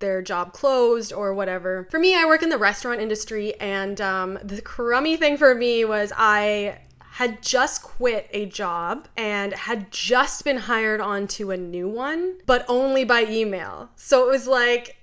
their 0.00 0.22
job 0.22 0.52
closed 0.52 1.12
or 1.12 1.32
whatever. 1.32 1.86
For 1.90 1.98
me, 1.98 2.16
I 2.16 2.24
work 2.24 2.42
in 2.42 2.48
the 2.48 2.58
restaurant 2.58 3.00
industry, 3.00 3.54
and 3.60 4.00
um, 4.00 4.38
the 4.42 4.60
crummy 4.60 5.16
thing 5.16 5.36
for 5.36 5.54
me 5.54 5.84
was 5.84 6.12
I 6.16 6.78
had 7.20 7.42
just 7.42 7.82
quit 7.82 8.26
a 8.32 8.46
job 8.46 9.06
and 9.14 9.52
had 9.52 9.90
just 9.90 10.42
been 10.42 10.56
hired 10.56 11.02
onto 11.02 11.50
a 11.50 11.56
new 11.58 11.86
one, 11.86 12.38
but 12.46 12.64
only 12.66 13.04
by 13.04 13.26
email. 13.26 13.90
So 13.94 14.26
it 14.26 14.30
was 14.30 14.46
like, 14.46 14.96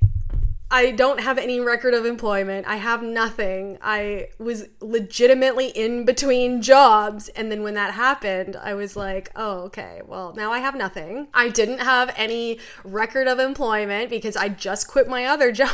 I 0.72 0.90
don't 0.90 1.20
have 1.20 1.38
any 1.38 1.60
record 1.60 1.94
of 1.94 2.08
employment. 2.08 2.66
I 2.66 2.78
have 2.78 3.04
nothing. 3.04 3.78
I 3.84 4.30
was 4.40 4.66
legitimately 4.82 5.68
in 5.68 6.06
between 6.06 6.64
jobs. 6.64 7.30
And 7.30 7.52
then 7.52 7.62
when 7.62 7.76
that 7.76 7.94
happened, 7.94 8.56
I 8.56 8.74
was 8.74 8.96
like, 8.96 9.32
oh, 9.36 9.60
okay, 9.66 10.02
well, 10.04 10.34
now 10.36 10.52
I 10.52 10.58
have 10.58 10.74
nothing. 10.74 11.28
I 11.36 11.50
didn't 11.50 11.82
have 11.82 12.12
any 12.18 12.58
record 12.84 13.28
of 13.28 13.38
employment 13.38 14.10
because 14.10 14.36
I 14.36 14.50
just 14.50 14.88
quit 14.88 15.08
my 15.08 15.26
other 15.26 15.52
job. 15.62 15.70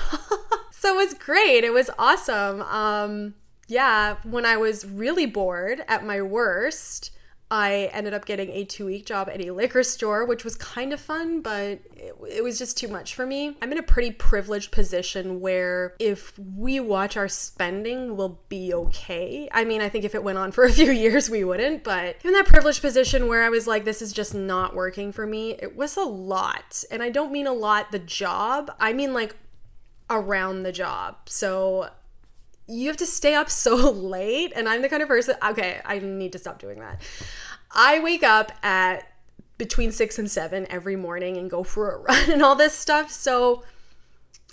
so 0.72 0.94
it 0.94 1.06
was 1.06 1.14
great. 1.14 1.64
It 1.64 1.72
was 1.72 1.90
awesome. 1.98 2.64
Um, 2.64 3.36
yeah, 3.68 4.18
when 4.24 4.46
I 4.46 4.58
was 4.58 4.86
really 4.86 5.26
bored 5.26 5.84
at 5.88 6.06
my 6.06 6.22
worst, 6.22 7.12
I 7.54 7.92
ended 7.94 8.16
up 8.16 8.26
getting 8.26 8.50
a 8.50 8.66
two 8.66 8.88
week 8.88 9.06
job 9.06 9.30
at 9.32 9.40
a 9.40 9.52
liquor 9.52 9.84
store, 9.84 10.26
which 10.26 10.44
was 10.44 10.56
kind 10.56 10.92
of 10.92 11.00
fun, 11.00 11.42
but 11.42 11.80
it, 11.96 12.16
it, 12.28 12.44
was 12.44 12.58
just 12.58 12.80
too 12.80 12.88
much 12.88 13.14
for 13.14 13.28
me. 13.28 13.56
I'm 13.62 13.72
in 13.72 13.78
a 13.78 13.84
pretty 13.84 14.10
privileged 14.10 14.72
position 14.72 15.40
where 15.40 15.94
if 16.00 16.34
we 16.40 16.80
watch 16.80 17.16
our 17.16 17.28
spending, 17.28 18.18
we'll 18.18 18.40
be 18.50 18.74
okay. 18.74 19.50
I 19.52 19.66
mean, 19.66 19.82
I 19.82 19.90
think 19.90 20.04
if 20.04 20.16
it 20.16 20.24
went 20.24 20.40
on 20.40 20.52
for 20.52 20.64
a 20.64 20.72
few 20.74 20.92
years, 20.92 21.30
we 21.30 21.44
wouldn't, 21.44 21.84
but 21.84 22.16
in 22.24 22.34
that 22.34 22.48
privileged 22.48 22.82
position 22.82 23.28
where 23.28 23.44
I 23.44 23.50
was 23.50 23.68
like, 23.68 23.86
this 23.86 24.02
is 24.02 24.14
just 24.14 24.34
not 24.34 24.76
working 24.76 25.12
for 25.12 25.28
me, 25.28 25.52
it 25.52 25.76
was 25.76 25.96
a 25.96 26.02
lot. 26.02 26.84
And 26.90 27.04
I 27.04 27.12
don't 27.12 27.32
mean 27.32 27.46
a 27.46 27.54
lot 27.54 27.92
the 27.92 28.00
job, 28.00 28.72
I 28.80 28.94
mean 28.94 29.14
like 29.14 29.36
around 30.10 30.64
the 30.64 30.72
job. 30.72 31.18
So 31.26 31.92
you 32.68 32.88
have 32.88 32.98
to 32.98 33.06
stay 33.06 33.36
up 33.36 33.50
so 33.50 33.76
late 33.92 34.54
and 34.56 34.68
i'm 34.70 34.82
the 34.82 34.90
kind 34.90 35.02
of 35.02 35.08
person 35.08 35.36
okay 35.44 35.82
i 35.86 36.00
need 36.00 36.32
to 36.32 36.40
stop 36.40 36.60
doing 36.60 36.80
that. 36.80 37.02
I 37.76 38.00
wake 38.00 38.22
up 38.24 38.52
at 38.62 39.08
between 39.58 39.92
6 39.92 40.20
and 40.20 40.30
7 40.30 40.68
every 40.70 40.96
morning 40.96 41.38
and 41.38 41.50
go 41.50 41.64
for 41.64 41.92
a 41.92 41.98
run 42.02 42.32
and 42.32 42.44
all 42.44 42.56
this 42.56 42.74
stuff 42.74 43.12
so 43.12 43.64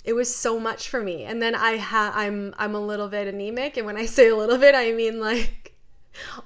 it 0.03 0.13
was 0.13 0.35
so 0.35 0.59
much 0.59 0.89
for 0.89 1.01
me. 1.01 1.25
And 1.25 1.41
then 1.41 1.55
i 1.55 1.77
ha- 1.77 2.13
i'm 2.15 2.53
i'm 2.57 2.75
a 2.75 2.79
little 2.79 3.07
bit 3.07 3.27
anemic 3.27 3.77
and 3.77 3.85
when 3.85 3.97
i 3.97 4.05
say 4.17 4.29
a 4.29 4.35
little 4.35 4.57
bit 4.57 4.75
i 4.75 4.91
mean 4.91 5.19
like 5.19 5.75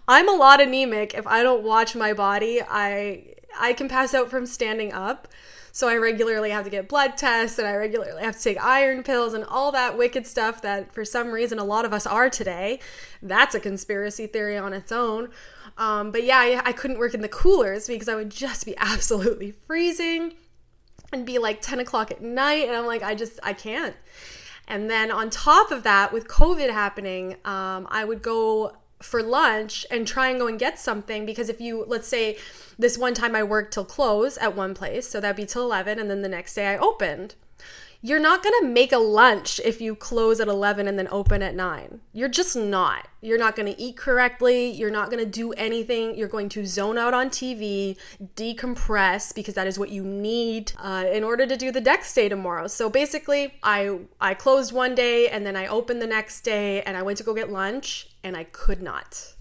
i'm 0.08 0.30
a 0.30 0.34
lot 0.34 0.62
anemic. 0.62 1.14
If 1.14 1.26
i 1.28 1.42
don't 1.42 1.64
watch 1.64 1.96
my 1.96 2.14
body 2.14 2.62
i 2.62 3.36
i 3.58 3.74
can 3.74 3.88
pass 3.88 4.14
out 4.14 4.30
from 4.30 4.46
standing 4.46 4.94
up 4.94 5.28
so 5.76 5.90
I 5.90 5.98
regularly 5.98 6.52
have 6.52 6.64
to 6.64 6.70
get 6.70 6.88
blood 6.88 7.18
tests 7.18 7.60
and 7.60 7.68
I 7.68 7.76
regularly 7.76 8.24
have 8.24 8.38
to 8.38 8.42
take 8.42 8.64
iron 8.64 9.04
pills 9.04 9.34
and 9.34 9.44
all 9.44 9.74
that 9.74 9.98
wicked 9.98 10.26
stuff 10.26 10.62
that 10.62 10.94
for 10.94 11.04
some 11.04 11.32
reason 11.32 11.60
a 11.60 11.66
lot 11.66 11.84
of 11.84 11.92
us 11.92 12.08
are 12.08 12.30
today. 12.30 12.80
That's 13.22 13.56
a 13.56 13.60
conspiracy 13.60 14.26
theory 14.26 14.58
on 14.58 14.72
its 14.72 14.94
own. 14.94 15.32
Um, 15.78 16.12
but 16.12 16.24
yeah, 16.24 16.38
I, 16.38 16.62
I 16.64 16.72
couldn't 16.72 16.98
work 16.98 17.14
in 17.14 17.20
the 17.20 17.28
coolers 17.28 17.90
because 17.90 18.08
I 18.08 18.16
would 18.16 18.30
just 18.30 18.66
be 18.66 18.74
absolutely 18.78 19.54
freezing 19.68 20.36
and 21.12 21.26
be 21.26 21.40
like 21.40 21.62
10 21.62 21.82
o'clock 21.82 22.10
at 22.10 22.22
night. 22.22 22.70
And 22.70 22.78
I'm 22.78 22.86
like, 22.86 23.04
I 23.04 23.14
just, 23.14 23.38
I 23.44 23.52
can't. 23.52 23.98
And 24.70 24.90
then 24.90 25.12
on 25.12 25.30
top 25.30 25.72
of 25.72 25.84
that, 25.84 26.14
with 26.14 26.30
COVID 26.30 26.72
happening, 26.72 27.34
um, 27.44 27.86
I 27.92 28.06
would 28.06 28.22
go 28.22 28.78
for 29.02 29.22
lunch 29.22 29.86
and 29.92 30.08
try 30.08 30.30
and 30.30 30.40
go 30.40 30.48
and 30.48 30.60
get 30.60 30.80
something 30.80 31.26
because 31.26 31.50
if 31.50 31.60
you, 31.60 31.84
let's 31.88 32.08
say, 32.08 32.38
this 32.78 32.98
one 32.98 33.14
time 33.14 33.36
I 33.36 33.44
worked 33.44 33.74
till 33.74 33.86
close 33.86 34.38
at 34.38 34.56
one 34.56 34.74
place, 34.74 35.08
so 35.08 35.20
that'd 35.20 35.36
be 35.36 35.46
till 35.46 35.64
11, 35.64 36.00
and 36.00 36.10
then 36.10 36.22
the 36.22 36.30
next 36.30 36.56
day 36.56 36.68
I 36.68 36.78
opened. 36.78 37.36
You're 38.06 38.20
not 38.20 38.44
gonna 38.44 38.68
make 38.68 38.92
a 38.92 39.00
lunch 39.00 39.60
if 39.66 39.82
you 39.82 39.96
close 39.96 40.40
at 40.40 40.48
11 40.48 40.88
and 40.88 41.00
then 41.00 41.08
open 41.10 41.42
at 41.42 41.56
9. 41.56 42.02
You're 42.14 42.30
just 42.30 42.56
not. 42.56 43.08
You're 43.20 43.40
not 43.40 43.56
gonna 43.56 43.74
eat 43.80 43.98
correctly. 43.98 44.70
You're 44.70 44.92
not 44.92 45.10
gonna 45.10 45.26
do 45.26 45.54
anything. 45.54 46.16
You're 46.16 46.28
going 46.28 46.48
to 46.50 46.68
zone 46.68 47.00
out 47.00 47.16
on 47.16 47.32
TV, 47.32 47.98
decompress, 48.36 49.34
because 49.34 49.56
that 49.56 49.66
is 49.66 49.80
what 49.80 49.90
you 49.90 50.04
need 50.04 50.72
uh, 50.78 51.06
in 51.12 51.24
order 51.24 51.48
to 51.48 51.58
do 51.58 51.72
the 51.72 51.82
deck 51.82 52.06
stay 52.06 52.30
tomorrow. 52.30 52.68
So 52.68 52.92
basically, 52.92 53.56
I, 53.64 54.02
I 54.22 54.36
closed 54.36 54.72
one 54.72 54.94
day 54.94 55.28
and 55.28 55.44
then 55.44 55.56
I 55.56 55.66
opened 55.66 56.00
the 56.00 56.06
next 56.06 56.42
day 56.42 56.84
and 56.84 56.96
I 56.96 57.02
went 57.02 57.18
to 57.18 57.24
go 57.24 57.34
get 57.34 57.52
lunch 57.52 58.10
and 58.24 58.38
I 58.38 58.44
could 58.44 58.84
not. 58.84 59.34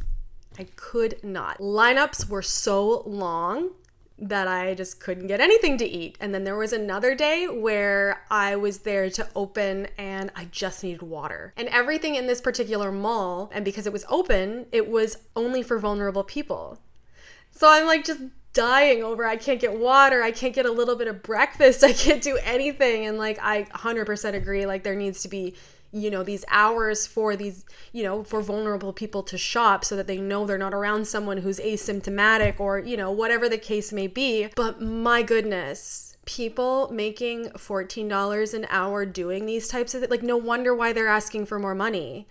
I 0.58 0.68
could 0.74 1.22
not. 1.22 1.58
Lineups 1.58 2.30
were 2.30 2.40
so 2.40 3.02
long 3.04 3.72
that 4.18 4.46
I 4.46 4.74
just 4.74 5.00
couldn't 5.00 5.26
get 5.26 5.40
anything 5.40 5.76
to 5.78 5.84
eat. 5.84 6.16
And 6.20 6.32
then 6.32 6.44
there 6.44 6.56
was 6.56 6.72
another 6.72 7.14
day 7.14 7.48
where 7.48 8.24
I 8.30 8.54
was 8.56 8.78
there 8.78 9.10
to 9.10 9.28
open 9.34 9.88
and 9.98 10.30
I 10.36 10.46
just 10.46 10.84
needed 10.84 11.02
water. 11.02 11.52
And 11.56 11.68
everything 11.68 12.14
in 12.14 12.26
this 12.26 12.40
particular 12.40 12.92
mall, 12.92 13.50
and 13.52 13.64
because 13.64 13.86
it 13.86 13.92
was 13.92 14.04
open, 14.08 14.66
it 14.70 14.88
was 14.88 15.18
only 15.34 15.62
for 15.62 15.78
vulnerable 15.78 16.22
people. 16.22 16.78
So 17.50 17.68
I'm 17.68 17.86
like 17.86 18.04
just 18.04 18.20
dying 18.52 19.02
over 19.02 19.24
I 19.24 19.36
can't 19.36 19.60
get 19.60 19.78
water, 19.78 20.22
I 20.22 20.30
can't 20.30 20.54
get 20.54 20.64
a 20.64 20.70
little 20.70 20.94
bit 20.94 21.08
of 21.08 21.22
breakfast, 21.22 21.82
I 21.84 21.92
can't 21.92 22.22
do 22.22 22.38
anything. 22.42 23.06
And 23.06 23.18
like 23.18 23.38
I 23.42 23.64
100% 23.64 24.34
agree 24.34 24.64
like 24.64 24.84
there 24.84 24.94
needs 24.94 25.22
to 25.22 25.28
be 25.28 25.54
you 25.94 26.10
know 26.10 26.22
these 26.22 26.44
hours 26.48 27.06
for 27.06 27.36
these 27.36 27.64
you 27.92 28.02
know 28.02 28.24
for 28.24 28.42
vulnerable 28.42 28.92
people 28.92 29.22
to 29.22 29.38
shop 29.38 29.84
so 29.84 29.96
that 29.96 30.06
they 30.06 30.18
know 30.18 30.44
they're 30.44 30.58
not 30.58 30.74
around 30.74 31.06
someone 31.06 31.38
who's 31.38 31.60
asymptomatic 31.60 32.58
or 32.58 32.78
you 32.78 32.96
know 32.96 33.10
whatever 33.10 33.48
the 33.48 33.58
case 33.58 33.92
may 33.92 34.06
be 34.06 34.48
but 34.56 34.80
my 34.80 35.22
goodness 35.22 36.16
people 36.26 36.90
making 36.90 37.44
$14 37.50 38.54
an 38.54 38.66
hour 38.70 39.04
doing 39.04 39.46
these 39.46 39.68
types 39.68 39.94
of 39.94 40.08
like 40.10 40.22
no 40.22 40.36
wonder 40.36 40.74
why 40.74 40.92
they're 40.92 41.08
asking 41.08 41.46
for 41.46 41.58
more 41.58 41.74
money 41.74 42.26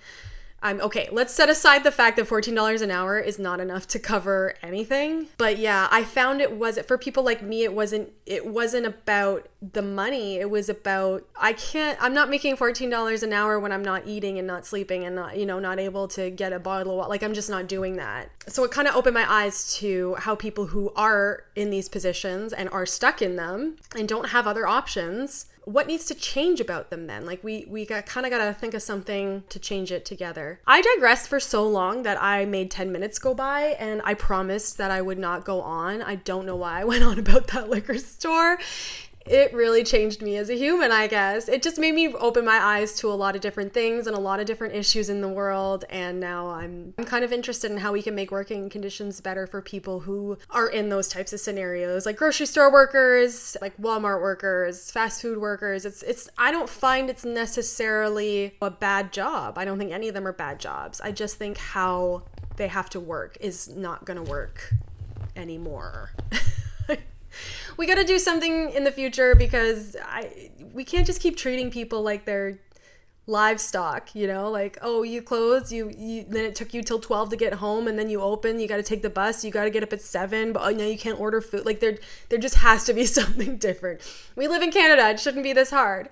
I'm 0.64 0.80
okay. 0.80 1.10
Let's 1.12 1.34
set 1.34 1.50
aside 1.50 1.84
the 1.84 1.92
fact 1.92 2.16
that 2.16 2.26
$14 2.26 2.82
an 2.82 2.90
hour 2.90 3.20
is 3.20 3.38
not 3.38 3.60
enough 3.60 3.86
to 3.90 4.00
cover 4.00 4.56
anything. 4.64 5.28
But 5.38 5.58
yeah, 5.58 5.90
I 5.92 6.06
found 6.06 6.40
it 6.40 6.58
was 6.58 6.80
for 6.88 6.98
people 6.98 7.22
like 7.22 7.44
me 7.44 7.64
it 7.64 7.74
wasn't 7.74 8.14
it 8.26 8.48
wasn't 8.48 8.86
about 8.86 9.50
the 9.72 9.82
money. 9.82 10.38
It 10.38 10.50
was 10.50 10.68
about 10.68 11.26
I 11.40 11.54
can't 11.54 11.98
I'm 12.02 12.14
not 12.14 12.30
making 12.30 12.58
$14 12.58 13.24
an 13.24 13.34
hour 13.34 13.60
when 13.60 13.72
I'm 13.72 13.84
not 13.84 14.06
eating 14.06 14.38
and 14.38 14.48
not 14.48 14.66
sleeping 14.66 15.06
and 15.06 15.16
not, 15.16 15.38
you 15.38 15.46
know, 15.46 15.60
not 15.60 15.80
able 15.80 16.08
to 16.10 16.30
get 16.30 16.52
a 16.52 16.60
bottle 16.60 16.92
of 16.92 16.98
water. 16.98 17.10
Like 17.10 17.24
I'm 17.24 17.34
just 17.34 17.50
not 17.50 17.68
doing 17.68 17.96
that. 17.96 18.30
So 18.48 18.64
it 18.64 18.72
kind 18.72 18.88
of 18.88 18.96
opened 18.96 19.14
my 19.14 19.32
eyes 19.32 19.74
to 19.76 20.16
how 20.16 20.36
people 20.36 20.68
who 20.68 20.92
are 20.96 21.46
in 21.56 21.70
these 21.70 21.88
positions 21.88 22.52
and 22.52 22.70
are 22.70 22.86
stuck 22.86 23.22
in 23.22 23.38
them 23.38 23.78
and 23.96 24.08
don't 24.08 24.30
have 24.30 24.48
other 24.48 24.68
options 24.68 25.46
what 25.66 25.88
needs 25.88 26.06
to 26.06 26.16
change 26.16 26.60
about 26.60 26.90
them 26.90 27.08
then 27.08 27.26
like 27.26 27.44
we 27.44 27.66
we 27.70 27.86
got 27.86 28.06
kind 28.06 28.26
of 28.26 28.32
got 28.32 28.46
to 28.46 28.54
think 28.54 28.74
of 28.74 28.82
something 28.82 29.44
to 29.50 29.58
change 29.58 29.92
it 29.92 30.04
together 30.04 30.60
i 30.68 30.82
digressed 30.82 31.28
for 31.28 31.40
so 31.40 31.68
long 31.68 32.04
that 32.04 32.22
i 32.22 32.44
made 32.44 32.70
10 32.70 32.92
minutes 32.92 33.18
go 33.18 33.34
by 33.34 33.62
and 33.80 34.02
i 34.04 34.14
promised 34.14 34.78
that 34.78 34.92
i 34.92 35.02
would 35.02 35.18
not 35.18 35.46
go 35.46 35.62
on 35.62 36.02
i 36.02 36.16
don't 36.16 36.46
know 36.46 36.56
why 36.56 36.82
i 36.82 36.84
went 36.84 37.04
on 37.04 37.18
about 37.18 37.48
that 37.48 37.70
liquor 37.70 37.98
store 37.98 38.58
it 39.26 39.54
really 39.54 39.84
changed 39.84 40.22
me 40.22 40.36
as 40.38 40.50
a 40.50 40.56
human, 40.56 40.92
I 40.92 41.08
guess. 41.08 41.48
It 41.48 41.64
just 41.64 41.80
made 41.80 41.94
me 41.94 42.14
open 42.14 42.44
my 42.44 42.58
eyes 42.58 42.96
to 42.98 43.12
a 43.12 43.14
lot 43.14 43.36
of 43.36 43.42
different 43.42 43.74
things 43.74 44.06
and 44.06 44.16
a 44.16 44.20
lot 44.20 44.40
of 44.40 44.46
different 44.46 44.76
issues 44.76 45.10
in 45.10 45.22
the 45.22 45.30
world. 45.30 45.86
And 45.90 46.20
now 46.20 46.50
I'm, 46.50 46.94
I'm 46.98 47.06
kind 47.06 47.24
of 47.24 47.32
interested 47.32 47.72
in 47.72 47.78
how 47.78 47.94
we 47.94 48.02
can 48.02 48.16
make 48.16 48.32
working 48.32 48.70
conditions 48.70 49.22
better 49.22 49.48
for 49.48 49.62
people 49.62 50.02
who 50.02 50.38
are 50.50 50.68
in 50.68 50.90
those 50.90 51.08
types 51.08 51.32
of 51.32 51.40
scenarios, 51.40 52.06
like 52.06 52.18
grocery 52.18 52.46
store 52.46 52.72
workers, 52.72 53.56
like 53.62 53.78
Walmart 53.78 54.22
workers, 54.22 54.92
fast 54.92 55.22
food 55.22 55.38
workers. 55.38 55.86
It's, 55.86 56.04
it's, 56.04 56.30
I 56.38 56.52
don't 56.52 56.70
find 56.70 57.10
it's 57.10 57.24
necessarily 57.24 58.56
a 58.62 58.72
bad 58.72 59.14
job. 59.14 59.58
I 59.58 59.64
don't 59.64 59.78
think 59.78 59.92
any 59.92 60.10
of 60.10 60.14
them 60.14 60.28
are 60.28 60.34
bad 60.34 60.60
jobs. 60.60 61.00
I 61.00 61.12
just 61.12 61.38
think 61.38 61.58
how 61.58 62.24
they 62.58 62.68
have 62.68 62.90
to 62.92 63.00
work 63.00 63.38
is 63.40 63.70
not 63.70 64.06
going 64.06 64.24
to 64.24 64.30
work 64.30 64.74
anymore. 65.36 66.12
we 67.78 67.86
got 67.86 67.96
to 67.96 68.04
do 68.04 68.20
something 68.20 68.72
in 68.72 68.84
the 68.84 68.92
future 68.92 69.36
because 69.36 69.96
I 70.04 70.52
we 70.74 70.84
can't 70.84 71.06
just 71.06 71.22
keep 71.22 71.38
treating 71.38 71.70
people 71.70 72.02
like 72.02 72.26
they're 72.26 72.60
livestock 73.26 74.14
you 74.14 74.28
know? 74.28 74.50
Like 74.50 74.78
oh 74.82 75.04
you 75.04 75.22
closed 75.22 75.72
you, 75.72 75.92
you 75.98 76.26
then 76.28 76.46
it 76.46 76.56
took 76.56 76.74
you 76.74 76.84
till 76.84 77.00
12 77.00 77.30
to 77.30 77.36
get 77.36 77.54
home 77.54 77.88
and 77.88 77.98
then 77.98 78.10
you 78.10 78.22
open 78.22 78.60
you 78.60 78.68
got 78.68 78.78
to 78.78 78.84
take 78.84 79.02
the 79.02 79.10
bus 79.10 79.44
you 79.44 79.52
got 79.52 79.64
to 79.64 79.70
get 79.70 79.84
up 79.84 79.94
at 79.94 80.02
7 80.02 80.54
but 80.54 80.62
oh, 80.62 80.70
no 80.70 80.86
you 80.86 80.98
can't 80.98 81.20
order 81.20 81.42
food. 81.42 81.66
Like 81.66 81.80
there 81.80 81.98
there 82.30 82.40
just 82.40 82.56
has 82.56 82.84
to 82.86 82.94
be 82.94 83.06
something 83.20 83.58
different. 83.58 84.02
We 84.36 84.48
live 84.48 84.62
in 84.62 84.72
canada. 84.72 85.10
It 85.10 85.20
shouldn't 85.20 85.44
be 85.44 85.54
this 85.54 85.70
hard. 85.70 86.10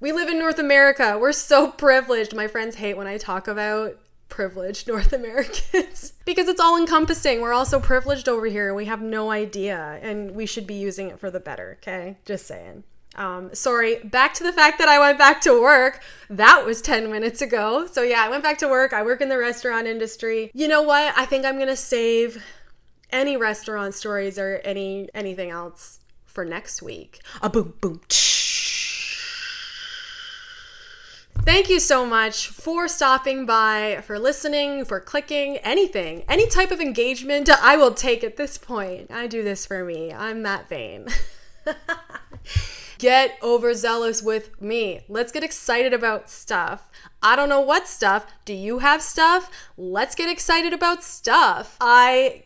We 0.00 0.12
live 0.12 0.28
in 0.28 0.38
north 0.38 0.58
america. 0.58 1.18
We're 1.18 1.32
so 1.32 1.70
privileged. 1.70 2.34
My 2.34 2.48
friends 2.48 2.76
hate 2.76 2.96
when 2.96 3.06
i 3.06 3.18
talk 3.18 3.48
about 3.48 3.96
privileged 4.32 4.88
North 4.94 5.12
Americans 5.12 6.14
because 6.24 6.48
it's 6.48 6.60
all 6.60 6.78
encompassing. 6.78 7.40
We're 7.40 7.52
all 7.52 7.66
so 7.66 7.78
privileged 7.78 8.28
over 8.28 8.46
here 8.46 8.68
and 8.68 8.76
we 8.76 8.86
have 8.86 9.02
no 9.02 9.30
idea 9.30 9.98
and 10.02 10.34
we 10.34 10.46
should 10.46 10.66
be 10.66 10.74
using 10.74 11.08
it 11.08 11.20
for 11.20 11.30
the 11.30 11.38
better, 11.38 11.78
okay? 11.80 12.16
Just 12.24 12.46
saying. 12.46 12.82
Um, 13.14 13.54
sorry, 13.54 13.96
back 14.04 14.32
to 14.34 14.42
the 14.42 14.54
fact 14.54 14.78
that 14.78 14.88
I 14.88 14.98
went 14.98 15.18
back 15.18 15.42
to 15.42 15.60
work. 15.60 16.02
That 16.30 16.64
was 16.64 16.80
10 16.80 17.12
minutes 17.12 17.42
ago. 17.42 17.86
So, 17.86 18.00
yeah, 18.00 18.24
I 18.24 18.30
went 18.30 18.42
back 18.42 18.56
to 18.58 18.68
work. 18.68 18.94
I 18.94 19.02
work 19.02 19.20
in 19.20 19.28
the 19.28 19.36
restaurant 19.36 19.86
industry. 19.86 20.50
You 20.54 20.66
know 20.66 20.80
what? 20.80 21.12
I 21.14 21.26
think 21.26 21.44
I'm 21.44 21.56
going 21.56 21.68
to 21.68 21.76
save 21.76 22.42
any 23.10 23.36
restaurant 23.36 23.94
stories 23.94 24.38
or 24.38 24.62
any 24.64 25.10
anything 25.12 25.50
else 25.50 26.00
for 26.24 26.46
next 26.46 26.80
week. 26.80 27.20
A 27.42 27.50
boom, 27.50 27.74
boom, 27.82 28.00
tsh. 28.08 28.31
Thank 31.44 31.68
you 31.68 31.80
so 31.80 32.06
much 32.06 32.46
for 32.46 32.86
stopping 32.86 33.46
by, 33.46 34.00
for 34.06 34.16
listening, 34.16 34.84
for 34.84 35.00
clicking, 35.00 35.56
anything, 35.56 36.22
any 36.28 36.46
type 36.46 36.70
of 36.70 36.80
engagement 36.80 37.50
I 37.50 37.76
will 37.76 37.94
take 37.94 38.22
at 38.22 38.36
this 38.36 38.56
point. 38.56 39.10
I 39.10 39.26
do 39.26 39.42
this 39.42 39.66
for 39.66 39.84
me. 39.84 40.12
I'm 40.12 40.44
that 40.44 40.68
vain. 40.68 41.08
get 42.98 43.36
overzealous 43.42 44.22
with 44.22 44.62
me. 44.62 45.00
Let's 45.08 45.32
get 45.32 45.42
excited 45.42 45.92
about 45.92 46.30
stuff. 46.30 46.88
I 47.20 47.34
don't 47.34 47.48
know 47.48 47.60
what 47.60 47.88
stuff. 47.88 48.24
Do 48.44 48.54
you 48.54 48.78
have 48.78 49.02
stuff? 49.02 49.50
Let's 49.76 50.14
get 50.14 50.30
excited 50.30 50.72
about 50.72 51.02
stuff. 51.02 51.76
I 51.80 52.44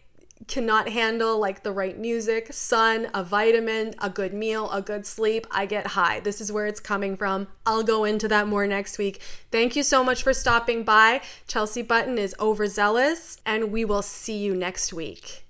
cannot 0.48 0.88
handle 0.88 1.38
like 1.38 1.62
the 1.62 1.72
right 1.72 1.98
music, 1.98 2.52
sun, 2.52 3.08
a 3.12 3.22
vitamin, 3.24 3.94
a 4.00 4.08
good 4.08 4.32
meal, 4.32 4.70
a 4.70 4.80
good 4.80 5.06
sleep, 5.06 5.46
I 5.50 5.66
get 5.66 5.88
high. 5.88 6.20
This 6.20 6.40
is 6.40 6.52
where 6.52 6.66
it's 6.66 6.80
coming 6.80 7.16
from. 7.16 7.48
I'll 7.64 7.82
go 7.82 8.04
into 8.04 8.28
that 8.28 8.46
more 8.46 8.66
next 8.66 8.98
week. 8.98 9.20
Thank 9.50 9.76
you 9.76 9.82
so 9.82 10.04
much 10.04 10.22
for 10.22 10.32
stopping 10.32 10.84
by. 10.84 11.20
Chelsea 11.48 11.82
Button 11.82 12.18
is 12.18 12.34
overzealous, 12.38 13.40
and 13.44 13.72
we 13.72 13.84
will 13.84 14.02
see 14.02 14.38
you 14.38 14.54
next 14.54 14.92
week. 14.92 15.42